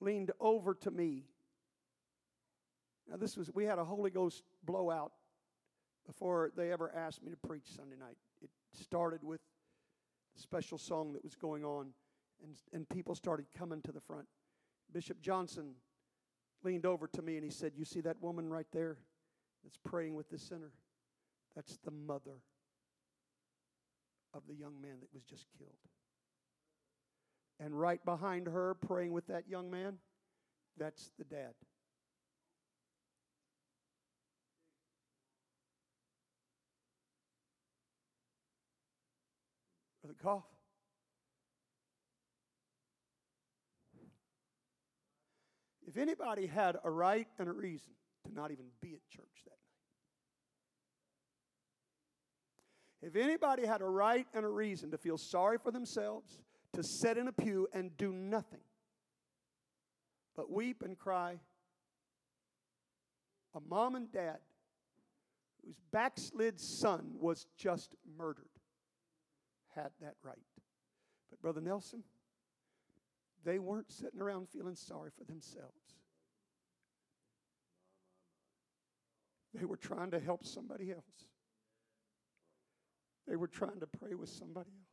leaned 0.00 0.30
over 0.40 0.74
to 0.74 0.90
me 0.90 1.24
now, 3.10 3.16
this 3.16 3.36
was, 3.36 3.50
we 3.52 3.64
had 3.64 3.78
a 3.78 3.84
Holy 3.84 4.10
Ghost 4.10 4.44
blowout 4.64 5.12
before 6.06 6.52
they 6.56 6.70
ever 6.70 6.92
asked 6.94 7.22
me 7.22 7.30
to 7.30 7.36
preach 7.36 7.64
Sunday 7.66 7.96
night. 7.96 8.16
It 8.40 8.50
started 8.72 9.24
with 9.24 9.40
a 10.36 10.40
special 10.40 10.78
song 10.78 11.12
that 11.14 11.24
was 11.24 11.34
going 11.34 11.64
on, 11.64 11.88
and, 12.42 12.54
and 12.72 12.88
people 12.88 13.16
started 13.16 13.46
coming 13.56 13.82
to 13.82 13.92
the 13.92 14.00
front. 14.00 14.26
Bishop 14.92 15.20
Johnson 15.20 15.74
leaned 16.62 16.86
over 16.86 17.08
to 17.08 17.22
me 17.22 17.36
and 17.36 17.44
he 17.44 17.50
said, 17.50 17.72
You 17.76 17.84
see 17.84 18.00
that 18.02 18.16
woman 18.20 18.48
right 18.48 18.66
there 18.72 18.98
that's 19.64 19.78
praying 19.84 20.14
with 20.14 20.30
the 20.30 20.38
sinner? 20.38 20.72
That's 21.56 21.78
the 21.84 21.90
mother 21.90 22.42
of 24.32 24.42
the 24.48 24.54
young 24.54 24.80
man 24.80 25.00
that 25.00 25.12
was 25.12 25.24
just 25.24 25.46
killed. 25.58 25.72
And 27.58 27.78
right 27.78 28.02
behind 28.04 28.46
her, 28.46 28.74
praying 28.74 29.12
with 29.12 29.26
that 29.26 29.48
young 29.48 29.68
man, 29.68 29.98
that's 30.78 31.10
the 31.18 31.24
dad. 31.24 31.54
Goff. 40.22 40.44
If 45.86 45.96
anybody 45.96 46.46
had 46.46 46.76
a 46.84 46.90
right 46.90 47.26
and 47.38 47.48
a 47.48 47.52
reason 47.52 47.92
to 48.26 48.32
not 48.32 48.52
even 48.52 48.66
be 48.80 48.94
at 48.94 49.00
church 49.08 49.42
that 49.44 49.50
night, 53.02 53.08
if 53.08 53.16
anybody 53.16 53.66
had 53.66 53.80
a 53.80 53.86
right 53.86 54.26
and 54.34 54.44
a 54.44 54.48
reason 54.48 54.90
to 54.92 54.98
feel 54.98 55.18
sorry 55.18 55.58
for 55.58 55.70
themselves, 55.72 56.38
to 56.74 56.82
sit 56.84 57.18
in 57.18 57.26
a 57.26 57.32
pew 57.32 57.66
and 57.72 57.96
do 57.96 58.12
nothing 58.12 58.60
but 60.36 60.50
weep 60.50 60.82
and 60.82 60.98
cry. 60.98 61.40
A 63.54 63.60
mom 63.68 63.96
and 63.96 64.12
dad 64.12 64.38
whose 65.64 65.80
backslid 65.92 66.60
son 66.60 67.14
was 67.18 67.46
just 67.58 67.96
murdered 68.16 68.49
had 69.74 69.90
that 70.00 70.14
right. 70.22 70.38
But, 71.30 71.40
Brother 71.40 71.60
Nelson, 71.60 72.02
they 73.44 73.58
weren't 73.58 73.90
sitting 73.90 74.20
around 74.20 74.48
feeling 74.48 74.74
sorry 74.74 75.10
for 75.16 75.24
themselves. 75.24 75.94
They 79.54 79.64
were 79.64 79.76
trying 79.76 80.10
to 80.12 80.20
help 80.20 80.44
somebody 80.44 80.92
else. 80.92 81.26
They 83.26 83.36
were 83.36 83.48
trying 83.48 83.80
to 83.80 83.86
pray 83.86 84.14
with 84.14 84.28
somebody 84.28 84.70
else. 84.70 84.90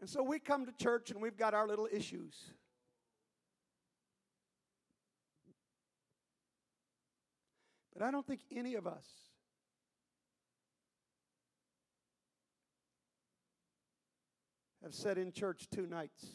And 0.00 0.10
so 0.10 0.22
we 0.22 0.38
come 0.38 0.66
to 0.66 0.72
church 0.72 1.10
and 1.10 1.22
we've 1.22 1.38
got 1.38 1.54
our 1.54 1.66
little 1.66 1.88
issues. 1.90 2.52
But 7.94 8.02
I 8.04 8.10
don't 8.10 8.26
think 8.26 8.40
any 8.54 8.74
of 8.74 8.86
us 8.86 9.06
have 14.82 14.94
sat 14.94 15.16
in 15.16 15.32
church 15.32 15.68
two 15.72 15.86
nights 15.86 16.26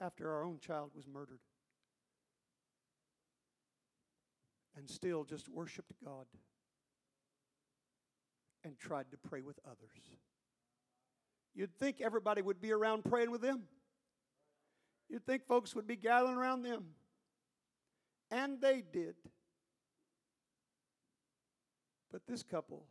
after 0.00 0.30
our 0.32 0.44
own 0.44 0.58
child 0.58 0.90
was 0.94 1.06
murdered 1.06 1.38
and 4.76 4.90
still 4.90 5.24
just 5.24 5.48
worshiped 5.48 5.92
God 6.04 6.26
and 8.64 8.78
tried 8.78 9.10
to 9.12 9.16
pray 9.16 9.42
with 9.42 9.58
others. 9.64 10.16
You'd 11.54 11.74
think 11.78 12.00
everybody 12.00 12.42
would 12.42 12.60
be 12.60 12.72
around 12.72 13.04
praying 13.04 13.30
with 13.30 13.42
them. 13.42 13.62
You'd 15.08 15.26
think 15.26 15.46
folks 15.46 15.74
would 15.74 15.86
be 15.86 15.96
gathering 15.96 16.36
around 16.36 16.62
them. 16.62 16.86
And 18.32 18.62
they 18.62 18.82
did. 18.92 19.14
But 22.10 22.22
this 22.26 22.42
couple, 22.42 22.86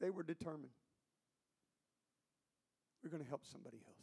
they 0.00 0.08
were 0.08 0.22
determined. 0.22 0.72
We're 3.04 3.10
going 3.10 3.22
to 3.22 3.28
help 3.28 3.44
somebody 3.44 3.78
else. 3.86 3.96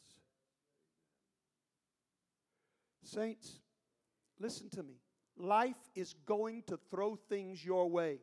Saints, 3.04 3.60
listen 4.40 4.70
to 4.70 4.84
me. 4.84 4.94
Life 5.36 5.78
is 5.96 6.14
going 6.28 6.64
to 6.68 6.78
throw 6.92 7.16
things 7.16 7.66
your 7.66 7.90
way. 7.90 8.20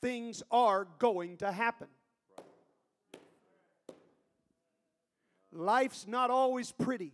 Things 0.00 0.42
are 0.50 0.86
going 0.98 1.36
to 1.38 1.52
happen. 1.52 1.88
Life's 5.52 6.06
not 6.06 6.30
always 6.30 6.72
pretty. 6.72 7.12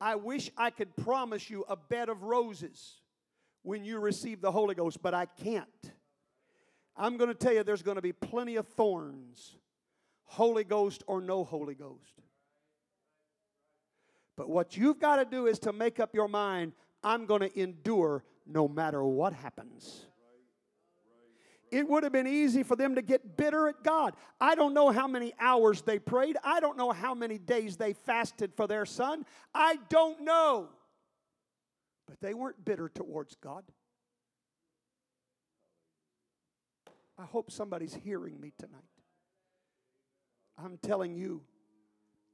I 0.00 0.16
wish 0.16 0.50
I 0.56 0.70
could 0.70 0.96
promise 0.96 1.50
you 1.50 1.64
a 1.68 1.76
bed 1.76 2.08
of 2.08 2.22
roses 2.22 3.00
when 3.62 3.84
you 3.84 3.98
receive 3.98 4.40
the 4.40 4.50
Holy 4.50 4.74
Ghost, 4.74 5.02
but 5.02 5.12
I 5.12 5.26
can't. 5.26 5.92
I'm 6.96 7.16
going 7.16 7.28
to 7.28 7.34
tell 7.34 7.52
you 7.52 7.62
there's 7.62 7.82
going 7.82 7.96
to 7.96 8.02
be 8.02 8.12
plenty 8.12 8.56
of 8.56 8.66
thorns, 8.68 9.56
Holy 10.24 10.64
Ghost 10.64 11.02
or 11.06 11.20
no 11.20 11.44
Holy 11.44 11.74
Ghost. 11.74 12.22
But 14.36 14.48
what 14.48 14.76
you've 14.76 14.98
got 14.98 15.16
to 15.16 15.24
do 15.24 15.46
is 15.46 15.58
to 15.60 15.72
make 15.72 16.00
up 16.00 16.14
your 16.14 16.28
mind 16.28 16.72
I'm 17.02 17.26
going 17.26 17.40
to 17.40 17.60
endure 17.60 18.24
no 18.46 18.68
matter 18.68 19.02
what 19.04 19.32
happens. 19.32 20.06
It 21.70 21.88
would 21.88 22.02
have 22.02 22.12
been 22.12 22.26
easy 22.26 22.62
for 22.62 22.74
them 22.74 22.96
to 22.96 23.02
get 23.02 23.36
bitter 23.36 23.68
at 23.68 23.84
God. 23.84 24.14
I 24.40 24.54
don't 24.54 24.74
know 24.74 24.90
how 24.90 25.06
many 25.06 25.32
hours 25.38 25.82
they 25.82 25.98
prayed. 25.98 26.36
I 26.42 26.58
don't 26.58 26.76
know 26.76 26.90
how 26.90 27.14
many 27.14 27.38
days 27.38 27.76
they 27.76 27.92
fasted 27.92 28.52
for 28.56 28.66
their 28.66 28.84
son. 28.84 29.24
I 29.54 29.78
don't 29.88 30.22
know. 30.22 30.68
But 32.08 32.20
they 32.20 32.34
weren't 32.34 32.64
bitter 32.64 32.88
towards 32.88 33.36
God. 33.36 33.64
I 37.16 37.24
hope 37.24 37.52
somebody's 37.52 37.94
hearing 37.94 38.40
me 38.40 38.52
tonight. 38.58 38.80
I'm 40.58 40.78
telling 40.78 41.14
you, 41.14 41.42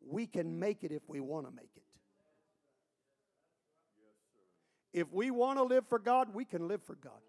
we 0.01 0.27
can 0.27 0.59
make 0.59 0.83
it 0.83 0.93
if 0.93 1.03
we 1.09 1.21
want 1.21 1.47
to 1.47 1.53
make 1.53 1.71
it. 1.77 1.83
If 4.93 5.13
we 5.13 5.31
want 5.31 5.59
to 5.59 5.63
live 5.63 5.87
for 5.89 5.99
God, 5.99 6.33
we 6.33 6.45
can 6.45 6.69
live 6.69 6.83
for 6.83 6.95
God. 6.95 7.21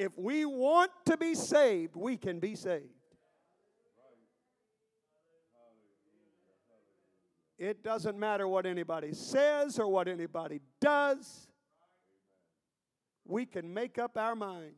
If 0.00 0.16
we 0.16 0.46
want 0.46 0.90
to 1.04 1.18
be 1.18 1.34
saved, 1.34 1.94
we 1.94 2.16
can 2.16 2.40
be 2.40 2.54
saved. 2.54 2.86
It 7.58 7.84
doesn't 7.84 8.18
matter 8.18 8.48
what 8.48 8.64
anybody 8.64 9.12
says 9.12 9.78
or 9.78 9.88
what 9.88 10.08
anybody 10.08 10.62
does. 10.80 11.48
We 13.26 13.44
can 13.44 13.74
make 13.74 13.98
up 13.98 14.16
our 14.16 14.34
minds. 14.34 14.74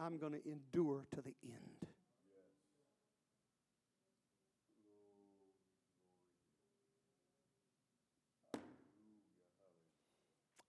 I'm 0.00 0.16
going 0.16 0.32
to 0.32 0.40
endure 0.50 1.04
to 1.14 1.20
the 1.20 1.34
end. 1.44 1.90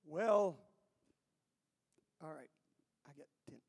Well, 0.06 0.64
all 2.24 2.30
right, 2.30 2.49
I 3.07 3.11
get 3.16 3.28
10 3.45 3.53
minutes. 3.53 3.66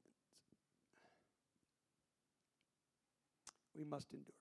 We 3.74 3.84
must 3.84 4.12
endure. 4.12 4.32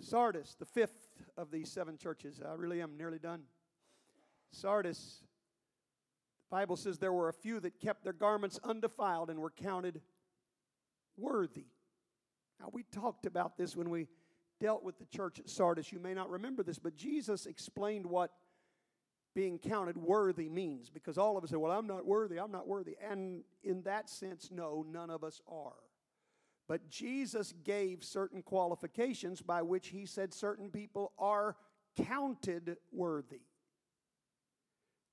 Sardis, 0.00 0.56
the 0.58 0.66
fifth 0.66 1.22
of 1.36 1.50
these 1.50 1.70
seven 1.70 1.96
churches. 1.96 2.40
I 2.46 2.54
really 2.54 2.82
am 2.82 2.96
nearly 2.96 3.18
done. 3.18 3.42
Sardis, 4.50 5.22
the 6.50 6.56
Bible 6.56 6.76
says 6.76 6.98
there 6.98 7.12
were 7.12 7.28
a 7.28 7.32
few 7.32 7.60
that 7.60 7.80
kept 7.80 8.04
their 8.04 8.12
garments 8.12 8.58
undefiled 8.64 9.30
and 9.30 9.38
were 9.40 9.50
counted 9.50 10.00
worthy. 11.16 11.66
Now, 12.60 12.68
we 12.72 12.84
talked 12.84 13.26
about 13.26 13.56
this 13.56 13.76
when 13.76 13.90
we 13.90 14.08
dealt 14.60 14.84
with 14.84 14.98
the 14.98 15.06
church 15.06 15.40
at 15.40 15.48
Sardis. 15.48 15.92
You 15.92 15.98
may 15.98 16.14
not 16.14 16.30
remember 16.30 16.62
this, 16.62 16.78
but 16.78 16.94
Jesus 16.94 17.46
explained 17.46 18.06
what 18.06 18.30
being 19.34 19.58
counted 19.58 19.96
worthy 19.96 20.48
means 20.48 20.90
because 20.90 21.18
all 21.18 21.36
of 21.36 21.44
us 21.44 21.50
say, 21.50 21.56
Well, 21.56 21.72
I'm 21.72 21.86
not 21.86 22.06
worthy, 22.06 22.38
I'm 22.38 22.52
not 22.52 22.66
worthy. 22.66 22.96
And 23.10 23.42
in 23.62 23.82
that 23.82 24.10
sense, 24.10 24.50
no, 24.52 24.84
none 24.90 25.10
of 25.10 25.24
us 25.24 25.40
are. 25.48 25.72
But 26.68 26.88
Jesus 26.88 27.52
gave 27.64 28.04
certain 28.04 28.42
qualifications 28.42 29.42
by 29.42 29.62
which 29.62 29.88
he 29.88 30.06
said 30.06 30.32
certain 30.32 30.70
people 30.70 31.12
are 31.18 31.56
counted 31.96 32.76
worthy. 32.92 33.42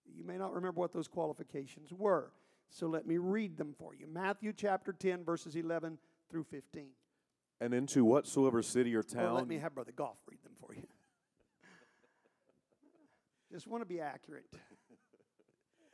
You 0.06 0.24
may 0.24 0.38
not 0.38 0.54
remember 0.54 0.80
what 0.80 0.94
those 0.94 1.08
qualifications 1.08 1.92
were. 1.92 2.32
So 2.70 2.88
let 2.88 3.08
me 3.08 3.18
read 3.18 3.58
them 3.58 3.74
for 3.78 3.96
you. 3.96 4.08
Matthew 4.08 4.54
chapter 4.54 4.94
10, 4.94 5.24
verses 5.24 5.56
11 5.56 5.98
through 6.30 6.44
15. 6.46 6.90
And 7.62 7.74
into 7.74 8.06
whatsoever 8.06 8.62
city 8.62 8.96
or 8.96 9.04
town. 9.04 9.34
let 9.34 9.48
me 9.48 9.58
have 9.58 9.76
Brother 9.76 9.92
Goff 9.92 10.18
read 10.30 10.42
them 10.44 10.54
for 10.60 10.74
you. 10.74 10.84
Just 13.52 13.68
want 13.68 13.82
to 13.82 13.88
be 13.88 14.00
accurate. 14.00 14.46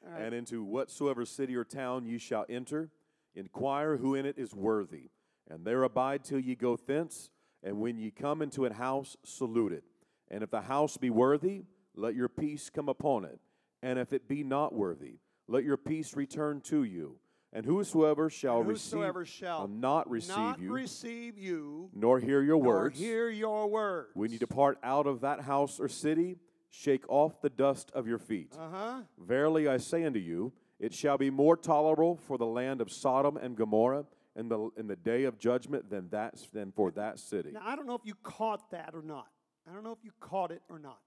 Right. 0.07 0.21
And 0.21 0.35
into 0.35 0.63
whatsoever 0.63 1.25
city 1.25 1.55
or 1.55 1.63
town 1.63 2.05
ye 2.05 2.19
shall 2.19 2.45
enter, 2.47 2.91
inquire 3.33 3.97
who 3.97 4.13
in 4.13 4.27
it 4.27 4.37
is 4.37 4.53
worthy, 4.53 5.09
and 5.49 5.65
there 5.65 5.81
abide 5.81 6.23
till 6.23 6.39
ye 6.39 6.53
go 6.53 6.75
thence. 6.77 7.31
And 7.63 7.79
when 7.79 7.97
ye 7.97 8.11
come 8.11 8.43
into 8.43 8.65
an 8.65 8.73
house, 8.73 9.17
salute 9.23 9.71
it. 9.73 9.83
And 10.29 10.43
if 10.43 10.51
the 10.51 10.61
house 10.61 10.97
be 10.97 11.09
worthy, 11.09 11.63
let 11.95 12.13
your 12.13 12.29
peace 12.29 12.69
come 12.69 12.87
upon 12.87 13.25
it. 13.25 13.39
And 13.81 13.97
if 13.97 14.13
it 14.13 14.27
be 14.27 14.43
not 14.43 14.75
worthy, 14.75 15.17
let 15.47 15.63
your 15.63 15.77
peace 15.77 16.15
return 16.15 16.61
to 16.65 16.83
you. 16.83 17.17
And 17.51 17.65
whosoever 17.65 18.29
shall 18.29 18.59
And 18.59 18.67
receive, 18.67 18.91
whosoever 18.99 19.25
shall 19.25 19.67
not 19.67 20.07
receive 20.07 20.35
not 20.35 20.59
you, 20.59 20.71
receive 20.71 21.39
you, 21.39 21.89
nor 21.95 22.19
hear 22.19 22.43
your 22.43 22.57
nor 22.61 22.73
words. 22.73 22.99
hear 22.99 23.29
your 23.29 23.67
words. 23.67 24.11
When 24.13 24.31
you 24.31 24.37
depart 24.37 24.77
out 24.83 25.07
of 25.07 25.21
that 25.21 25.39
house 25.41 25.79
or 25.79 25.87
city, 25.87 26.37
shake 26.75 27.07
off 27.09 27.41
the 27.41 27.49
dust 27.49 27.91
of 27.93 28.07
your 28.07 28.19
feet. 28.19 28.53
Uh 28.57 28.69
huh. 28.69 29.01
Verily 29.17 29.67
I 29.67 29.77
say 29.77 30.03
unto 30.03 30.19
you, 30.19 30.51
it 30.79 30.93
shall 30.93 31.17
be 31.17 31.29
more 31.29 31.55
tolerable 31.55 32.17
for 32.17 32.37
the 32.37 32.45
land 32.45 32.81
of 32.81 32.91
Sodom 32.91 33.37
and 33.37 33.55
Gomorrah 33.55 34.05
in 34.35 34.49
the, 34.49 34.69
in 34.77 34.87
the 34.87 34.95
day 34.95 35.23
of 35.23 35.39
judgment 35.39 35.89
than, 35.89 36.09
that, 36.09 36.35
than 36.53 36.71
for 36.71 36.91
that 36.91 37.19
city. 37.19 37.51
Now, 37.51 37.61
I 37.63 37.75
don't 37.75 37.87
know 37.87 37.95
if 37.95 38.05
you 38.05 38.15
caught 38.23 38.71
that 38.71 38.91
or 38.93 39.01
not. 39.01 39.27
I 39.69 39.73
don't 39.73 39.83
know 39.83 39.93
if 39.93 40.03
you 40.03 40.11
caught 40.19 40.51
it 40.51 40.61
or 40.69 40.77
not. 40.77 40.99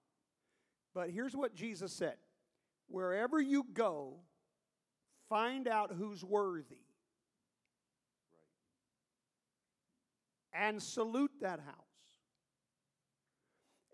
But 0.94 1.10
here's 1.10 1.36
what 1.36 1.54
Jesus 1.54 1.92
said 1.92 2.16
Wherever 2.88 3.40
you 3.40 3.66
go, 3.74 4.14
find 5.28 5.68
out 5.68 5.92
who's 5.96 6.24
worthy 6.24 6.76
and 10.54 10.82
salute 10.82 11.30
that 11.42 11.60
house. 11.60 11.87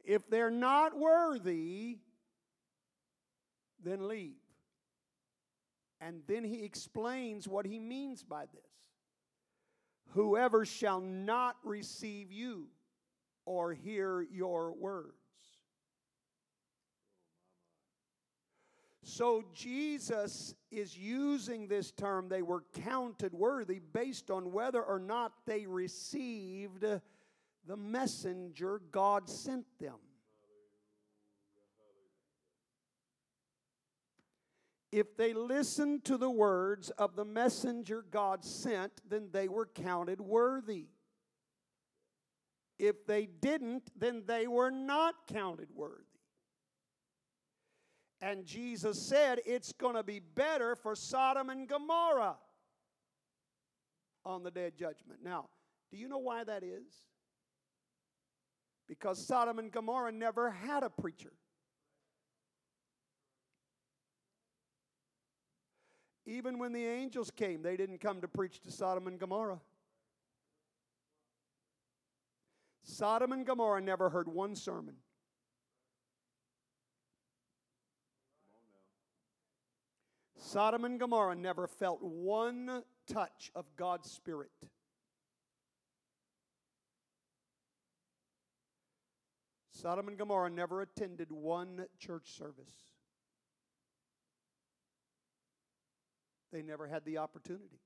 If 0.05 0.29
they're 0.29 0.51
not 0.51 0.97
worthy, 0.97 1.99
then 3.83 4.07
leave. 4.07 4.37
And 6.01 6.21
then 6.27 6.45
he 6.45 6.65
explains 6.65 7.49
what 7.49 7.67
he 7.67 7.79
means 7.79 8.23
by 8.23 8.45
this. 8.47 8.61
Whoever 10.11 10.65
shall 10.65 11.01
not 11.01 11.57
receive 11.65 12.31
you 12.31 12.69
or 13.47 13.73
hear 13.73 14.21
your 14.21 14.73
words. 14.73 15.15
So 19.03 19.45
Jesus 19.55 20.55
is 20.71 20.97
using 20.97 21.69
this 21.69 21.93
term, 21.93 22.29
they 22.29 22.43
were 22.43 22.65
counted 22.85 23.35
worthy, 23.35 23.79
based 23.79 24.31
on 24.31 24.51
whether 24.51 24.83
or 24.83 24.99
not 24.99 25.33
they 25.47 25.67
received 25.67 26.85
the 27.67 27.77
messenger 27.77 28.81
God 28.91 29.29
sent 29.29 29.67
them. 29.79 29.97
If 34.93 35.17
they 35.17 35.33
listened 35.33 36.05
to 36.05 36.17
the 36.17 36.31
words 36.31 36.91
of 36.91 37.17
the 37.17 37.25
messenger 37.25 38.05
God 38.09 38.45
sent, 38.45 38.93
then 39.09 39.29
they 39.33 39.49
were 39.49 39.67
counted 39.67 40.21
worthy. 40.21 40.87
If 42.79 43.05
they 43.07 43.27
didn't, 43.27 43.91
then 43.97 44.23
they 44.27 44.47
were 44.47 44.71
not 44.71 45.15
counted 45.27 45.69
worthy. 45.75 46.05
And 48.21 48.47
Jesus 48.47 49.03
said 49.03 49.41
it's 49.45 49.73
going 49.73 49.97
to 49.97 50.03
be 50.03 50.21
better 50.21 50.77
for 50.77 50.95
Sodom 50.95 51.51
and 51.51 51.69
Gomorrah 51.69 52.37
on 54.25 54.43
the 54.43 54.51
day 54.51 54.69
of 54.69 54.77
judgment. 54.77 55.21
Now, 55.23 55.49
do 55.91 55.99
you 55.99 56.09
know 56.09 56.19
why 56.19 56.45
that 56.45 56.63
is? 56.63 57.05
Because 58.89 59.27
Sodom 59.27 59.59
and 59.59 59.73
Gomorrah 59.73 60.13
never 60.13 60.51
had 60.51 60.83
a 60.83 60.91
preacher. 60.91 61.33
Even 66.27 66.59
when 66.59 66.73
the 66.73 66.85
angels 66.85 67.31
came, 67.31 67.63
they 67.63 67.77
didn't 67.77 67.99
come 67.99 68.21
to 68.21 68.29
preach 68.29 68.61
to 68.63 68.71
Sodom 68.71 69.07
and 69.07 69.19
Gomorrah. 69.19 69.61
Sodom 72.83 73.33
and 73.33 73.47
Gomorrah 73.47 73.81
never 73.81 74.11
heard 74.11 74.29
one 74.29 74.55
sermon. 74.55 74.97
Sodom 80.37 80.85
and 80.85 81.01
Gomorrah 81.01 81.35
never 81.35 81.67
felt 81.67 82.01
one 82.03 82.83
touch 83.07 83.51
of 83.55 83.65
God's 83.77 84.11
Spirit. 84.11 84.51
Sodom 89.85 90.09
and 90.09 90.17
Gomorrah 90.17 90.49
never 90.49 90.81
attended 90.81 91.31
one 91.31 91.85
church 91.99 92.39
service. 92.39 92.73
They 96.51 96.63
never 96.63 96.87
had 96.87 97.05
the 97.05 97.19
opportunity. 97.19 97.83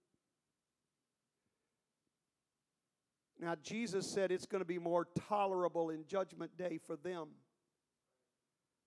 Now, 3.40 3.56
Jesus 3.60 4.06
said 4.06 4.30
it's 4.30 4.46
going 4.46 4.60
to 4.60 4.64
be 4.64 4.78
more 4.78 5.08
tolerable 5.28 5.90
in 5.90 6.04
Judgment 6.06 6.56
Day 6.56 6.78
for 6.86 6.94
them 6.94 7.30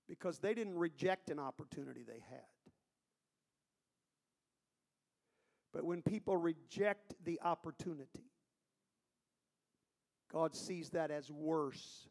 because 0.08 0.40
they 0.40 0.54
didn't 0.54 0.78
reject 0.78 1.30
an 1.30 1.38
opportunity 1.38 2.04
they 2.08 2.24
had. 2.30 2.40
But 5.74 5.84
when 5.84 6.02
people 6.02 6.38
reject 6.38 7.14
the 7.26 7.42
opportunity, 7.44 8.32
God 10.32 10.56
sees 10.56 10.92
that 10.92 11.12
as 11.12 11.30
worse 11.30 12.08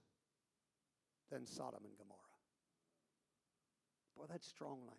than 1.31 1.47
Sodom 1.47 1.81
and 1.85 1.97
Gomorrah. 1.97 2.19
Boy, 4.17 4.25
that's 4.29 4.47
strong 4.47 4.79
language. 4.81 4.97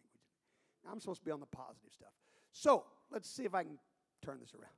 Now, 0.83 0.91
I'm 0.91 0.99
supposed 0.99 1.21
to 1.21 1.25
be 1.25 1.31
on 1.31 1.39
the 1.39 1.45
positive 1.45 1.91
stuff. 1.91 2.13
So, 2.51 2.85
let's 3.11 3.29
see 3.29 3.43
if 3.45 3.53
I 3.53 3.63
can 3.63 3.77
turn 4.23 4.39
this 4.39 4.53
around. 4.53 4.73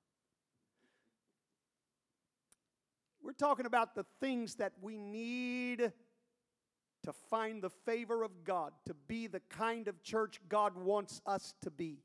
We're 3.21 3.31
talking 3.31 3.65
about 3.65 3.95
the 3.95 4.05
things 4.19 4.55
that 4.55 4.73
we 4.81 4.97
need 4.97 5.93
to 7.03 7.13
find 7.29 7.61
the 7.61 7.69
favor 7.69 8.23
of 8.23 8.43
God, 8.43 8.71
to 8.85 8.93
be 8.93 9.27
the 9.27 9.41
kind 9.49 9.87
of 9.87 10.01
church 10.03 10.39
God 10.49 10.75
wants 10.75 11.21
us 11.25 11.53
to 11.61 11.71
be. 11.71 11.99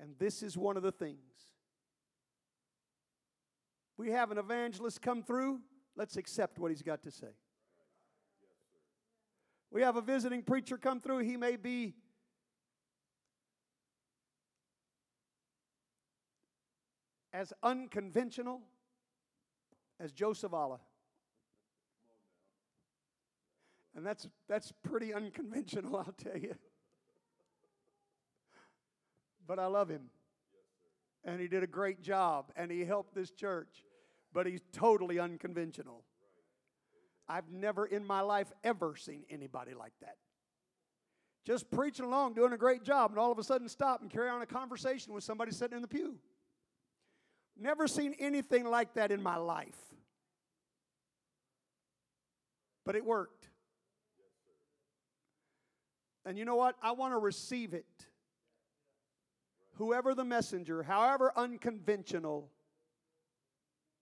And 0.00 0.14
this 0.18 0.42
is 0.42 0.56
one 0.56 0.76
of 0.76 0.82
the 0.82 0.92
things. 0.92 1.18
We 3.96 4.10
have 4.10 4.30
an 4.30 4.38
evangelist 4.38 5.02
come 5.02 5.22
through, 5.22 5.60
let's 5.96 6.16
accept 6.16 6.58
what 6.58 6.70
he's 6.70 6.82
got 6.82 7.02
to 7.02 7.10
say. 7.10 7.34
We 9.70 9.82
have 9.82 9.96
a 9.96 10.00
visiting 10.00 10.42
preacher 10.42 10.78
come 10.78 11.00
through, 11.00 11.18
he 11.18 11.36
may 11.36 11.56
be 11.56 11.94
as 17.32 17.52
unconventional 17.62 18.62
as 20.00 20.12
Joseph 20.12 20.52
Allah. 20.52 20.80
And 23.94 24.06
that's, 24.06 24.28
that's 24.48 24.72
pretty 24.82 25.12
unconventional, 25.12 25.96
I'll 26.06 26.14
tell 26.16 26.38
you. 26.38 26.54
But 29.46 29.58
I 29.58 29.66
love 29.66 29.88
him. 29.88 30.10
And 31.24 31.40
he 31.40 31.48
did 31.48 31.62
a 31.62 31.66
great 31.66 32.00
job, 32.00 32.52
and 32.56 32.70
he 32.70 32.84
helped 32.84 33.14
this 33.14 33.30
church. 33.30 33.84
But 34.32 34.46
he's 34.46 34.60
totally 34.72 35.18
unconventional. 35.18 36.04
I've 37.28 37.50
never 37.50 37.84
in 37.84 38.06
my 38.06 38.20
life 38.20 38.50
ever 38.64 38.96
seen 38.96 39.24
anybody 39.30 39.74
like 39.74 39.92
that. 40.00 40.16
Just 41.44 41.70
preaching 41.70 42.04
along, 42.04 42.34
doing 42.34 42.52
a 42.52 42.58
great 42.58 42.82
job, 42.82 43.10
and 43.10 43.18
all 43.18 43.32
of 43.32 43.38
a 43.38 43.42
sudden 43.42 43.68
stop 43.68 44.02
and 44.02 44.10
carry 44.10 44.28
on 44.28 44.42
a 44.42 44.46
conversation 44.46 45.12
with 45.12 45.24
somebody 45.24 45.52
sitting 45.52 45.76
in 45.76 45.82
the 45.82 45.88
pew. 45.88 46.16
Never 47.58 47.88
seen 47.88 48.14
anything 48.18 48.64
like 48.64 48.94
that 48.94 49.10
in 49.10 49.22
my 49.22 49.36
life. 49.36 49.76
But 52.84 52.96
it 52.96 53.04
worked. 53.04 53.48
And 56.24 56.38
you 56.38 56.44
know 56.44 56.56
what? 56.56 56.76
I 56.82 56.92
want 56.92 57.14
to 57.14 57.18
receive 57.18 57.74
it. 57.74 57.86
Whoever 59.74 60.14
the 60.14 60.24
messenger, 60.24 60.82
however 60.82 61.32
unconventional, 61.36 62.50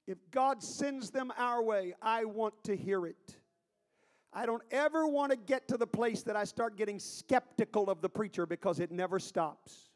if 0.07 0.19
God 0.31 0.63
sends 0.63 1.11
them 1.11 1.33
our 1.37 1.63
way, 1.63 1.95
I 2.01 2.25
want 2.25 2.55
to 2.65 2.77
hear 2.77 3.07
it. 3.07 3.37
I 4.33 4.47
don't 4.47 4.63
ever 4.71 5.07
want 5.07 5.33
to 5.33 5.37
get 5.37 5.69
to 5.69 5.77
the 5.77 5.87
place 5.87 6.23
that 6.25 6.37
I 6.37 6.45
start 6.45 6.77
getting 6.77 6.99
skeptical 6.99 7.89
of 7.89 8.03
the 8.03 8.09
preacher 8.09 8.47
because 8.47 8.81
it 8.81 8.93
never 8.93 9.19
stops. 9.19 9.91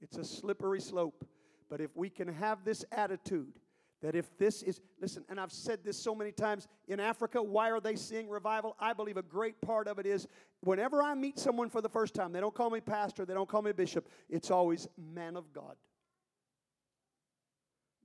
It's 0.00 0.16
a 0.16 0.24
slippery 0.24 0.80
slope. 0.80 1.26
But 1.68 1.80
if 1.80 1.96
we 1.96 2.08
can 2.08 2.28
have 2.28 2.64
this 2.64 2.84
attitude 2.92 3.58
that 4.02 4.14
if 4.14 4.36
this 4.38 4.62
is, 4.62 4.80
listen, 5.00 5.24
and 5.28 5.40
I've 5.40 5.50
said 5.52 5.80
this 5.82 5.98
so 5.98 6.14
many 6.14 6.30
times 6.30 6.68
in 6.86 7.00
Africa, 7.00 7.42
why 7.42 7.70
are 7.70 7.80
they 7.80 7.96
seeing 7.96 8.28
revival? 8.28 8.76
I 8.78 8.92
believe 8.92 9.16
a 9.16 9.22
great 9.22 9.60
part 9.60 9.88
of 9.88 9.98
it 9.98 10.06
is 10.06 10.28
whenever 10.60 11.02
I 11.02 11.14
meet 11.14 11.38
someone 11.38 11.70
for 11.70 11.80
the 11.80 11.88
first 11.88 12.14
time, 12.14 12.32
they 12.32 12.40
don't 12.40 12.54
call 12.54 12.70
me 12.70 12.80
pastor, 12.80 13.24
they 13.24 13.34
don't 13.34 13.48
call 13.48 13.62
me 13.62 13.72
bishop, 13.72 14.08
it's 14.28 14.50
always 14.50 14.86
man 14.96 15.36
of 15.36 15.52
God. 15.52 15.76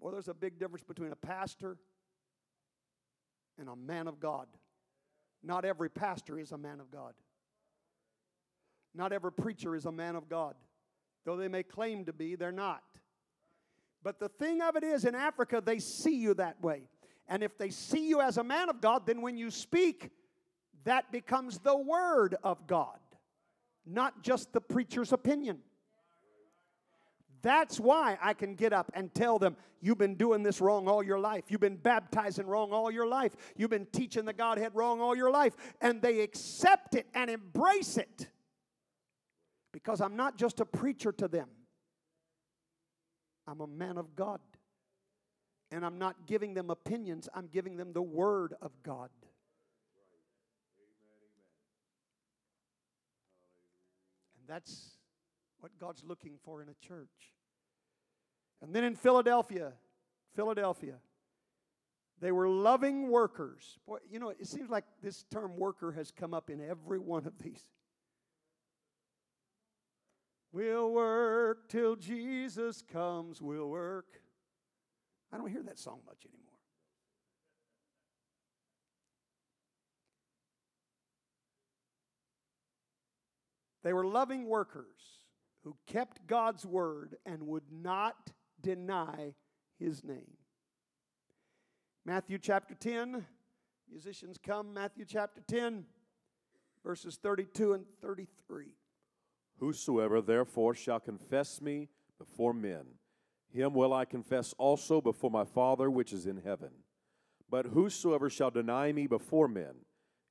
Well, 0.01 0.11
there's 0.11 0.27
a 0.27 0.33
big 0.33 0.59
difference 0.59 0.83
between 0.83 1.11
a 1.11 1.15
pastor 1.15 1.77
and 3.59 3.69
a 3.69 3.75
man 3.75 4.07
of 4.07 4.19
God. 4.19 4.47
Not 5.43 5.63
every 5.63 5.89
pastor 5.89 6.39
is 6.39 6.51
a 6.51 6.57
man 6.57 6.79
of 6.79 6.91
God. 6.91 7.13
Not 8.95 9.13
every 9.13 9.31
preacher 9.31 9.75
is 9.75 9.85
a 9.85 9.91
man 9.91 10.15
of 10.15 10.27
God. 10.27 10.55
Though 11.23 11.37
they 11.37 11.47
may 11.47 11.61
claim 11.61 12.05
to 12.05 12.13
be, 12.13 12.35
they're 12.35 12.51
not. 12.51 12.83
But 14.03 14.19
the 14.19 14.27
thing 14.27 14.61
of 14.61 14.75
it 14.75 14.83
is, 14.83 15.05
in 15.05 15.13
Africa, 15.13 15.61
they 15.63 15.77
see 15.77 16.15
you 16.15 16.33
that 16.33 16.61
way. 16.63 16.81
And 17.27 17.43
if 17.43 17.57
they 17.59 17.69
see 17.69 18.09
you 18.09 18.21
as 18.21 18.37
a 18.37 18.43
man 18.43 18.69
of 18.69 18.81
God, 18.81 19.05
then 19.05 19.21
when 19.21 19.37
you 19.37 19.51
speak, 19.51 20.09
that 20.83 21.11
becomes 21.11 21.59
the 21.59 21.77
word 21.77 22.35
of 22.43 22.65
God, 22.65 22.97
not 23.85 24.23
just 24.23 24.51
the 24.51 24.61
preacher's 24.61 25.13
opinion. 25.13 25.59
That's 27.41 27.79
why 27.79 28.17
I 28.21 28.33
can 28.33 28.55
get 28.55 28.73
up 28.73 28.91
and 28.93 29.13
tell 29.13 29.39
them, 29.39 29.55
You've 29.83 29.97
been 29.97 30.13
doing 30.13 30.43
this 30.43 30.61
wrong 30.61 30.87
all 30.87 31.01
your 31.01 31.19
life. 31.19 31.45
You've 31.49 31.61
been 31.61 31.75
baptizing 31.75 32.45
wrong 32.45 32.71
all 32.71 32.91
your 32.91 33.07
life. 33.07 33.35
You've 33.55 33.71
been 33.71 33.87
teaching 33.87 34.25
the 34.25 34.33
Godhead 34.33 34.75
wrong 34.75 35.01
all 35.01 35.15
your 35.15 35.31
life. 35.31 35.55
And 35.81 36.01
they 36.03 36.21
accept 36.21 36.93
it 36.93 37.07
and 37.15 37.31
embrace 37.31 37.97
it 37.97 38.27
because 39.71 39.99
I'm 39.99 40.15
not 40.15 40.37
just 40.37 40.59
a 40.59 40.65
preacher 40.65 41.11
to 41.13 41.27
them, 41.27 41.47
I'm 43.47 43.61
a 43.61 43.67
man 43.67 43.97
of 43.97 44.15
God. 44.15 44.39
And 45.73 45.85
I'm 45.85 45.97
not 45.97 46.27
giving 46.27 46.53
them 46.53 46.69
opinions, 46.69 47.29
I'm 47.33 47.47
giving 47.47 47.77
them 47.77 47.93
the 47.93 48.01
Word 48.01 48.53
of 48.61 48.71
God. 48.83 49.09
And 54.37 54.47
that's 54.47 54.97
what 55.61 55.71
God's 55.79 56.03
looking 56.03 56.37
for 56.43 56.61
in 56.61 56.67
a 56.69 56.85
church. 56.85 57.33
And 58.61 58.73
then 58.73 58.83
in 58.83 58.95
Philadelphia, 58.95 59.73
Philadelphia, 60.35 60.95
they 62.19 62.31
were 62.31 62.47
loving 62.47 63.09
workers. 63.09 63.79
Boy, 63.87 63.97
you 64.09 64.19
know, 64.19 64.29
it 64.29 64.47
seems 64.47 64.69
like 64.69 64.85
this 65.01 65.23
term 65.31 65.57
worker 65.57 65.91
has 65.93 66.11
come 66.11 66.33
up 66.33 66.49
in 66.49 66.61
every 66.61 66.99
one 66.99 67.25
of 67.25 67.37
these. 67.39 67.63
We'll 70.51 70.91
work 70.91 71.69
till 71.69 71.95
Jesus 71.95 72.83
comes, 72.91 73.41
we'll 73.41 73.69
work. 73.69 74.21
I 75.31 75.37
don't 75.37 75.49
hear 75.49 75.63
that 75.63 75.79
song 75.79 76.01
much 76.05 76.25
anymore. 76.25 76.41
They 83.83 83.93
were 83.93 84.05
loving 84.05 84.45
workers 84.45 85.20
who 85.63 85.75
kept 85.87 86.27
God's 86.27 86.65
word 86.65 87.17
and 87.25 87.47
would 87.47 87.71
not 87.71 88.31
deny 88.61 89.33
his 89.79 90.03
name. 90.03 90.37
Matthew 92.05 92.39
chapter 92.39 92.73
10, 92.73 93.25
musicians 93.89 94.37
come, 94.43 94.73
Matthew 94.73 95.05
chapter 95.05 95.41
10, 95.47 95.85
verses 96.83 97.19
32 97.21 97.73
and 97.73 97.85
33. 98.01 98.75
Whosoever 99.59 100.21
therefore 100.21 100.73
shall 100.73 100.99
confess 100.99 101.61
me 101.61 101.89
before 102.17 102.53
men, 102.53 102.85
him 103.53 103.73
will 103.73 103.93
I 103.93 104.05
confess 104.05 104.55
also 104.57 105.01
before 105.01 105.29
my 105.29 105.43
Father 105.43 105.91
which 105.91 106.13
is 106.13 106.25
in 106.25 106.37
heaven. 106.37 106.69
But 107.49 107.67
whosoever 107.67 108.29
shall 108.29 108.49
deny 108.49 108.91
me 108.91 109.07
before 109.07 109.47
men, 109.47 109.75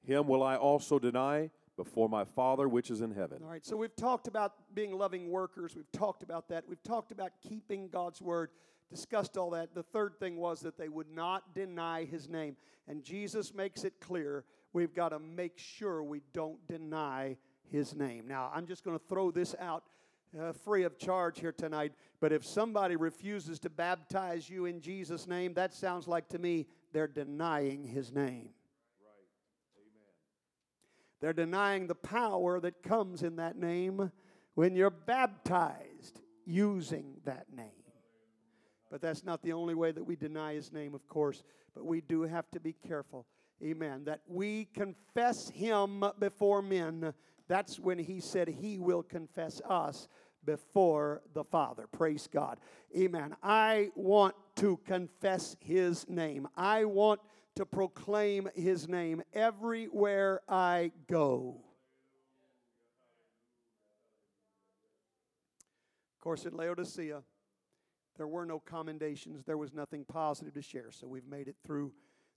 him 0.02 0.26
will 0.26 0.42
I 0.42 0.56
also 0.56 0.98
deny 0.98 1.50
before 1.82 2.10
my 2.10 2.24
Father 2.24 2.68
which 2.68 2.90
is 2.90 3.00
in 3.00 3.10
heaven. 3.10 3.38
All 3.42 3.48
right, 3.48 3.64
so 3.64 3.74
we've 3.74 3.96
talked 3.96 4.28
about 4.28 4.52
being 4.74 4.92
loving 4.92 5.30
workers. 5.30 5.74
We've 5.74 5.90
talked 5.92 6.22
about 6.22 6.46
that. 6.50 6.64
We've 6.68 6.82
talked 6.82 7.10
about 7.10 7.32
keeping 7.48 7.88
God's 7.88 8.20
word, 8.20 8.50
discussed 8.90 9.38
all 9.38 9.48
that. 9.50 9.74
The 9.74 9.82
third 9.82 10.18
thing 10.20 10.36
was 10.36 10.60
that 10.60 10.76
they 10.76 10.90
would 10.90 11.10
not 11.10 11.54
deny 11.54 12.04
his 12.04 12.28
name. 12.28 12.56
And 12.86 13.02
Jesus 13.02 13.54
makes 13.54 13.84
it 13.84 13.94
clear 13.98 14.44
we've 14.74 14.94
got 14.94 15.08
to 15.08 15.18
make 15.18 15.56
sure 15.56 16.02
we 16.02 16.20
don't 16.34 16.58
deny 16.68 17.38
his 17.72 17.94
name. 17.94 18.28
Now, 18.28 18.50
I'm 18.54 18.66
just 18.66 18.84
going 18.84 18.98
to 18.98 19.04
throw 19.08 19.30
this 19.30 19.54
out 19.58 19.84
uh, 20.38 20.52
free 20.52 20.82
of 20.82 20.98
charge 20.98 21.40
here 21.40 21.50
tonight, 21.50 21.92
but 22.20 22.30
if 22.30 22.44
somebody 22.44 22.94
refuses 22.94 23.58
to 23.60 23.70
baptize 23.70 24.50
you 24.50 24.66
in 24.66 24.82
Jesus' 24.82 25.26
name, 25.26 25.54
that 25.54 25.72
sounds 25.72 26.06
like 26.06 26.28
to 26.28 26.38
me 26.38 26.66
they're 26.92 27.08
denying 27.08 27.84
his 27.84 28.12
name. 28.12 28.50
They're 31.20 31.32
denying 31.32 31.86
the 31.86 31.94
power 31.94 32.60
that 32.60 32.82
comes 32.82 33.22
in 33.22 33.36
that 33.36 33.56
name 33.56 34.10
when 34.54 34.74
you're 34.74 34.90
baptized 34.90 36.20
using 36.46 37.16
that 37.24 37.46
name. 37.54 37.70
But 38.90 39.00
that's 39.00 39.24
not 39.24 39.42
the 39.42 39.52
only 39.52 39.74
way 39.74 39.92
that 39.92 40.02
we 40.02 40.16
deny 40.16 40.54
his 40.54 40.72
name, 40.72 40.94
of 40.94 41.06
course. 41.06 41.42
But 41.74 41.86
we 41.86 42.00
do 42.00 42.22
have 42.22 42.50
to 42.50 42.60
be 42.60 42.72
careful, 42.72 43.26
amen, 43.62 44.04
that 44.04 44.22
we 44.26 44.66
confess 44.74 45.48
him 45.50 46.04
before 46.18 46.62
men. 46.62 47.14
That's 47.46 47.78
when 47.78 47.98
he 47.98 48.20
said 48.20 48.48
he 48.48 48.78
will 48.78 49.02
confess 49.02 49.60
us 49.68 50.08
before 50.44 51.22
the 51.34 51.44
Father. 51.44 51.86
Praise 51.86 52.28
God. 52.32 52.58
Amen. 52.96 53.36
I 53.42 53.90
want 53.94 54.34
to 54.56 54.78
confess 54.86 55.56
his 55.60 56.08
name. 56.08 56.48
I 56.56 56.84
want 56.84 57.20
to 57.60 57.66
proclaim 57.66 58.48
his 58.54 58.88
name 58.88 59.22
everywhere 59.34 60.40
I 60.48 60.92
go. 61.10 61.60
Of 66.14 66.20
course, 66.22 66.46
in 66.46 66.56
Laodicea, 66.56 67.22
there 68.16 68.26
were 68.26 68.46
no 68.46 68.60
commendations, 68.60 69.44
there 69.44 69.58
was 69.58 69.74
nothing 69.74 70.06
positive 70.06 70.54
to 70.54 70.62
share, 70.62 70.90
so 70.90 71.06
we've 71.06 71.26
made 71.26 71.48
it 71.48 71.56
through 71.62 71.92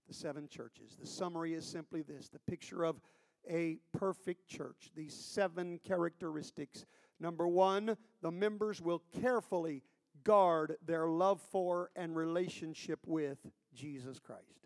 the 0.06 0.12
seven 0.12 0.46
churches. 0.46 0.94
The 1.00 1.06
summary 1.06 1.54
is 1.54 1.64
simply 1.64 2.02
this 2.02 2.28
the 2.28 2.38
picture 2.40 2.84
of 2.84 3.00
a 3.48 3.78
perfect 3.96 4.46
church, 4.46 4.90
these 4.94 5.14
seven 5.14 5.80
characteristics. 5.84 6.84
Number 7.18 7.48
one, 7.48 7.96
the 8.20 8.30
members 8.30 8.82
will 8.82 9.02
carefully 9.22 9.84
guard 10.22 10.76
their 10.84 11.08
love 11.08 11.40
for 11.50 11.88
and 11.96 12.14
relationship 12.14 12.98
with 13.06 13.38
Jesus 13.72 14.18
Christ 14.18 14.64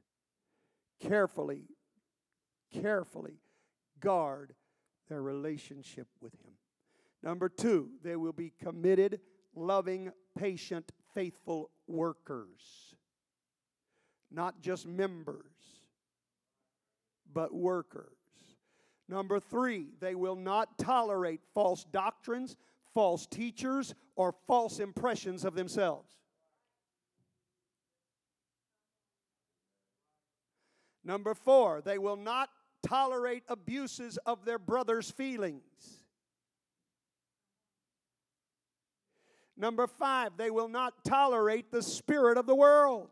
carefully, 1.01 1.65
carefully 2.73 3.41
guard 4.01 4.55
their 5.09 5.23
relationship 5.23 6.09
with 6.21 6.35
Him. 6.35 6.53
Number 7.23 7.49
two, 7.49 7.91
they 8.03 8.17
will 8.17 8.33
be 8.33 8.53
committed, 8.63 9.21
loving, 9.55 10.13
patient, 10.37 10.93
faithful 11.15 11.71
workers. 11.87 12.95
Not 14.31 14.61
just 14.61 14.87
members, 14.87 15.45
but 17.33 17.55
workers. 17.55 18.13
Number 19.09 19.41
three, 19.41 19.87
they 20.01 20.15
will 20.15 20.37
not 20.37 20.79
tolerate 20.79 21.41
false 21.55 21.85
doctrines, 21.85 22.57
false 22.93 23.27
teachers, 23.27 23.95
or 24.17 24.35
false 24.47 24.81
impressions 24.81 25.45
of 25.45 25.55
themselves. 25.55 26.18
Number 31.09 31.33
four, 31.33 31.81
they 31.81 31.97
will 31.97 32.19
not 32.19 32.51
tolerate 32.87 33.43
abuses 33.49 34.19
of 34.27 34.45
their 34.45 34.59
brother's 34.59 35.11
feelings. 35.11 36.03
Number 39.57 39.87
five, 39.87 40.37
they 40.37 40.51
will 40.51 40.69
not 40.69 41.03
tolerate 41.07 41.73
the 41.73 41.83
spirit 41.83 42.37
of 42.37 42.47
the 42.47 42.55
world. 42.55 43.09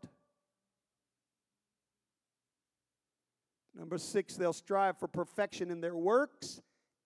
Number 3.75 3.97
six, 3.97 4.35
they'll 4.35 4.53
strive 4.53 4.99
for 4.99 5.07
perfection 5.07 5.71
in 5.71 5.81
their 5.81 5.97
works 5.97 6.61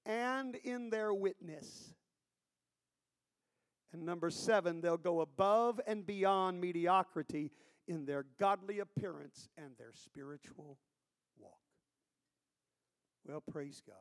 and 0.05 0.55
in 0.55 0.89
their 0.89 1.13
witness. 1.13 1.93
And 3.93 4.03
number 4.03 4.29
seven, 4.29 4.81
they'll 4.81 4.97
go 4.97 5.21
above 5.21 5.79
and 5.87 6.05
beyond 6.05 6.59
mediocrity 6.59 7.49
in 7.91 8.05
their 8.05 8.25
godly 8.39 8.79
appearance 8.79 9.49
and 9.57 9.71
their 9.77 9.91
spiritual 9.93 10.77
walk. 11.37 11.59
Well, 13.27 13.43
praise 13.51 13.81
God. 13.85 13.97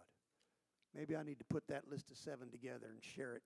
Maybe 0.94 1.16
I 1.16 1.24
need 1.24 1.40
to 1.40 1.44
put 1.44 1.64
that 1.68 1.90
list 1.90 2.10
of 2.12 2.16
seven 2.16 2.50
together 2.50 2.86
and 2.92 3.02
share 3.02 3.34
it. 3.34 3.42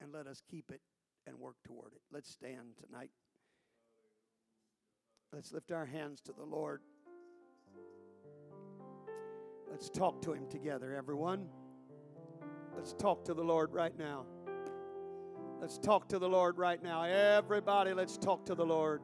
And 0.00 0.10
let 0.12 0.26
us 0.26 0.42
keep 0.50 0.70
it 0.70 0.80
and 1.26 1.38
work 1.38 1.56
toward 1.66 1.92
it. 1.92 2.00
Let's 2.10 2.30
stand 2.30 2.76
tonight. 2.86 3.10
Let's 5.30 5.52
lift 5.52 5.70
our 5.70 5.86
hands 5.86 6.22
to 6.22 6.32
the 6.32 6.44
Lord. 6.44 6.80
Let's 9.70 9.90
talk 9.90 10.22
to 10.22 10.32
Him 10.32 10.48
together, 10.48 10.94
everyone. 10.94 11.46
Let's 12.74 12.94
talk 12.94 13.24
to 13.26 13.34
the 13.34 13.44
Lord 13.44 13.72
right 13.72 13.96
now. 13.98 14.24
Let's 15.60 15.78
talk 15.78 16.08
to 16.08 16.18
the 16.18 16.28
Lord 16.28 16.58
right 16.58 16.82
now. 16.82 17.04
Everybody, 17.04 17.94
let's 17.94 18.16
talk 18.16 18.44
to 18.46 18.54
the 18.54 18.66
Lord. 18.66 19.00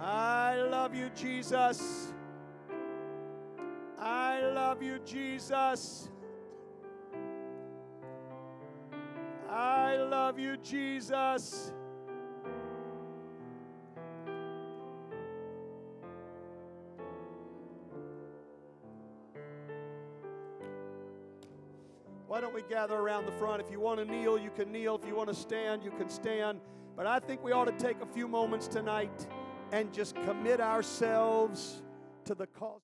I 0.00 0.56
love 0.56 0.94
you, 0.94 1.10
Jesus. 1.14 2.12
I 3.98 4.40
love 4.40 4.82
you, 4.82 5.00
Jesus. 5.04 6.08
I 9.50 9.96
love 9.96 10.38
you, 10.38 10.56
Jesus. 10.58 11.72
Why 22.38 22.42
don't 22.42 22.54
we 22.54 22.62
gather 22.62 22.94
around 22.94 23.26
the 23.26 23.32
front? 23.32 23.60
If 23.60 23.68
you 23.68 23.80
want 23.80 23.98
to 23.98 24.04
kneel, 24.04 24.38
you 24.38 24.50
can 24.54 24.70
kneel. 24.70 24.94
If 24.94 25.04
you 25.04 25.16
want 25.16 25.28
to 25.28 25.34
stand, 25.34 25.82
you 25.82 25.90
can 25.90 26.08
stand. 26.08 26.60
But 26.94 27.04
I 27.04 27.18
think 27.18 27.42
we 27.42 27.50
ought 27.50 27.64
to 27.64 27.84
take 27.84 28.00
a 28.00 28.06
few 28.06 28.28
moments 28.28 28.68
tonight 28.68 29.26
and 29.72 29.92
just 29.92 30.14
commit 30.14 30.60
ourselves 30.60 31.82
to 32.26 32.36
the 32.36 32.46
cause. 32.46 32.76